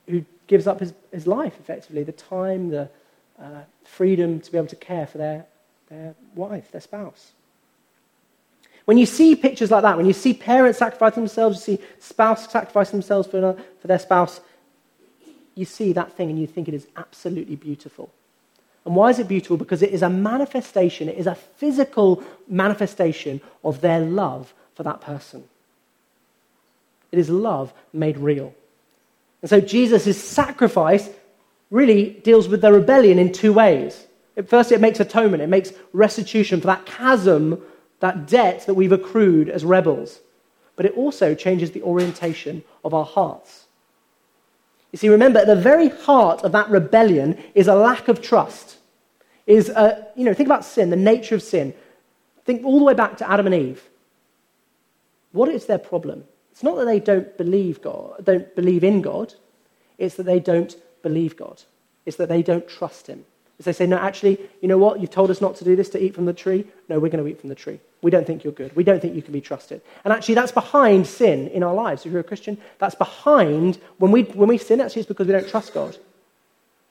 who 0.07 0.25
gives 0.47 0.67
up 0.67 0.79
his, 0.79 0.93
his 1.11 1.27
life 1.27 1.55
effectively, 1.59 2.03
the 2.03 2.11
time, 2.11 2.69
the 2.69 2.89
uh, 3.41 3.61
freedom 3.83 4.39
to 4.39 4.51
be 4.51 4.57
able 4.57 4.67
to 4.67 4.75
care 4.75 5.07
for 5.07 5.17
their, 5.17 5.45
their 5.89 6.15
wife, 6.35 6.71
their 6.71 6.81
spouse. 6.81 7.31
When 8.85 8.97
you 8.97 9.05
see 9.05 9.35
pictures 9.35 9.71
like 9.71 9.83
that, 9.83 9.95
when 9.95 10.05
you 10.05 10.13
see 10.13 10.33
parents 10.33 10.79
sacrifice 10.79 11.15
themselves, 11.15 11.67
you 11.67 11.77
see 11.77 11.83
spouses 11.99 12.51
sacrifice 12.51 12.91
themselves 12.91 13.27
for, 13.27 13.57
for 13.79 13.87
their 13.87 13.99
spouse, 13.99 14.41
you 15.55 15.65
see 15.65 15.93
that 15.93 16.11
thing 16.13 16.29
and 16.29 16.39
you 16.39 16.47
think 16.47 16.67
it 16.67 16.73
is 16.73 16.87
absolutely 16.97 17.55
beautiful. 17.55 18.09
And 18.85 18.95
why 18.95 19.09
is 19.09 19.19
it 19.19 19.27
beautiful? 19.27 19.55
Because 19.55 19.81
it 19.81 19.91
is 19.91 20.01
a 20.01 20.09
manifestation, 20.09 21.07
it 21.07 21.17
is 21.17 21.27
a 21.27 21.35
physical 21.35 22.23
manifestation 22.47 23.39
of 23.63 23.79
their 23.81 24.01
love 24.01 24.53
for 24.75 24.83
that 24.83 24.99
person. 24.99 25.43
It 27.11 27.19
is 27.19 27.29
love 27.29 27.71
made 27.93 28.17
real. 28.17 28.53
And 29.41 29.49
so 29.49 29.61
Jesus' 29.61 30.21
sacrifice 30.21 31.09
really 31.73 32.11
deals 32.23 32.47
with 32.47 32.61
the 32.61 32.71
rebellion 32.71 33.17
in 33.17 33.31
two 33.31 33.51
ways. 33.51 34.05
First, 34.45 34.71
it 34.71 34.79
makes 34.79 34.99
atonement, 34.99 35.41
it 35.41 35.49
makes 35.49 35.73
restitution 35.91 36.61
for 36.61 36.67
that 36.67 36.85
chasm, 36.85 37.59
that 37.99 38.27
debt 38.27 38.67
that 38.67 38.75
we've 38.75 38.91
accrued 38.91 39.49
as 39.49 39.65
rebels. 39.65 40.19
But 40.75 40.85
it 40.85 40.95
also 40.95 41.33
changes 41.33 41.71
the 41.71 41.81
orientation 41.81 42.63
of 42.85 42.93
our 42.93 43.05
hearts. 43.05 43.65
You 44.91 44.97
see, 44.99 45.09
remember, 45.09 45.39
at 45.39 45.47
the 45.47 45.55
very 45.55 45.89
heart 45.89 46.43
of 46.43 46.51
that 46.51 46.69
rebellion 46.69 47.41
is 47.55 47.67
a 47.67 47.73
lack 47.73 48.07
of 48.07 48.21
trust. 48.21 48.77
Is, 49.47 49.69
a, 49.69 50.07
you 50.15 50.25
know, 50.25 50.33
think 50.35 50.47
about 50.47 50.65
sin, 50.65 50.91
the 50.91 50.95
nature 50.95 51.33
of 51.33 51.41
sin. 51.41 51.73
Think 52.45 52.63
all 52.63 52.77
the 52.77 52.85
way 52.85 52.93
back 52.93 53.17
to 53.17 53.29
Adam 53.29 53.47
and 53.47 53.55
Eve. 53.55 53.81
What 55.31 55.49
is 55.49 55.65
their 55.65 55.79
problem? 55.79 56.25
It's 56.51 56.61
not 56.61 56.75
that 56.77 56.85
they 56.85 56.99
don't 56.99 57.35
believe 57.35 57.81
God, 57.81 58.23
don't 58.23 58.55
believe 58.55 58.83
in 58.83 59.01
God. 59.01 59.33
It's 59.97 60.15
that 60.15 60.27
they 60.27 60.39
don't 60.39 60.75
believe 61.03 61.37
God. 61.37 61.61
It's 62.05 62.17
that 62.17 62.29
they 62.29 62.41
don't 62.41 62.67
trust 62.67 63.05
Him. 63.07 63.25
As 63.59 63.65
they 63.65 63.73
say, 63.73 63.85
no, 63.85 63.97
actually, 63.97 64.39
you 64.61 64.67
know 64.67 64.79
what? 64.79 64.99
You've 64.99 65.11
told 65.11 65.29
us 65.29 65.39
not 65.39 65.55
to 65.57 65.63
do 65.63 65.75
this, 65.75 65.89
to 65.89 66.03
eat 66.03 66.15
from 66.15 66.25
the 66.25 66.33
tree. 66.33 66.65
No, 66.89 66.99
we're 66.99 67.09
going 67.09 67.23
to 67.23 67.29
eat 67.29 67.39
from 67.39 67.49
the 67.49 67.55
tree. 67.55 67.79
We 68.01 68.09
don't 68.09 68.25
think 68.25 68.43
you're 68.43 68.51
good. 68.51 68.75
We 68.75 68.83
don't 68.83 68.99
think 68.99 69.15
you 69.15 69.21
can 69.21 69.31
be 69.31 69.41
trusted. 69.41 69.81
And 70.03 70.11
actually, 70.11 70.35
that's 70.35 70.51
behind 70.51 71.05
sin 71.05 71.47
in 71.49 71.61
our 71.61 71.73
lives. 71.73 72.05
If 72.05 72.11
you're 72.11 72.21
a 72.21 72.25
Christian, 72.25 72.57
that's 72.79 72.95
behind 72.95 73.77
when 73.99 74.11
we, 74.11 74.23
when 74.23 74.49
we 74.49 74.57
sin, 74.57 74.81
actually, 74.81 75.01
it's 75.01 75.07
because 75.07 75.27
we 75.27 75.33
don't 75.33 75.47
trust 75.47 75.73
God. 75.73 75.95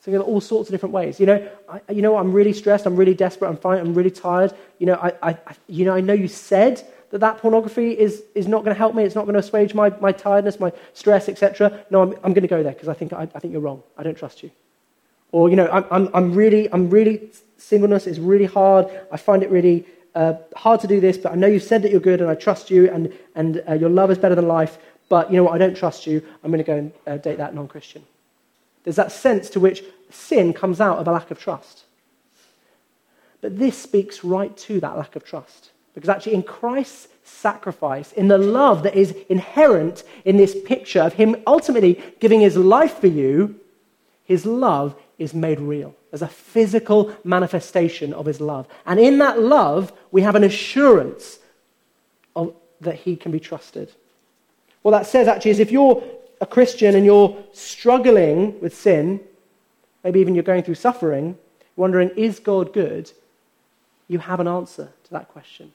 So 0.01 0.13
in 0.13 0.21
all 0.21 0.41
sorts 0.41 0.69
of 0.69 0.73
different 0.73 0.95
ways. 0.95 1.21
You 1.21 1.27
know, 1.27 1.49
I, 1.69 1.81
you 1.93 2.03
know, 2.03 2.17
I'm 2.17 2.33
really 2.33 2.53
stressed. 2.53 2.87
I'm 2.87 2.97
really 2.97 3.15
desperate. 3.15 3.49
I'm 3.49 3.57
fine. 3.57 3.79
I'm 3.79 3.95
really 3.95 4.11
tired. 4.11 4.53
You 4.79 4.87
know, 4.87 4.95
I, 4.95 5.13
I, 5.23 5.37
you 5.69 5.85
know, 5.85 5.95
I 5.95 6.01
know 6.01 6.13
you 6.13 6.27
said 6.27 6.85
that 7.13 7.19
that 7.19 7.39
pornography 7.39 7.93
is, 7.93 8.25
is 8.35 8.49
not 8.49 8.65
going 8.65 8.75
to 8.75 8.79
help 8.79 8.95
me. 8.95 9.05
It's 9.05 9.15
not 9.15 9.27
going 9.27 9.35
to 9.35 9.41
assuage 9.41 9.75
my, 9.75 9.91
my 10.01 10.13
tiredness, 10.13 10.59
my 10.59 10.73
stress, 10.95 11.29
etc. 11.29 11.85
No, 11.91 12.01
I'm, 12.03 12.15
I'm 12.25 12.33
going 12.33 12.43
to 12.43 12.49
go 12.49 12.63
there 12.63 12.73
because 12.73 12.89
I 12.89 12.95
think, 12.95 13.13
I, 13.13 13.29
I 13.35 13.39
think 13.39 13.53
you're 13.53 13.61
wrong. 13.61 13.83
I 13.99 14.03
don't 14.03 14.17
trust 14.17 14.43
you. 14.43 14.51
Or, 15.31 15.51
you 15.51 15.57
know, 15.57 15.69
I'm, 15.71 15.85
I'm, 15.91 16.09
I'm 16.15 16.33
really, 16.33 16.73
I'm 16.73 16.89
really, 16.89 17.31
singleness 17.59 18.07
is 18.07 18.19
really 18.19 18.47
hard. 18.47 18.87
I 19.13 19.19
find 19.19 19.43
it 19.43 19.51
really 19.51 19.85
uh, 20.15 20.35
hard 20.57 20.81
to 20.81 20.87
do 20.87 21.01
this, 21.01 21.19
but 21.19 21.33
I 21.33 21.35
know 21.35 21.47
you've 21.47 21.63
said 21.63 21.83
that 21.83 21.91
you're 21.91 22.01
good 22.01 22.23
and 22.23 22.31
I 22.31 22.35
trust 22.35 22.71
you 22.71 22.91
and, 22.91 23.13
and 23.35 23.63
uh, 23.69 23.75
your 23.75 23.91
love 23.91 24.11
is 24.11 24.17
better 24.17 24.35
than 24.35 24.49
life, 24.49 24.79
but 25.11 25.31
you 25.31 25.37
know 25.37 25.45
what? 25.45 25.55
I 25.55 25.59
don't 25.59 25.77
trust 25.77 26.07
you. 26.07 26.23
I'm 26.43 26.51
going 26.51 26.65
to 26.65 26.67
go 26.67 26.77
and 26.77 26.93
uh, 27.07 27.19
date 27.19 27.37
that 27.37 27.55
non 27.55 27.69
Christian. 27.69 28.05
There's 28.85 28.97
that 28.97 29.13
sense 29.13 29.51
to 29.51 29.61
which 29.61 29.85
sin 30.09 30.55
comes 30.55 30.81
out 30.81 30.99
of 30.99 31.07
a 31.07 31.13
lack 31.13 31.31
of 31.31 31.39
trust. 31.39 31.85
But 33.43 33.59
this 33.59 33.77
speaks 33.77 34.25
right 34.25 34.57
to 34.57 34.81
that 34.81 34.97
lack 34.97 35.15
of 35.15 35.25
trust. 35.25 35.72
Because 35.95 36.09
actually, 36.09 36.35
in 36.35 36.43
Christ's 36.43 37.09
sacrifice, 37.25 38.13
in 38.13 38.29
the 38.29 38.39
love 38.39 38.83
that 38.85 38.95
is 38.95 39.15
inherent 39.29 40.05
in 40.25 40.37
this 40.37 40.57
picture 40.65 41.03
of 41.03 41.15
Him 41.15 41.37
ultimately 41.47 42.03
giving 42.21 42.41
His 42.41 42.57
life 42.57 42.99
for 42.99 43.09
you, 43.09 43.59
His 44.25 44.47
love 44.47 44.95
is 45.19 45.35
made 45.35 45.61
real 45.61 45.95
as 46.13 46.23
a 46.23 46.29
physical 46.29 47.15
manifestation 47.25 48.13
of 48.13 48.27
His 48.27 48.41
love. 48.41 48.67
And 48.87 48.99
in 48.99 49.19
that 49.19 49.41
love, 49.41 49.93
we 50.11 50.23
have 50.23 50.35
an 50.35 50.45
assurance 50.45 51.39
of, 52.35 52.55
that 52.81 52.97
He 52.97 53.17
can 53.17 53.31
be 53.33 53.41
trusted. 53.41 53.93
What 54.83 54.93
that 54.93 55.07
says 55.07 55.29
actually 55.29 55.53
is 55.53 55.61
if 55.61 55.71
you're 55.71 56.03
a 56.41 56.47
Christian 56.47 56.97
and 56.97 57.05
you're 57.07 57.37
struggling 57.53 58.59
with 58.61 58.77
sin, 58.77 59.21
maybe 60.03 60.21
even 60.21 60.35
you're 60.35 60.43
going 60.43 60.65
through 60.65 60.75
suffering, 60.75 61.39
wondering, 61.77 62.11
is 62.17 62.41
God 62.41 62.73
good? 62.73 63.13
You 64.09 64.19
have 64.19 64.41
an 64.41 64.49
answer 64.49 64.89
to 65.05 65.11
that 65.13 65.29
question. 65.29 65.73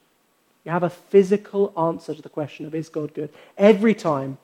You 0.68 0.72
have 0.72 0.82
a 0.82 0.90
physical 0.90 1.72
answer 1.78 2.14
to 2.14 2.20
the 2.20 2.28
question 2.28 2.66
of, 2.66 2.74
is 2.74 2.90
God 2.90 3.14
good? 3.14 3.30
Every 3.56 3.94
time. 3.94 4.36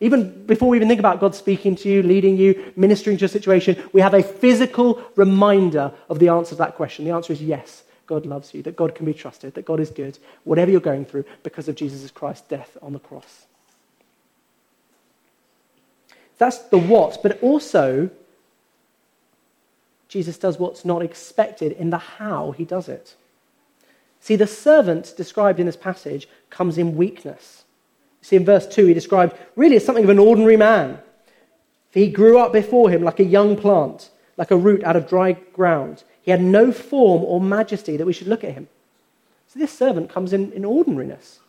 Even 0.00 0.44
before 0.44 0.68
we 0.68 0.76
even 0.76 0.88
think 0.88 0.98
about 0.98 1.20
God 1.20 1.36
speaking 1.36 1.76
to 1.76 1.88
you, 1.88 2.02
leading 2.02 2.36
you, 2.36 2.72
ministering 2.74 3.16
to 3.18 3.26
a 3.26 3.28
situation, 3.28 3.80
we 3.92 4.00
have 4.00 4.12
a 4.12 4.24
physical 4.24 5.00
reminder 5.14 5.92
of 6.08 6.18
the 6.18 6.30
answer 6.30 6.48
to 6.48 6.54
that 6.56 6.74
question. 6.74 7.04
The 7.04 7.12
answer 7.12 7.32
is 7.32 7.40
yes, 7.40 7.84
God 8.08 8.26
loves 8.26 8.52
you, 8.52 8.64
that 8.64 8.74
God 8.74 8.96
can 8.96 9.06
be 9.06 9.14
trusted, 9.14 9.54
that 9.54 9.64
God 9.64 9.78
is 9.78 9.90
good, 9.90 10.18
whatever 10.42 10.72
you're 10.72 10.80
going 10.80 11.04
through, 11.04 11.26
because 11.44 11.68
of 11.68 11.76
Jesus 11.76 12.10
Christ's 12.10 12.48
death 12.48 12.76
on 12.82 12.92
the 12.92 12.98
cross. 12.98 13.46
That's 16.38 16.58
the 16.58 16.78
what, 16.78 17.22
but 17.22 17.40
also 17.40 18.10
Jesus 20.08 20.38
does 20.38 20.58
what's 20.58 20.84
not 20.84 21.02
expected 21.02 21.70
in 21.70 21.90
the 21.90 21.98
how 21.98 22.50
he 22.50 22.64
does 22.64 22.88
it. 22.88 23.14
See, 24.22 24.36
the 24.36 24.46
servant 24.46 25.14
described 25.16 25.58
in 25.58 25.66
this 25.66 25.76
passage 25.76 26.28
comes 26.48 26.78
in 26.78 26.96
weakness. 26.96 27.64
See, 28.20 28.36
in 28.36 28.44
verse 28.44 28.68
2, 28.68 28.86
he 28.86 28.94
described 28.94 29.36
really 29.56 29.74
as 29.74 29.84
something 29.84 30.04
of 30.04 30.10
an 30.10 30.20
ordinary 30.20 30.56
man. 30.56 31.00
For 31.90 31.98
he 31.98 32.08
grew 32.08 32.38
up 32.38 32.52
before 32.52 32.88
him 32.88 33.02
like 33.02 33.18
a 33.18 33.24
young 33.24 33.56
plant, 33.56 34.10
like 34.36 34.52
a 34.52 34.56
root 34.56 34.84
out 34.84 34.94
of 34.94 35.08
dry 35.08 35.32
ground. 35.32 36.04
He 36.20 36.30
had 36.30 36.40
no 36.40 36.70
form 36.70 37.24
or 37.24 37.40
majesty 37.40 37.96
that 37.96 38.06
we 38.06 38.12
should 38.12 38.28
look 38.28 38.44
at 38.44 38.54
him. 38.54 38.68
So 39.48 39.58
this 39.58 39.76
servant 39.76 40.08
comes 40.08 40.32
in, 40.32 40.52
in 40.52 40.64
ordinariness. 40.64 41.40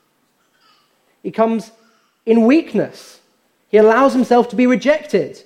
He 1.21 1.29
comes 1.29 1.69
in 2.25 2.47
weakness. 2.47 3.19
He 3.69 3.77
allows 3.77 4.13
himself 4.13 4.49
to 4.49 4.55
be 4.55 4.65
rejected. 4.65 5.43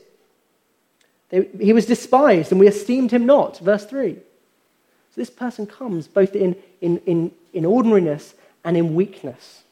he 1.29 1.73
was 1.73 1.85
despised, 1.85 2.53
and 2.53 2.59
we 2.59 2.69
esteemed 2.69 3.11
him 3.11 3.25
not. 3.25 3.59
Verse 3.59 3.85
3. 3.85 4.15
So 5.17 5.21
this 5.21 5.29
person 5.31 5.65
comes 5.65 6.07
both 6.07 6.35
in, 6.35 6.55
in, 6.79 6.99
in, 7.07 7.31
in 7.51 7.65
ordinariness 7.65 8.35
and 8.63 8.77
in 8.77 8.93
weakness. 8.93 9.63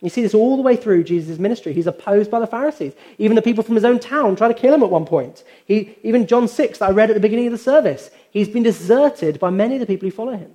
You 0.00 0.10
see 0.10 0.22
this 0.22 0.34
all 0.34 0.56
the 0.56 0.62
way 0.62 0.74
through 0.74 1.04
Jesus' 1.04 1.38
ministry. 1.38 1.72
He's 1.72 1.86
opposed 1.86 2.32
by 2.32 2.40
the 2.40 2.48
Pharisees. 2.48 2.92
Even 3.18 3.36
the 3.36 3.42
people 3.42 3.62
from 3.62 3.76
his 3.76 3.84
own 3.84 4.00
town 4.00 4.34
try 4.34 4.48
to 4.48 4.54
kill 4.54 4.74
him 4.74 4.82
at 4.82 4.90
one 4.90 5.06
point. 5.06 5.44
He, 5.66 5.96
even 6.02 6.26
John 6.26 6.48
6, 6.48 6.78
that 6.78 6.90
I 6.90 6.92
read 6.92 7.10
at 7.10 7.14
the 7.14 7.20
beginning 7.20 7.46
of 7.46 7.52
the 7.52 7.58
service, 7.58 8.10
he's 8.32 8.48
been 8.48 8.64
deserted 8.64 9.38
by 9.38 9.50
many 9.50 9.76
of 9.76 9.80
the 9.80 9.86
people 9.86 10.06
who 10.08 10.14
follow 10.14 10.36
him. 10.36 10.54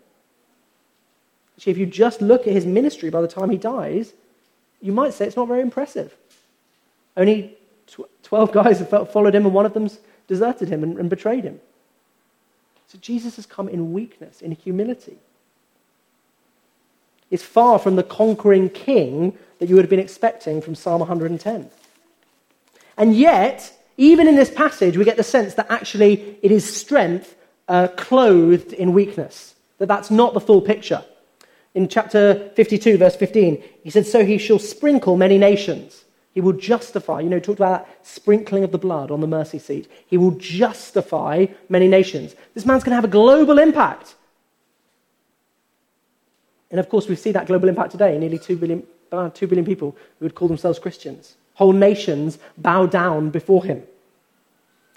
Actually, 1.58 1.72
if 1.72 1.78
you 1.78 1.86
just 1.86 2.22
look 2.22 2.42
at 2.48 2.54
his 2.54 2.66
ministry 2.66 3.10
by 3.10 3.22
the 3.22 3.28
time 3.30 3.50
he 3.50 3.58
dies, 3.58 4.14
you 4.82 4.92
might 4.92 5.14
say 5.14 5.26
it's 5.26 5.38
not 5.38 5.48
very 5.48 5.62
impressive. 5.62 6.14
Only 7.16 7.58
12 8.24 8.52
guys 8.52 8.80
have 8.80 9.12
followed 9.12 9.36
him, 9.36 9.46
and 9.46 9.54
one 9.54 9.66
of 9.66 9.74
them's 9.74 10.00
deserted 10.28 10.68
him 10.68 10.84
and, 10.84 10.98
and 10.98 11.10
betrayed 11.10 11.46
him. 11.46 11.62
So 12.92 12.98
Jesus 12.98 13.38
has 13.38 13.46
come 13.46 13.70
in 13.70 13.94
weakness, 13.94 14.42
in 14.42 14.52
humility. 14.52 15.16
It's 17.30 17.42
far 17.42 17.80
from 17.80 17.96
the 17.96 18.04
conquering 18.04 18.70
king 18.70 19.38
that 19.60 19.70
you 19.70 19.76
would 19.76 19.86
have 19.86 19.90
been 19.90 19.98
expecting 19.98 20.60
from 20.62 20.76
Psalm 20.76 21.00
110. 21.00 21.70
And 22.98 23.16
yet, 23.16 23.72
even 23.96 24.28
in 24.28 24.36
this 24.36 24.52
passage, 24.52 24.98
we 24.98 25.06
get 25.06 25.16
the 25.16 25.24
sense 25.24 25.54
that 25.54 25.68
actually 25.72 26.38
it 26.42 26.52
is 26.52 26.66
strength 26.66 27.34
uh, 27.70 27.88
clothed 27.96 28.74
in 28.74 28.92
weakness, 28.92 29.56
that 29.78 29.86
that's 29.86 30.12
not 30.12 30.34
the 30.34 30.42
full 30.42 30.60
picture. 30.60 31.06
In 31.74 31.88
chapter 31.88 32.52
52, 32.58 32.98
verse 32.98 33.16
15, 33.16 33.64
he 33.86 33.90
said, 33.90 34.06
So 34.06 34.26
he 34.26 34.38
shall 34.38 34.60
sprinkle 34.60 35.16
many 35.16 35.38
nations. 35.38 36.04
He 36.34 36.42
will 36.42 36.54
justify, 36.54 37.20
you 37.20 37.30
know, 37.30 37.40
talked 37.40 37.60
about 37.60 37.86
that 37.86 38.08
sprinkling 38.08 38.64
of 38.64 38.72
the 38.72 38.78
blood 38.78 39.12
on 39.12 39.20
the 39.20 39.28
mercy 39.28 39.60
seat. 39.60 39.90
He 40.08 40.18
will 40.18 40.32
justify 40.32 41.48
many 41.68 41.88
nations. 41.88 42.36
This 42.54 42.66
man's 42.66 42.84
going 42.84 42.92
to 42.92 42.96
have 42.96 43.04
a 43.04 43.10
global 43.10 43.60
impact. 43.60 44.16
And 46.70 46.80
of 46.80 46.88
course, 46.88 47.10
we 47.10 47.18
see 47.18 47.34
that 47.34 47.48
global 47.48 47.68
impact 47.68 47.92
today. 47.92 48.18
Nearly 48.18 48.40
2 48.40 48.56
billion, 48.56 48.84
about 49.12 49.36
2 49.36 49.46
billion 49.46 49.66
people 49.66 49.96
who 50.20 50.26
would 50.26 50.36
call 50.36 50.48
themselves 50.48 50.80
Christians. 50.80 51.36
Whole 51.56 51.74
nations 51.74 52.40
bow 52.58 52.86
down 52.86 53.30
before 53.30 53.66
him. 53.66 53.84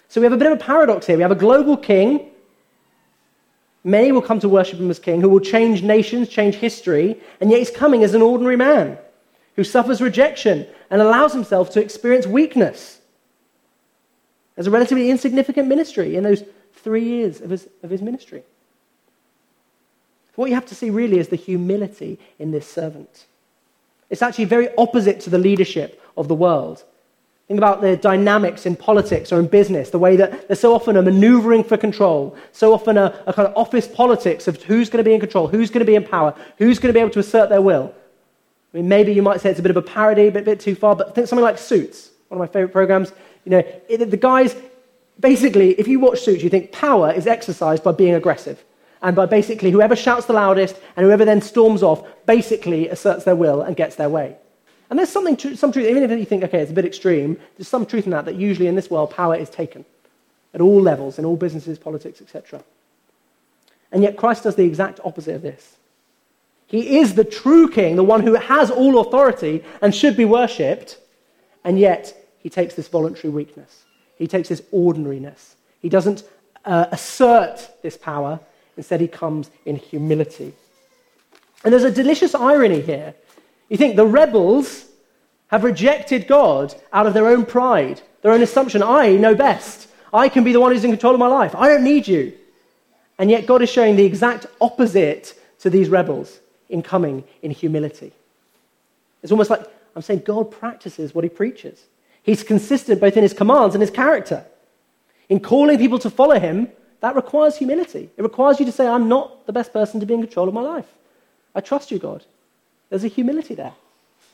So 0.06 0.20
we 0.20 0.26
have 0.26 0.32
a 0.32 0.36
bit 0.36 0.46
of 0.46 0.52
a 0.52 0.62
paradox 0.62 1.06
here. 1.06 1.16
We 1.16 1.22
have 1.22 1.32
a 1.32 1.36
global 1.36 1.76
king. 1.76 2.30
Many 3.82 4.12
will 4.12 4.22
come 4.22 4.38
to 4.38 4.48
worship 4.48 4.78
him 4.78 4.88
as 4.88 5.00
king, 5.00 5.20
who 5.20 5.28
will 5.28 5.40
change 5.40 5.82
nations, 5.82 6.28
change 6.28 6.54
history, 6.54 7.20
and 7.40 7.50
yet 7.50 7.58
he's 7.58 7.72
coming 7.72 8.04
as 8.04 8.14
an 8.14 8.22
ordinary 8.22 8.56
man 8.56 8.98
who 9.56 9.64
suffers 9.64 10.00
rejection 10.00 10.66
and 10.90 11.00
allows 11.00 11.32
himself 11.32 11.70
to 11.70 11.80
experience 11.80 12.26
weakness 12.26 13.00
as 14.56 14.66
a 14.66 14.70
relatively 14.70 15.10
insignificant 15.10 15.68
ministry 15.68 16.16
in 16.16 16.24
those 16.24 16.44
three 16.72 17.04
years 17.04 17.40
of 17.40 17.50
his, 17.50 17.68
of 17.82 17.90
his 17.90 18.02
ministry. 18.02 18.42
What 20.34 20.48
you 20.48 20.54
have 20.54 20.66
to 20.66 20.74
see 20.74 20.90
really 20.90 21.18
is 21.18 21.28
the 21.28 21.36
humility 21.36 22.18
in 22.38 22.50
this 22.50 22.66
servant. 22.66 23.26
It's 24.10 24.22
actually 24.22 24.46
very 24.46 24.68
opposite 24.76 25.20
to 25.20 25.30
the 25.30 25.38
leadership 25.38 26.00
of 26.16 26.28
the 26.28 26.34
world. 26.34 26.84
Think 27.46 27.58
about 27.58 27.82
the 27.82 27.96
dynamics 27.96 28.64
in 28.64 28.74
politics 28.74 29.30
or 29.30 29.38
in 29.38 29.46
business, 29.46 29.90
the 29.90 29.98
way 29.98 30.16
that 30.16 30.48
there's 30.48 30.60
so 30.60 30.74
often 30.74 30.96
a 30.96 31.02
maneuvering 31.02 31.62
for 31.62 31.76
control, 31.76 32.36
so 32.52 32.72
often 32.72 32.96
a, 32.96 33.22
a 33.26 33.32
kind 33.32 33.46
of 33.46 33.56
office 33.56 33.86
politics 33.86 34.48
of 34.48 34.62
who's 34.62 34.88
going 34.88 35.04
to 35.04 35.08
be 35.08 35.14
in 35.14 35.20
control, 35.20 35.46
who's 35.46 35.70
going 35.70 35.80
to 35.80 35.86
be 35.86 35.94
in 35.94 36.04
power, 36.04 36.34
who's 36.56 36.78
going 36.78 36.88
to 36.88 36.96
be 36.96 37.00
able 37.00 37.10
to 37.10 37.18
assert 37.18 37.50
their 37.50 37.60
will. 37.60 37.94
I 38.74 38.78
mean, 38.78 38.88
maybe 38.88 39.12
you 39.12 39.22
might 39.22 39.40
say 39.40 39.50
it's 39.50 39.60
a 39.60 39.62
bit 39.62 39.70
of 39.70 39.76
a 39.76 39.82
parody, 39.82 40.26
a 40.26 40.32
bit, 40.32 40.44
bit 40.44 40.58
too 40.58 40.74
far, 40.74 40.96
but 40.96 41.14
think 41.14 41.28
something 41.28 41.44
like 41.44 41.58
Suits, 41.58 42.10
one 42.28 42.40
of 42.40 42.48
my 42.48 42.52
favorite 42.52 42.72
programs. 42.72 43.12
You 43.44 43.50
know, 43.50 43.62
it, 43.88 44.10
the 44.10 44.16
guys, 44.16 44.56
basically, 45.20 45.78
if 45.78 45.86
you 45.86 46.00
watch 46.00 46.22
Suits, 46.22 46.42
you 46.42 46.50
think 46.50 46.72
power 46.72 47.12
is 47.12 47.28
exercised 47.28 47.84
by 47.84 47.92
being 47.92 48.14
aggressive. 48.14 48.64
And 49.00 49.14
by 49.14 49.26
basically 49.26 49.70
whoever 49.70 49.94
shouts 49.94 50.26
the 50.26 50.32
loudest 50.32 50.76
and 50.96 51.06
whoever 51.06 51.24
then 51.24 51.40
storms 51.40 51.84
off 51.84 52.04
basically 52.26 52.88
asserts 52.88 53.24
their 53.24 53.36
will 53.36 53.62
and 53.62 53.76
gets 53.76 53.94
their 53.94 54.08
way. 54.08 54.36
And 54.90 54.98
there's 54.98 55.10
something, 55.10 55.38
some 55.56 55.70
truth, 55.70 55.86
even 55.86 56.02
if 56.02 56.10
you 56.10 56.24
think, 56.24 56.42
okay, 56.42 56.58
it's 56.58 56.70
a 56.70 56.74
bit 56.74 56.84
extreme, 56.84 57.36
there's 57.56 57.68
some 57.68 57.86
truth 57.86 58.06
in 58.06 58.10
that, 58.10 58.24
that 58.24 58.34
usually 58.34 58.66
in 58.66 58.74
this 58.74 58.90
world, 58.90 59.10
power 59.10 59.36
is 59.36 59.50
taken 59.50 59.84
at 60.52 60.60
all 60.60 60.80
levels, 60.80 61.18
in 61.18 61.24
all 61.24 61.36
businesses, 61.36 61.78
politics, 61.78 62.20
etc. 62.20 62.62
And 63.92 64.02
yet 64.02 64.16
Christ 64.16 64.42
does 64.42 64.56
the 64.56 64.64
exact 64.64 65.00
opposite 65.04 65.36
of 65.36 65.42
this. 65.42 65.76
He 66.74 66.98
is 66.98 67.14
the 67.14 67.22
true 67.22 67.68
king, 67.68 67.94
the 67.94 68.02
one 68.02 68.22
who 68.22 68.34
has 68.34 68.68
all 68.68 68.98
authority 68.98 69.62
and 69.80 69.94
should 69.94 70.16
be 70.16 70.24
worshipped, 70.24 70.98
and 71.62 71.78
yet 71.78 72.12
he 72.40 72.50
takes 72.50 72.74
this 72.74 72.88
voluntary 72.88 73.32
weakness. 73.32 73.84
He 74.18 74.26
takes 74.26 74.48
this 74.48 74.60
ordinariness. 74.72 75.54
He 75.80 75.88
doesn't 75.88 76.24
uh, 76.64 76.86
assert 76.90 77.70
this 77.82 77.96
power, 77.96 78.40
instead, 78.76 79.00
he 79.00 79.06
comes 79.06 79.52
in 79.64 79.76
humility. 79.76 80.52
And 81.62 81.72
there's 81.72 81.84
a 81.84 81.92
delicious 81.92 82.34
irony 82.34 82.80
here. 82.80 83.14
You 83.68 83.76
think 83.76 83.94
the 83.94 84.04
rebels 84.04 84.86
have 85.52 85.62
rejected 85.62 86.26
God 86.26 86.74
out 86.92 87.06
of 87.06 87.14
their 87.14 87.28
own 87.28 87.46
pride, 87.46 88.02
their 88.22 88.32
own 88.32 88.42
assumption 88.42 88.82
I 88.82 89.14
know 89.14 89.36
best. 89.36 89.86
I 90.12 90.28
can 90.28 90.42
be 90.42 90.52
the 90.52 90.58
one 90.58 90.72
who's 90.72 90.82
in 90.82 90.90
control 90.90 91.14
of 91.14 91.20
my 91.20 91.28
life. 91.28 91.54
I 91.54 91.68
don't 91.68 91.84
need 91.84 92.08
you. 92.08 92.32
And 93.16 93.30
yet, 93.30 93.46
God 93.46 93.62
is 93.62 93.70
showing 93.70 93.94
the 93.94 94.04
exact 94.04 94.46
opposite 94.60 95.40
to 95.60 95.70
these 95.70 95.88
rebels 95.88 96.40
in 96.68 96.82
coming 96.82 97.24
in 97.42 97.50
humility. 97.50 98.12
It's 99.22 99.32
almost 99.32 99.50
like 99.50 99.66
I'm 99.96 100.02
saying 100.02 100.22
God 100.24 100.50
practices 100.50 101.14
what 101.14 101.24
he 101.24 101.30
preaches. 101.30 101.84
He's 102.22 102.42
consistent 102.42 103.00
both 103.00 103.16
in 103.16 103.22
his 103.22 103.32
commands 103.32 103.74
and 103.74 103.82
his 103.82 103.90
character. 103.90 104.44
In 105.28 105.40
calling 105.40 105.78
people 105.78 105.98
to 106.00 106.10
follow 106.10 106.38
him, 106.38 106.68
that 107.00 107.16
requires 107.16 107.56
humility. 107.56 108.10
It 108.16 108.22
requires 108.22 108.58
you 108.58 108.66
to 108.66 108.72
say, 108.72 108.86
I'm 108.86 109.08
not 109.08 109.46
the 109.46 109.52
best 109.52 109.72
person 109.72 110.00
to 110.00 110.06
be 110.06 110.14
in 110.14 110.22
control 110.22 110.48
of 110.48 110.54
my 110.54 110.62
life. 110.62 110.86
I 111.54 111.60
trust 111.60 111.90
you, 111.90 111.98
God. 111.98 112.24
There's 112.88 113.04
a 113.04 113.08
humility 113.08 113.54
there. 113.54 113.74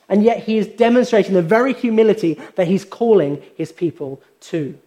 And 0.09 0.25
yet 0.25 0.45
he 0.45 0.59
is 0.59 0.67
demonstrating 0.67 1.35
the 1.35 1.43
very 1.43 1.73
humility 1.73 2.41
that 2.57 2.67
he's 2.67 2.85
calling 2.85 3.43
his 3.57 3.73
people 3.73 4.21
to. 4.41 4.79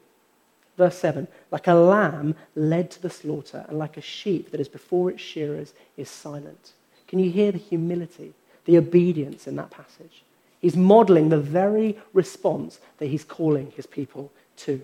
Verse 0.78 0.98
7 0.98 1.28
like 1.52 1.68
a 1.68 1.74
lamb 1.74 2.36
led 2.56 2.90
to 2.92 3.02
the 3.02 3.10
slaughter, 3.10 3.64
and 3.68 3.78
like 3.78 3.96
a 3.96 4.02
sheep 4.02 4.52
that 4.52 4.60
is 4.60 4.68
before 4.68 5.12
its 5.12 5.22
shearers 5.22 5.74
is 5.98 6.10
silent. 6.10 6.72
Can 7.14 7.20
you 7.20 7.30
hear 7.30 7.52
the 7.52 7.60
humility, 7.60 8.34
the 8.66 8.76
obedience 8.76 9.46
in 9.46 9.56
that 9.58 9.70
passage? 9.70 10.24
He's 10.60 10.76
modeling 10.76 11.30
the 11.30 11.38
very 11.38 11.96
response 12.12 12.80
that 12.98 13.06
he's 13.06 13.24
calling 13.24 13.72
his 13.76 13.86
people 13.86 14.32
to. 14.58 14.82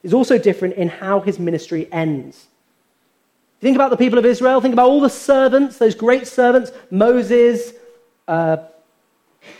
He's 0.00 0.14
also 0.14 0.38
different 0.38 0.76
in 0.76 0.86
how 0.90 1.18
his 1.18 1.40
ministry 1.40 1.88
ends. 1.90 2.46
Think 3.60 3.74
about 3.74 3.90
the 3.90 3.96
people 3.96 4.16
of 4.16 4.24
Israel. 4.24 4.60
Think 4.60 4.74
about 4.74 4.88
all 4.88 5.00
the 5.00 5.10
servants, 5.10 5.78
those 5.78 5.96
great 5.96 6.28
servants 6.28 6.70
Moses, 6.88 7.72
uh, 8.28 8.58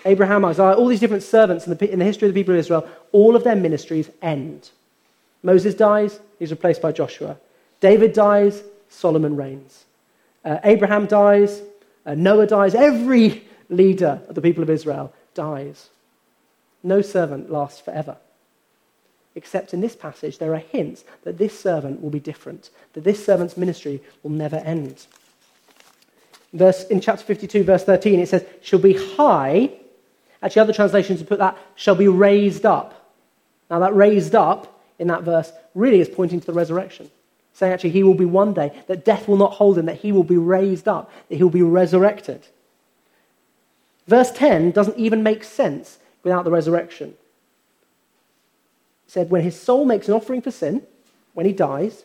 Abraham, 0.05 0.45
Isaiah, 0.45 0.75
all 0.75 0.87
these 0.87 1.01
different 1.01 1.25
servants 1.25 1.67
in 1.67 1.77
the, 1.77 1.93
in 1.93 1.99
the 1.99 2.05
history 2.05 2.29
of 2.29 2.35
the 2.35 2.41
people 2.41 2.55
of 2.55 2.61
Israel. 2.61 2.89
All 3.11 3.35
of 3.35 3.43
their 3.43 3.57
ministries 3.57 4.11
end. 4.23 4.71
Moses 5.43 5.75
dies, 5.75 6.21
he's 6.39 6.53
replaced 6.53 6.81
by 6.81 6.93
Joshua. 6.93 7.37
David 7.81 8.13
dies, 8.13 8.63
Solomon 8.89 9.35
reigns. 9.35 9.87
Uh, 10.45 10.59
Abraham 10.65 11.07
dies, 11.07 11.63
uh, 12.05 12.15
Noah 12.15 12.47
dies. 12.47 12.75
Every 12.75 13.45
leader 13.69 14.21
of 14.29 14.35
the 14.35 14.43
people 14.43 14.63
of 14.63 14.71
Israel 14.71 15.13
dies. 15.35 15.89
No 16.83 17.01
servant 17.01 17.51
lasts 17.51 17.81
forever. 17.81 18.17
Except 19.35 19.75
in 19.75 19.81
this 19.81 19.97
passage, 19.97 20.39
there 20.39 20.55
are 20.55 20.59
hints 20.59 21.05
that 21.25 21.39
this 21.39 21.59
servant 21.59 22.03
will 22.03 22.11
be 22.11 22.21
different, 22.21 22.71
that 22.93 23.05
this 23.05 23.25
servant's 23.25 23.57
ministry 23.57 24.01
will 24.23 24.31
never 24.31 24.57
end. 24.57 25.07
Verse, 26.53 26.85
in 26.85 27.01
chapter 27.01 27.25
52, 27.25 27.65
verse 27.65 27.83
13, 27.83 28.21
it 28.21 28.29
says, 28.29 28.45
shall 28.63 28.79
be 28.79 28.93
high. 29.17 29.73
Actually, 30.41 30.61
other 30.61 30.73
translations 30.73 31.23
put 31.23 31.41
that, 31.41 31.59
shall 31.75 31.97
be 31.97 32.07
raised 32.07 32.65
up. 32.65 33.13
Now, 33.69 33.81
that 33.81 33.95
raised 33.97 34.37
up 34.37 34.81
in 35.01 35.09
that 35.09 35.23
verse 35.23 35.51
really 35.75 36.01
is 36.01 36.09
pointing 36.09 36.39
to 36.39 36.47
the 36.47 36.53
resurrection. 36.53 37.11
Saying 37.55 37.73
actually, 37.73 37.91
he 37.91 38.03
will 38.03 38.15
be 38.15 38.25
one 38.25 38.53
day, 38.53 38.73
that 38.89 39.05
death 39.05 39.27
will 39.27 39.37
not 39.37 39.55
hold 39.55 39.79
him, 39.79 39.87
that 39.87 40.01
he 40.01 40.13
will 40.13 40.25
be 40.25 40.37
raised 40.37 40.87
up, 40.87 41.11
that 41.29 41.37
he 41.37 41.43
will 41.43 41.51
be 41.51 41.63
resurrected. 41.63 42.47
Verse 44.07 44.31
10 44.33 44.73
doesn't 44.73 44.99
even 44.99 45.23
make 45.23 45.43
sense 45.45 45.99
without 46.23 46.45
the 46.45 46.51
resurrection 46.51 47.15
said, 49.15 49.31
When 49.31 49.43
his 49.43 49.59
soul 49.59 49.85
makes 49.87 50.09
an 50.09 50.15
offering 50.15 50.43
for 50.43 50.51
sin, 50.51 50.83
when 51.33 51.47
he 51.47 51.53
dies, 51.53 52.05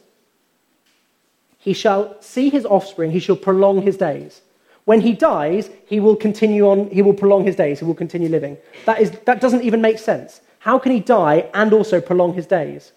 he 1.58 1.74
shall 1.74 2.22
see 2.22 2.50
his 2.50 2.66
offspring, 2.66 3.12
he 3.12 3.20
shall 3.20 3.36
prolong 3.36 3.82
his 3.82 3.98
days. 3.98 4.42
When 4.86 5.02
he 5.02 5.14
dies, 5.14 5.70
he 5.86 6.00
will 6.00 6.16
continue 6.16 6.68
on, 6.70 6.90
he 6.90 7.02
will 7.02 7.14
prolong 7.14 7.46
his 7.46 7.56
days, 7.56 7.80
he 7.80 7.86
will 7.86 7.96
continue 7.96 8.30
living. 8.30 8.58
That, 8.86 9.02
is, 9.02 9.12
that 9.26 9.42
doesn't 9.42 9.64
even 9.64 9.82
make 9.82 10.00
sense. 10.00 10.42
How 10.60 10.80
can 10.80 10.92
he 10.92 11.00
die 11.00 11.50
and 11.54 11.74
also 11.74 12.00
prolong 12.00 12.34
his 12.34 12.46
days? 12.46 12.92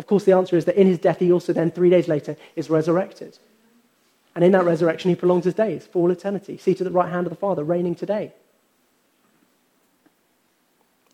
Of 0.00 0.06
course, 0.06 0.24
the 0.24 0.32
answer 0.32 0.56
is 0.56 0.64
that 0.64 0.80
in 0.80 0.86
his 0.86 0.98
death, 0.98 1.18
he 1.18 1.30
also 1.30 1.52
then, 1.52 1.70
three 1.70 1.90
days 1.90 2.08
later, 2.08 2.34
is 2.56 2.70
resurrected. 2.70 3.38
And 4.34 4.42
in 4.42 4.50
that 4.52 4.64
resurrection, 4.64 5.10
he 5.10 5.14
prolongs 5.14 5.44
his 5.44 5.52
days 5.52 5.86
for 5.86 5.98
all 5.98 6.10
eternity, 6.10 6.56
seated 6.56 6.86
at 6.86 6.92
the 6.94 6.98
right 6.98 7.10
hand 7.10 7.26
of 7.26 7.30
the 7.30 7.36
Father, 7.36 7.62
reigning 7.62 7.94
today. 7.94 8.32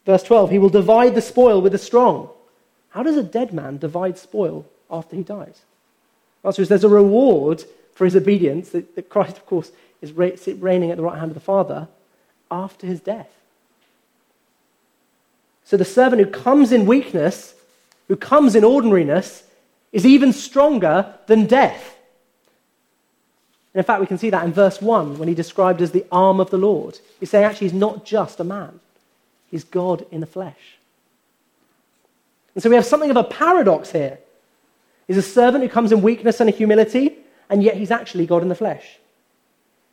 Verse 0.05 0.23
12, 0.23 0.53
he 0.53 0.61
will 0.61 0.69
divide 0.69 1.17
the 1.17 1.21
spoil 1.21 1.61
with 1.61 1.73
the 1.73 1.79
strong. 1.79 2.31
How 2.91 3.03
does 3.03 3.17
a 3.17 3.25
dead 3.25 3.53
man 3.53 3.79
divide 3.79 4.19
spoil 4.19 4.65
after 4.89 5.17
he 5.17 5.25
dies? 5.25 5.63
The 6.43 6.49
answer 6.51 6.63
is 6.63 6.69
there's 6.69 6.85
a 6.85 6.89
reward 6.89 7.65
for 7.93 8.05
his 8.05 8.15
obedience 8.15 8.69
that, 8.69 8.95
that 8.95 9.09
Christ, 9.09 9.37
of 9.37 9.47
course, 9.47 9.73
is 10.01 10.13
reigning 10.13 10.93
at 10.93 10.97
the 10.97 11.03
right 11.03 11.19
hand 11.19 11.33
of 11.33 11.35
the 11.35 11.41
Father 11.41 11.89
after 12.53 12.87
his 12.87 13.01
death. 13.01 13.31
So 15.65 15.77
the 15.77 15.85
servant 15.85 16.23
who 16.23 16.31
comes 16.31 16.71
in 16.71 16.87
weakness, 16.87 17.56
who 18.09 18.17
comes 18.17 18.55
in 18.55 18.65
ordinariness, 18.65 19.43
is 19.93 20.07
even 20.07 20.33
stronger 20.33 21.15
than 21.27 21.47
death. 21.47 21.97
And 23.73 23.81
in 23.81 23.85
fact, 23.85 24.01
we 24.01 24.07
can 24.07 24.19
see 24.19 24.31
that 24.31 24.45
in 24.45 24.53
verse 24.53 24.81
1 24.81 25.19
when 25.19 25.29
he 25.29 25.35
described 25.35 25.83
as 25.83 25.91
the 25.91 26.07
arm 26.11 26.41
of 26.41 26.51
the 26.51 26.59
Lord. 26.59 26.99
He's 27.21 27.31
saying 27.31 27.45
actually 27.45 27.69
he's 27.69 27.79
not 27.79 28.05
just 28.05 28.41
a 28.41 28.45
man, 28.45 28.81
He's 29.51 29.65
God 29.65 30.07
in 30.11 30.21
the 30.21 30.27
flesh. 30.27 30.79
And 32.55 32.63
so 32.63 32.71
we 32.71 32.77
have 32.77 32.87
something 32.87 33.11
of 33.11 33.17
a 33.17 33.25
paradox 33.25 33.93
here. 33.93 34.19
He's 35.07 35.19
a 35.19 35.23
servant 35.23 35.63
who 35.63 35.69
comes 35.69 35.93
in 35.93 36.03
weakness 36.03 36.41
and 36.41 36.51
humility, 36.51 37.17
and 37.49 37.63
yet 37.63 37.77
he's 37.77 37.91
actually 37.91 38.27
God 38.27 38.43
in 38.43 38.49
the 38.49 38.55
flesh. 38.55 38.99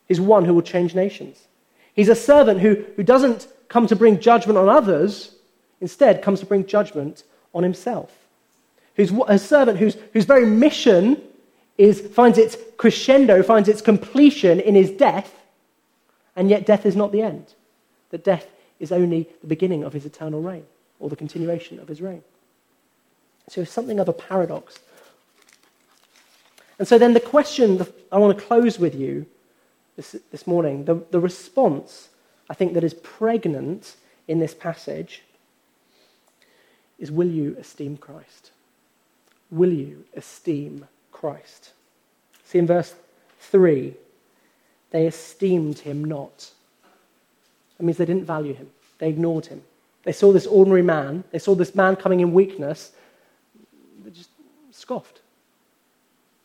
He's 0.07 0.20
one 0.20 0.45
who 0.45 0.53
will 0.53 0.61
change 0.61 0.95
nations. 0.95 1.38
He's 1.93 2.09
a 2.09 2.16
servant 2.16 2.61
who, 2.61 2.86
who 2.95 3.03
doesn't 3.03 3.47
come 3.68 3.86
to 3.88 3.95
bring 3.95 4.20
judgment 4.20 4.57
on 4.57 4.70
others, 4.70 5.36
instead, 5.82 6.22
comes 6.22 6.39
to 6.39 6.45
bring 6.45 6.66
judgment 6.66 7.24
on 7.54 7.64
himself. 7.64 8.12
Who's 8.95 9.12
a 9.28 9.39
servant 9.39 9.80
whose, 9.80 9.97
whose 10.14 10.26
very 10.26 10.45
mission 10.45 11.22
is, 11.78 12.01
finds 12.01 12.38
its 12.38 12.58
crescendo, 12.78 13.41
finds 13.43 13.70
its 13.70 13.82
completion 13.82 14.60
in 14.60 14.76
his 14.76 14.91
death, 14.91 15.34
and 16.36 16.49
yet 16.49 16.66
death 16.66 16.86
is 16.86 16.95
not 16.95 17.12
the 17.12 17.22
end. 17.22 17.54
That 18.12 18.24
death 18.24 18.47
is 18.80 18.91
only 18.91 19.28
the 19.41 19.47
beginning 19.47 19.84
of 19.84 19.93
his 19.93 20.06
eternal 20.06 20.41
reign 20.41 20.66
or 20.99 21.10
the 21.10 21.16
continuation 21.16 21.80
of 21.80 21.88
his 21.88 22.01
reign. 22.01 22.24
So 23.49 23.62
it's 23.62 23.72
something 23.72 23.99
of 23.99 24.08
a 24.08 24.14
paradox. 24.14 24.80
And 26.80 26.88
so 26.88 26.97
then 26.97 27.14
the 27.14 27.20
question 27.20 27.86
I 28.12 28.18
want 28.18 28.38
to 28.38 28.43
close 28.43 28.80
with 28.80 28.95
you 28.95 29.26
this, 29.95 30.16
this 30.32 30.47
morning, 30.47 30.86
the, 30.86 30.95
the 31.12 31.20
response 31.20 32.10
I 32.49 32.54
think 32.54 32.74
that 32.74 32.84
is 32.84 32.93
pregnant 32.93 33.95
in 34.28 34.39
this 34.39 34.54
passage 34.54 35.24
is 37.04 37.12
will 37.12 37.28
you 37.28 37.58
esteem 37.60 37.97
Christ? 37.97 38.51
Will 39.51 39.74
you 39.74 40.06
esteem 40.16 40.88
Christ? 41.12 41.74
See 42.45 42.60
in 42.60 42.66
verse 42.66 42.95
3, 43.41 43.93
they 44.91 45.06
esteemed 45.06 45.80
him 45.80 46.06
not. 46.06 46.49
That 47.78 47.84
means 47.84 47.97
they 47.97 48.06
didn't 48.06 48.24
value 48.24 48.54
him, 48.54 48.70
they 48.99 49.10
ignored 49.10 49.47
him. 49.47 49.64
They 50.04 50.14
saw 50.14 50.32
this 50.32 50.47
ordinary 50.47 50.82
man, 50.82 51.26
they 51.32 51.39
saw 51.39 51.56
this 51.56 51.76
man 51.76 51.97
coming 51.97 52.22
in 52.22 52.32
weakness, 52.32 52.93
they 54.06 54.12
just 54.12 54.30
scoffed. 54.72 55.20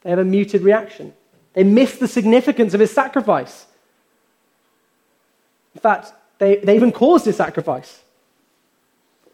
They 0.02 0.10
have 0.10 0.18
a 0.18 0.24
muted 0.24 0.62
reaction. 0.62 1.12
They 1.52 1.62
missed 1.62 2.00
the 2.00 2.08
significance 2.08 2.74
of 2.74 2.80
his 2.80 2.90
sacrifice. 2.90 3.66
In 5.76 5.80
fact, 5.80 6.12
they, 6.38 6.56
they 6.56 6.74
even 6.74 6.90
caused 6.90 7.26
his 7.26 7.36
sacrifice. 7.36 8.00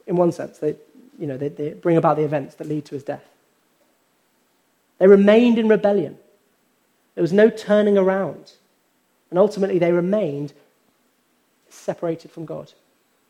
In 0.06 0.16
one 0.16 0.32
sense, 0.32 0.58
they, 0.58 0.76
you 1.18 1.26
know, 1.26 1.36
they, 1.36 1.48
they 1.48 1.70
bring 1.70 1.96
about 1.96 2.16
the 2.16 2.24
events 2.24 2.56
that 2.56 2.68
lead 2.68 2.84
to 2.86 2.94
his 2.94 3.04
death. 3.04 3.24
They 4.98 5.06
remained 5.06 5.58
in 5.58 5.68
rebellion. 5.68 6.18
There 7.14 7.22
was 7.22 7.32
no 7.32 7.50
turning 7.50 7.98
around. 7.98 8.52
And 9.30 9.38
ultimately, 9.38 9.78
they 9.78 9.92
remained 9.92 10.52
separated 11.68 12.30
from 12.30 12.44
God, 12.44 12.72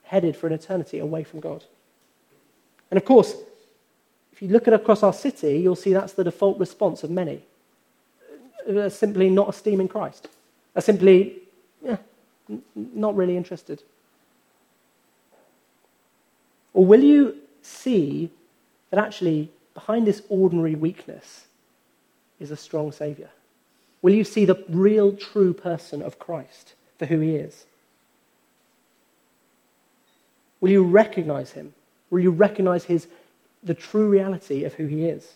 headed 0.05 0.37
for 0.37 0.47
an 0.47 0.53
eternity 0.53 0.99
away 0.99 1.25
from 1.25 1.41
God. 1.41 1.65
And 2.91 2.99
of 2.99 3.05
course, 3.05 3.35
if 4.33 4.43
you 4.43 4.49
look 4.49 4.69
at 4.69 4.75
across 4.75 5.03
our 5.03 5.13
city, 5.13 5.59
you'll 5.59 5.77
see 5.77 5.93
that's 5.93 6.13
the 6.13 6.25
default 6.25 6.59
response 6.59 7.03
of 7.03 7.11
many. 7.11 7.43
Are 8.69 8.91
simply 8.91 9.31
not 9.31 9.49
esteeming 9.49 9.89
Christ, 9.89 10.29
are 10.75 10.83
simply 10.83 11.37
yeah, 11.83 11.99
not 12.75 13.15
really 13.15 13.37
interested. 13.37 13.83
Or 16.73 16.85
will 16.85 17.03
you 17.03 17.37
see 17.65 18.31
that 18.91 18.99
actually 18.99 19.51
behind 19.75 20.07
this 20.07 20.23
ordinary 20.29 20.75
weakness 20.75 21.47
is 22.39 22.51
a 22.51 22.57
strong 22.57 22.93
Saviour? 22.93 23.29
Will 24.03 24.15
you 24.15 24.25
see 24.25 24.45
the 24.45 24.63
real, 24.69 25.17
true 25.17 25.53
person 25.55 26.03
of 26.03 26.19
Christ 26.19 26.75
for 26.99 27.07
who 27.07 27.21
he 27.21 27.37
is? 27.37 27.65
Will 30.61 30.71
you 30.71 30.85
recognize 30.85 31.53
him? 31.53 31.75
Will 32.11 32.21
you 32.21 32.31
recognize 32.31 32.85
his, 32.85 33.09
the 33.63 33.75
true 33.75 34.09
reality 34.09 34.65
of 34.65 34.75
who 34.75 34.87
he 34.87 35.07
is? 35.07 35.35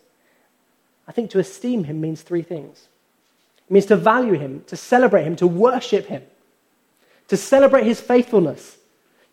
I 1.06 1.12
think 1.12 1.30
to 1.30 1.38
esteem 1.38 1.84
him 1.84 2.00
means 2.00 2.22
three 2.22 2.42
things 2.42 2.88
it 3.68 3.72
means 3.72 3.86
to 3.86 3.96
value 3.96 4.32
him, 4.32 4.64
to 4.66 4.76
celebrate 4.76 5.24
him, 5.24 5.36
to 5.36 5.46
worship 5.46 6.06
him, 6.06 6.22
to 7.28 7.36
celebrate 7.36 7.84
his 7.84 8.00
faithfulness, 8.00 8.78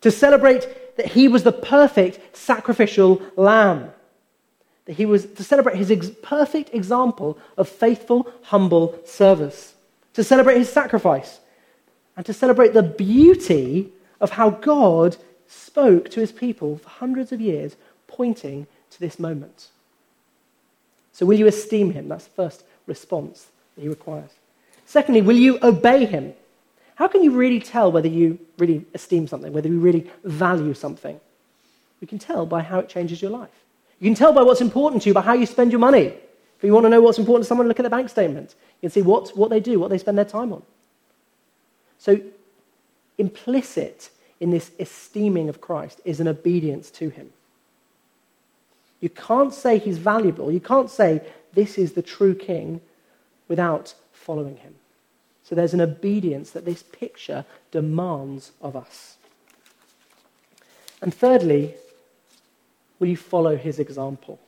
to 0.02 0.10
celebrate 0.10 0.68
that 0.96 1.12
he 1.12 1.28
was 1.28 1.42
the 1.42 1.52
perfect 1.52 2.36
sacrificial 2.36 3.22
lamb. 3.36 3.90
That 4.86 4.94
he 4.94 5.06
was 5.06 5.26
to 5.26 5.44
celebrate 5.44 5.76
his 5.76 5.90
ex- 5.90 6.10
perfect 6.22 6.74
example 6.74 7.38
of 7.56 7.68
faithful, 7.68 8.30
humble 8.42 8.98
service, 9.04 9.74
to 10.14 10.24
celebrate 10.24 10.58
his 10.58 10.72
sacrifice, 10.72 11.40
and 12.16 12.24
to 12.26 12.32
celebrate 12.32 12.72
the 12.72 12.82
beauty 12.82 13.92
of 14.20 14.30
how 14.30 14.50
God 14.50 15.16
spoke 15.46 16.10
to 16.10 16.20
his 16.20 16.32
people 16.32 16.78
for 16.78 16.88
hundreds 16.88 17.32
of 17.32 17.40
years, 17.40 17.76
pointing 18.06 18.66
to 18.90 19.00
this 19.00 19.18
moment. 19.18 19.68
So, 21.12 21.26
will 21.26 21.38
you 21.38 21.46
esteem 21.46 21.92
him? 21.92 22.08
That's 22.08 22.26
the 22.26 22.34
first 22.34 22.64
response 22.86 23.46
that 23.74 23.82
he 23.82 23.88
requires. 23.88 24.30
Secondly, 24.86 25.20
will 25.20 25.36
you 25.36 25.58
obey 25.62 26.06
him? 26.06 26.34
How 26.96 27.08
can 27.08 27.22
you 27.22 27.30
really 27.30 27.60
tell 27.60 27.92
whether 27.92 28.08
you 28.08 28.38
really 28.58 28.84
esteem 28.94 29.28
something, 29.28 29.52
whether 29.52 29.68
you 29.68 29.78
really 29.78 30.10
value 30.24 30.74
something? 30.74 31.20
You 32.00 32.06
can 32.06 32.18
tell 32.18 32.46
by 32.46 32.62
how 32.62 32.78
it 32.78 32.88
changes 32.88 33.22
your 33.22 33.30
life. 33.30 33.64
You 34.00 34.08
can 34.08 34.14
tell 34.14 34.32
by 34.32 34.42
what's 34.42 34.60
important 34.60 35.02
to 35.02 35.10
you, 35.10 35.14
by 35.14 35.20
how 35.20 35.34
you 35.34 35.46
spend 35.46 35.72
your 35.72 35.78
money. 35.78 36.06
If 36.06 36.64
you 36.64 36.72
want 36.72 36.84
to 36.84 36.90
know 36.90 37.02
what's 37.02 37.18
important 37.18 37.44
to 37.44 37.48
someone, 37.48 37.68
look 37.68 37.78
at 37.78 37.82
their 37.82 37.90
bank 37.90 38.08
statement. 38.08 38.54
You 38.80 38.88
can 38.88 38.90
see 38.90 39.02
what, 39.02 39.36
what 39.36 39.50
they 39.50 39.60
do, 39.60 39.78
what 39.78 39.90
they 39.90 39.98
spend 39.98 40.16
their 40.16 40.24
time 40.24 40.52
on. 40.52 40.62
So, 41.98 42.20
implicit 43.18 44.10
in 44.40 44.50
this 44.50 44.70
esteeming 44.78 45.48
of 45.48 45.60
Christ 45.60 46.00
is 46.04 46.20
an 46.20 46.28
obedience 46.28 46.90
to 46.92 47.10
him. 47.10 47.30
You 49.00 49.10
can't 49.10 49.52
say 49.52 49.78
he's 49.78 49.98
valuable. 49.98 50.50
You 50.50 50.60
can't 50.60 50.90
say 50.90 51.22
this 51.52 51.76
is 51.76 51.92
the 51.92 52.02
true 52.02 52.34
king 52.34 52.80
without 53.48 53.94
following 54.12 54.56
him. 54.56 54.74
So 55.48 55.54
there's 55.54 55.74
an 55.74 55.80
obedience 55.80 56.50
that 56.50 56.64
this 56.64 56.82
picture 56.82 57.44
demands 57.70 58.50
of 58.60 58.74
us. 58.74 59.16
And 61.00 61.14
thirdly, 61.14 61.74
will 62.98 63.06
you 63.06 63.16
follow 63.16 63.56
his 63.56 63.78
example? 63.78 64.40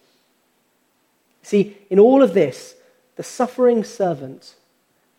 See, 1.42 1.76
in 1.88 2.00
all 2.00 2.20
of 2.20 2.34
this, 2.34 2.74
the 3.14 3.22
suffering 3.22 3.84
servant, 3.84 4.56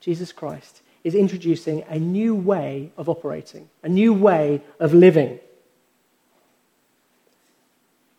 Jesus 0.01 0.34
Christ, 0.34 0.82
is 1.05 1.15
introducing 1.15 1.84
a 1.88 1.97
new 1.97 2.36
way 2.36 2.91
of 2.97 3.07
operating, 3.07 3.69
a 3.82 3.88
new 3.88 4.13
way 4.13 4.61
of 4.82 4.93
living. 4.93 5.39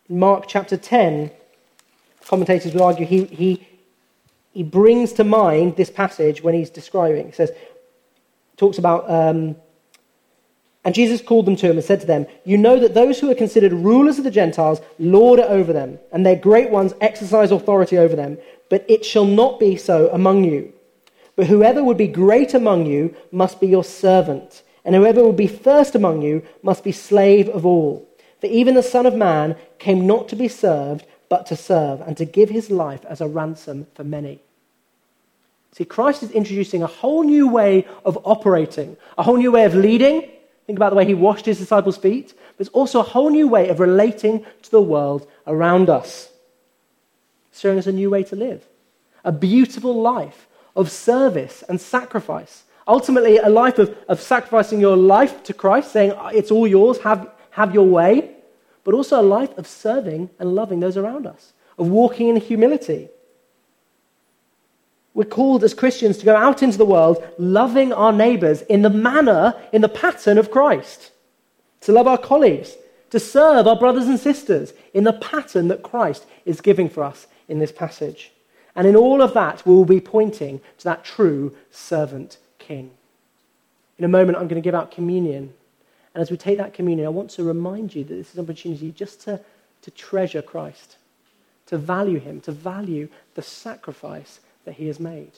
In 0.09 0.17
Mark 0.17 0.45
chapter 0.47 0.77
10, 0.77 1.29
commentators 2.25 2.73
would 2.73 2.81
argue 2.81 3.05
he, 3.05 3.25
he, 3.25 3.67
he 4.51 4.63
brings 4.63 5.13
to 5.13 5.23
mind 5.23 5.75
this 5.75 5.89
passage 5.89 6.43
when 6.43 6.53
he's 6.53 6.69
describing. 6.69 7.27
He 7.27 7.31
says, 7.31 7.51
talks 8.57 8.77
about, 8.77 9.09
um, 9.09 9.55
and 10.83 10.95
Jesus 10.95 11.21
called 11.21 11.45
them 11.45 11.55
to 11.57 11.69
him 11.69 11.77
and 11.77 11.85
said 11.85 12.01
to 12.01 12.07
them, 12.07 12.25
You 12.43 12.57
know 12.57 12.79
that 12.79 12.93
those 12.93 13.19
who 13.19 13.29
are 13.31 13.35
considered 13.35 13.71
rulers 13.71 14.17
of 14.17 14.23
the 14.23 14.31
Gentiles 14.31 14.81
lord 14.99 15.39
it 15.39 15.47
over 15.47 15.73
them, 15.73 15.99
and 16.11 16.25
their 16.25 16.35
great 16.35 16.69
ones 16.69 16.93
exercise 17.01 17.51
authority 17.51 17.97
over 17.97 18.15
them, 18.15 18.37
but 18.69 18.85
it 18.87 19.05
shall 19.05 19.25
not 19.25 19.59
be 19.59 19.77
so 19.77 20.09
among 20.11 20.43
you. 20.43 20.73
But 21.35 21.47
whoever 21.47 21.83
would 21.83 21.97
be 21.97 22.07
great 22.07 22.53
among 22.53 22.85
you 22.85 23.15
must 23.31 23.59
be 23.59 23.67
your 23.67 23.83
servant, 23.83 24.63
and 24.83 24.95
whoever 24.95 25.23
would 25.23 25.37
be 25.37 25.47
first 25.47 25.95
among 25.95 26.21
you 26.21 26.43
must 26.61 26.83
be 26.83 26.91
slave 26.91 27.47
of 27.49 27.65
all. 27.65 28.07
For 28.41 28.47
even 28.47 28.73
the 28.73 28.83
Son 28.83 29.05
of 29.05 29.15
Man 29.15 29.55
came 29.77 30.07
not 30.07 30.27
to 30.29 30.35
be 30.35 30.47
served, 30.47 31.05
but 31.31 31.45
to 31.45 31.55
serve, 31.55 32.01
and 32.01 32.17
to 32.17 32.25
give 32.25 32.49
his 32.49 32.69
life 32.69 33.05
as 33.05 33.21
a 33.21 33.27
ransom 33.27 33.87
for 33.95 34.03
many. 34.03 34.41
See, 35.71 35.85
Christ 35.85 36.23
is 36.23 36.31
introducing 36.31 36.83
a 36.83 36.87
whole 36.87 37.23
new 37.23 37.47
way 37.47 37.87
of 38.03 38.19
operating, 38.25 38.97
a 39.17 39.23
whole 39.23 39.37
new 39.37 39.49
way 39.49 39.63
of 39.63 39.73
leading. 39.73 40.29
Think 40.67 40.77
about 40.77 40.89
the 40.89 40.97
way 40.97 41.05
he 41.05 41.13
washed 41.13 41.45
his 41.45 41.57
disciples' 41.57 41.95
feet. 41.95 42.33
But 42.57 42.67
it's 42.67 42.75
also 42.75 42.99
a 42.99 43.03
whole 43.13 43.29
new 43.29 43.47
way 43.47 43.69
of 43.69 43.79
relating 43.79 44.45
to 44.63 44.71
the 44.71 44.81
world 44.81 45.25
around 45.47 45.89
us, 45.89 46.29
showing 47.53 47.79
us 47.79 47.87
a 47.87 47.93
new 47.93 48.09
way 48.09 48.23
to 48.23 48.35
live, 48.35 48.67
a 49.23 49.31
beautiful 49.31 50.01
life 50.01 50.49
of 50.75 50.91
service 50.91 51.63
and 51.69 51.79
sacrifice. 51.79 52.65
Ultimately, 52.89 53.37
a 53.37 53.47
life 53.47 53.79
of, 53.79 53.95
of 54.09 54.19
sacrificing 54.19 54.81
your 54.81 54.97
life 54.97 55.43
to 55.43 55.53
Christ, 55.53 55.93
saying, 55.93 56.11
It's 56.33 56.51
all 56.51 56.67
yours, 56.67 56.97
have, 56.97 57.29
have 57.51 57.73
your 57.73 57.87
way, 57.87 58.35
but 58.83 58.93
also 58.93 59.19
a 59.19 59.23
life 59.23 59.57
of 59.57 59.67
serving 59.67 60.29
and 60.39 60.55
loving 60.55 60.79
those 60.79 60.97
around 60.97 61.27
us, 61.27 61.53
of 61.77 61.87
walking 61.87 62.29
in 62.29 62.35
humility. 62.37 63.09
We're 65.13 65.25
called 65.25 65.63
as 65.63 65.73
Christians 65.73 66.17
to 66.19 66.25
go 66.25 66.35
out 66.35 66.63
into 66.63 66.77
the 66.77 66.85
world 66.85 67.23
loving 67.37 67.91
our 67.91 68.13
neighbors 68.13 68.61
in 68.63 68.81
the 68.81 68.89
manner, 68.89 69.53
in 69.73 69.81
the 69.81 69.89
pattern 69.89 70.37
of 70.37 70.51
Christ, 70.51 71.11
to 71.81 71.91
love 71.91 72.07
our 72.07 72.17
colleagues, 72.17 72.75
to 73.09 73.19
serve 73.19 73.67
our 73.67 73.75
brothers 73.75 74.07
and 74.07 74.19
sisters 74.19 74.73
in 74.93 75.03
the 75.03 75.13
pattern 75.13 75.67
that 75.67 75.83
Christ 75.83 76.25
is 76.45 76.61
giving 76.61 76.89
for 76.89 77.03
us 77.03 77.27
in 77.49 77.59
this 77.59 77.71
passage. 77.71 78.31
And 78.73 78.87
in 78.87 78.95
all 78.95 79.21
of 79.21 79.33
that, 79.33 79.65
we 79.65 79.73
will 79.73 79.85
be 79.85 79.99
pointing 79.99 80.61
to 80.77 80.83
that 80.85 81.03
true 81.03 81.53
servant 81.71 82.37
king. 82.57 82.91
In 83.97 84.05
a 84.05 84.07
moment, 84.07 84.37
I'm 84.37 84.47
going 84.47 84.61
to 84.61 84.65
give 84.65 84.75
out 84.75 84.91
communion. 84.91 85.53
And 86.13 86.21
as 86.21 86.29
we 86.29 86.37
take 86.37 86.57
that 86.57 86.73
communion, 86.73 87.05
I 87.05 87.09
want 87.09 87.29
to 87.31 87.43
remind 87.43 87.95
you 87.95 88.03
that 88.03 88.13
this 88.13 88.29
is 88.31 88.37
an 88.37 88.43
opportunity 88.43 88.91
just 88.91 89.21
to, 89.21 89.39
to 89.83 89.91
treasure 89.91 90.41
Christ, 90.41 90.97
to 91.67 91.77
value 91.77 92.19
him, 92.19 92.41
to 92.41 92.51
value 92.51 93.07
the 93.35 93.41
sacrifice 93.41 94.39
that 94.65 94.73
he 94.73 94.87
has 94.87 94.99
made. 94.99 95.31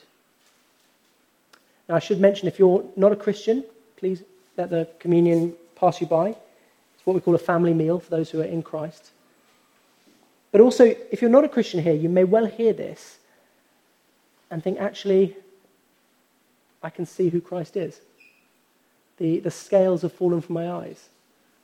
Now, 1.88 1.96
I 1.96 2.00
should 2.00 2.20
mention 2.20 2.48
if 2.48 2.58
you're 2.58 2.84
not 2.96 3.12
a 3.12 3.16
Christian, 3.16 3.64
please 3.96 4.22
let 4.56 4.70
the 4.70 4.88
communion 4.98 5.54
pass 5.76 6.00
you 6.00 6.06
by. 6.06 6.28
It's 6.28 7.04
what 7.04 7.14
we 7.14 7.20
call 7.20 7.34
a 7.34 7.38
family 7.38 7.74
meal 7.74 8.00
for 8.00 8.10
those 8.10 8.30
who 8.30 8.40
are 8.40 8.44
in 8.44 8.62
Christ. 8.62 9.10
But 10.50 10.60
also, 10.60 10.84
if 10.84 11.20
you're 11.20 11.30
not 11.30 11.44
a 11.44 11.48
Christian 11.48 11.82
here, 11.82 11.94
you 11.94 12.08
may 12.08 12.24
well 12.24 12.46
hear 12.46 12.72
this 12.72 13.18
and 14.50 14.62
think, 14.62 14.80
actually, 14.80 15.36
I 16.82 16.90
can 16.90 17.06
see 17.06 17.28
who 17.28 17.40
Christ 17.40 17.76
is. 17.76 18.00
The, 19.18 19.40
the 19.40 19.50
scales 19.50 20.02
have 20.02 20.12
fallen 20.12 20.40
from 20.40 20.54
my 20.54 20.70
eyes. 20.70 21.08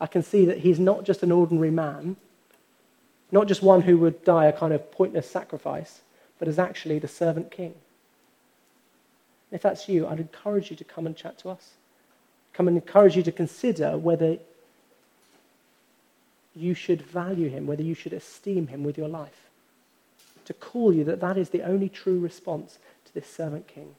I 0.00 0.06
can 0.06 0.22
see 0.22 0.44
that 0.46 0.58
he's 0.58 0.78
not 0.78 1.04
just 1.04 1.22
an 1.22 1.32
ordinary 1.32 1.70
man, 1.70 2.16
not 3.32 3.48
just 3.48 3.62
one 3.62 3.82
who 3.82 3.98
would 3.98 4.24
die 4.24 4.46
a 4.46 4.52
kind 4.52 4.72
of 4.72 4.90
pointless 4.92 5.30
sacrifice, 5.30 6.00
but 6.38 6.48
is 6.48 6.58
actually 6.58 6.98
the 6.98 7.08
servant 7.08 7.50
king. 7.50 7.74
If 9.50 9.62
that's 9.62 9.88
you, 9.88 10.06
I'd 10.06 10.20
encourage 10.20 10.70
you 10.70 10.76
to 10.76 10.84
come 10.84 11.06
and 11.06 11.16
chat 11.16 11.38
to 11.40 11.50
us. 11.50 11.72
Come 12.52 12.68
and 12.68 12.76
encourage 12.76 13.16
you 13.16 13.22
to 13.24 13.32
consider 13.32 13.98
whether 13.98 14.38
you 16.54 16.74
should 16.74 17.02
value 17.02 17.48
him, 17.48 17.66
whether 17.66 17.82
you 17.82 17.94
should 17.94 18.12
esteem 18.12 18.68
him 18.68 18.84
with 18.84 18.96
your 18.96 19.08
life 19.08 19.50
to 20.50 20.54
call 20.54 20.92
you 20.92 21.04
that 21.04 21.20
that 21.20 21.38
is 21.38 21.50
the 21.50 21.62
only 21.62 21.88
true 21.88 22.18
response 22.18 22.80
to 23.04 23.14
this 23.14 23.28
servant 23.28 23.68
king. 23.68 23.94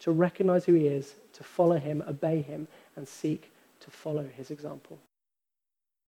To 0.00 0.12
recognize 0.12 0.64
who 0.64 0.74
he 0.74 0.86
is, 0.86 1.14
to 1.34 1.44
follow 1.44 1.78
him, 1.78 2.02
obey 2.06 2.42
him, 2.42 2.68
and 2.96 3.06
seek 3.08 3.52
to 3.80 3.90
follow 3.90 4.24
his 4.24 4.50
example. 4.50 4.98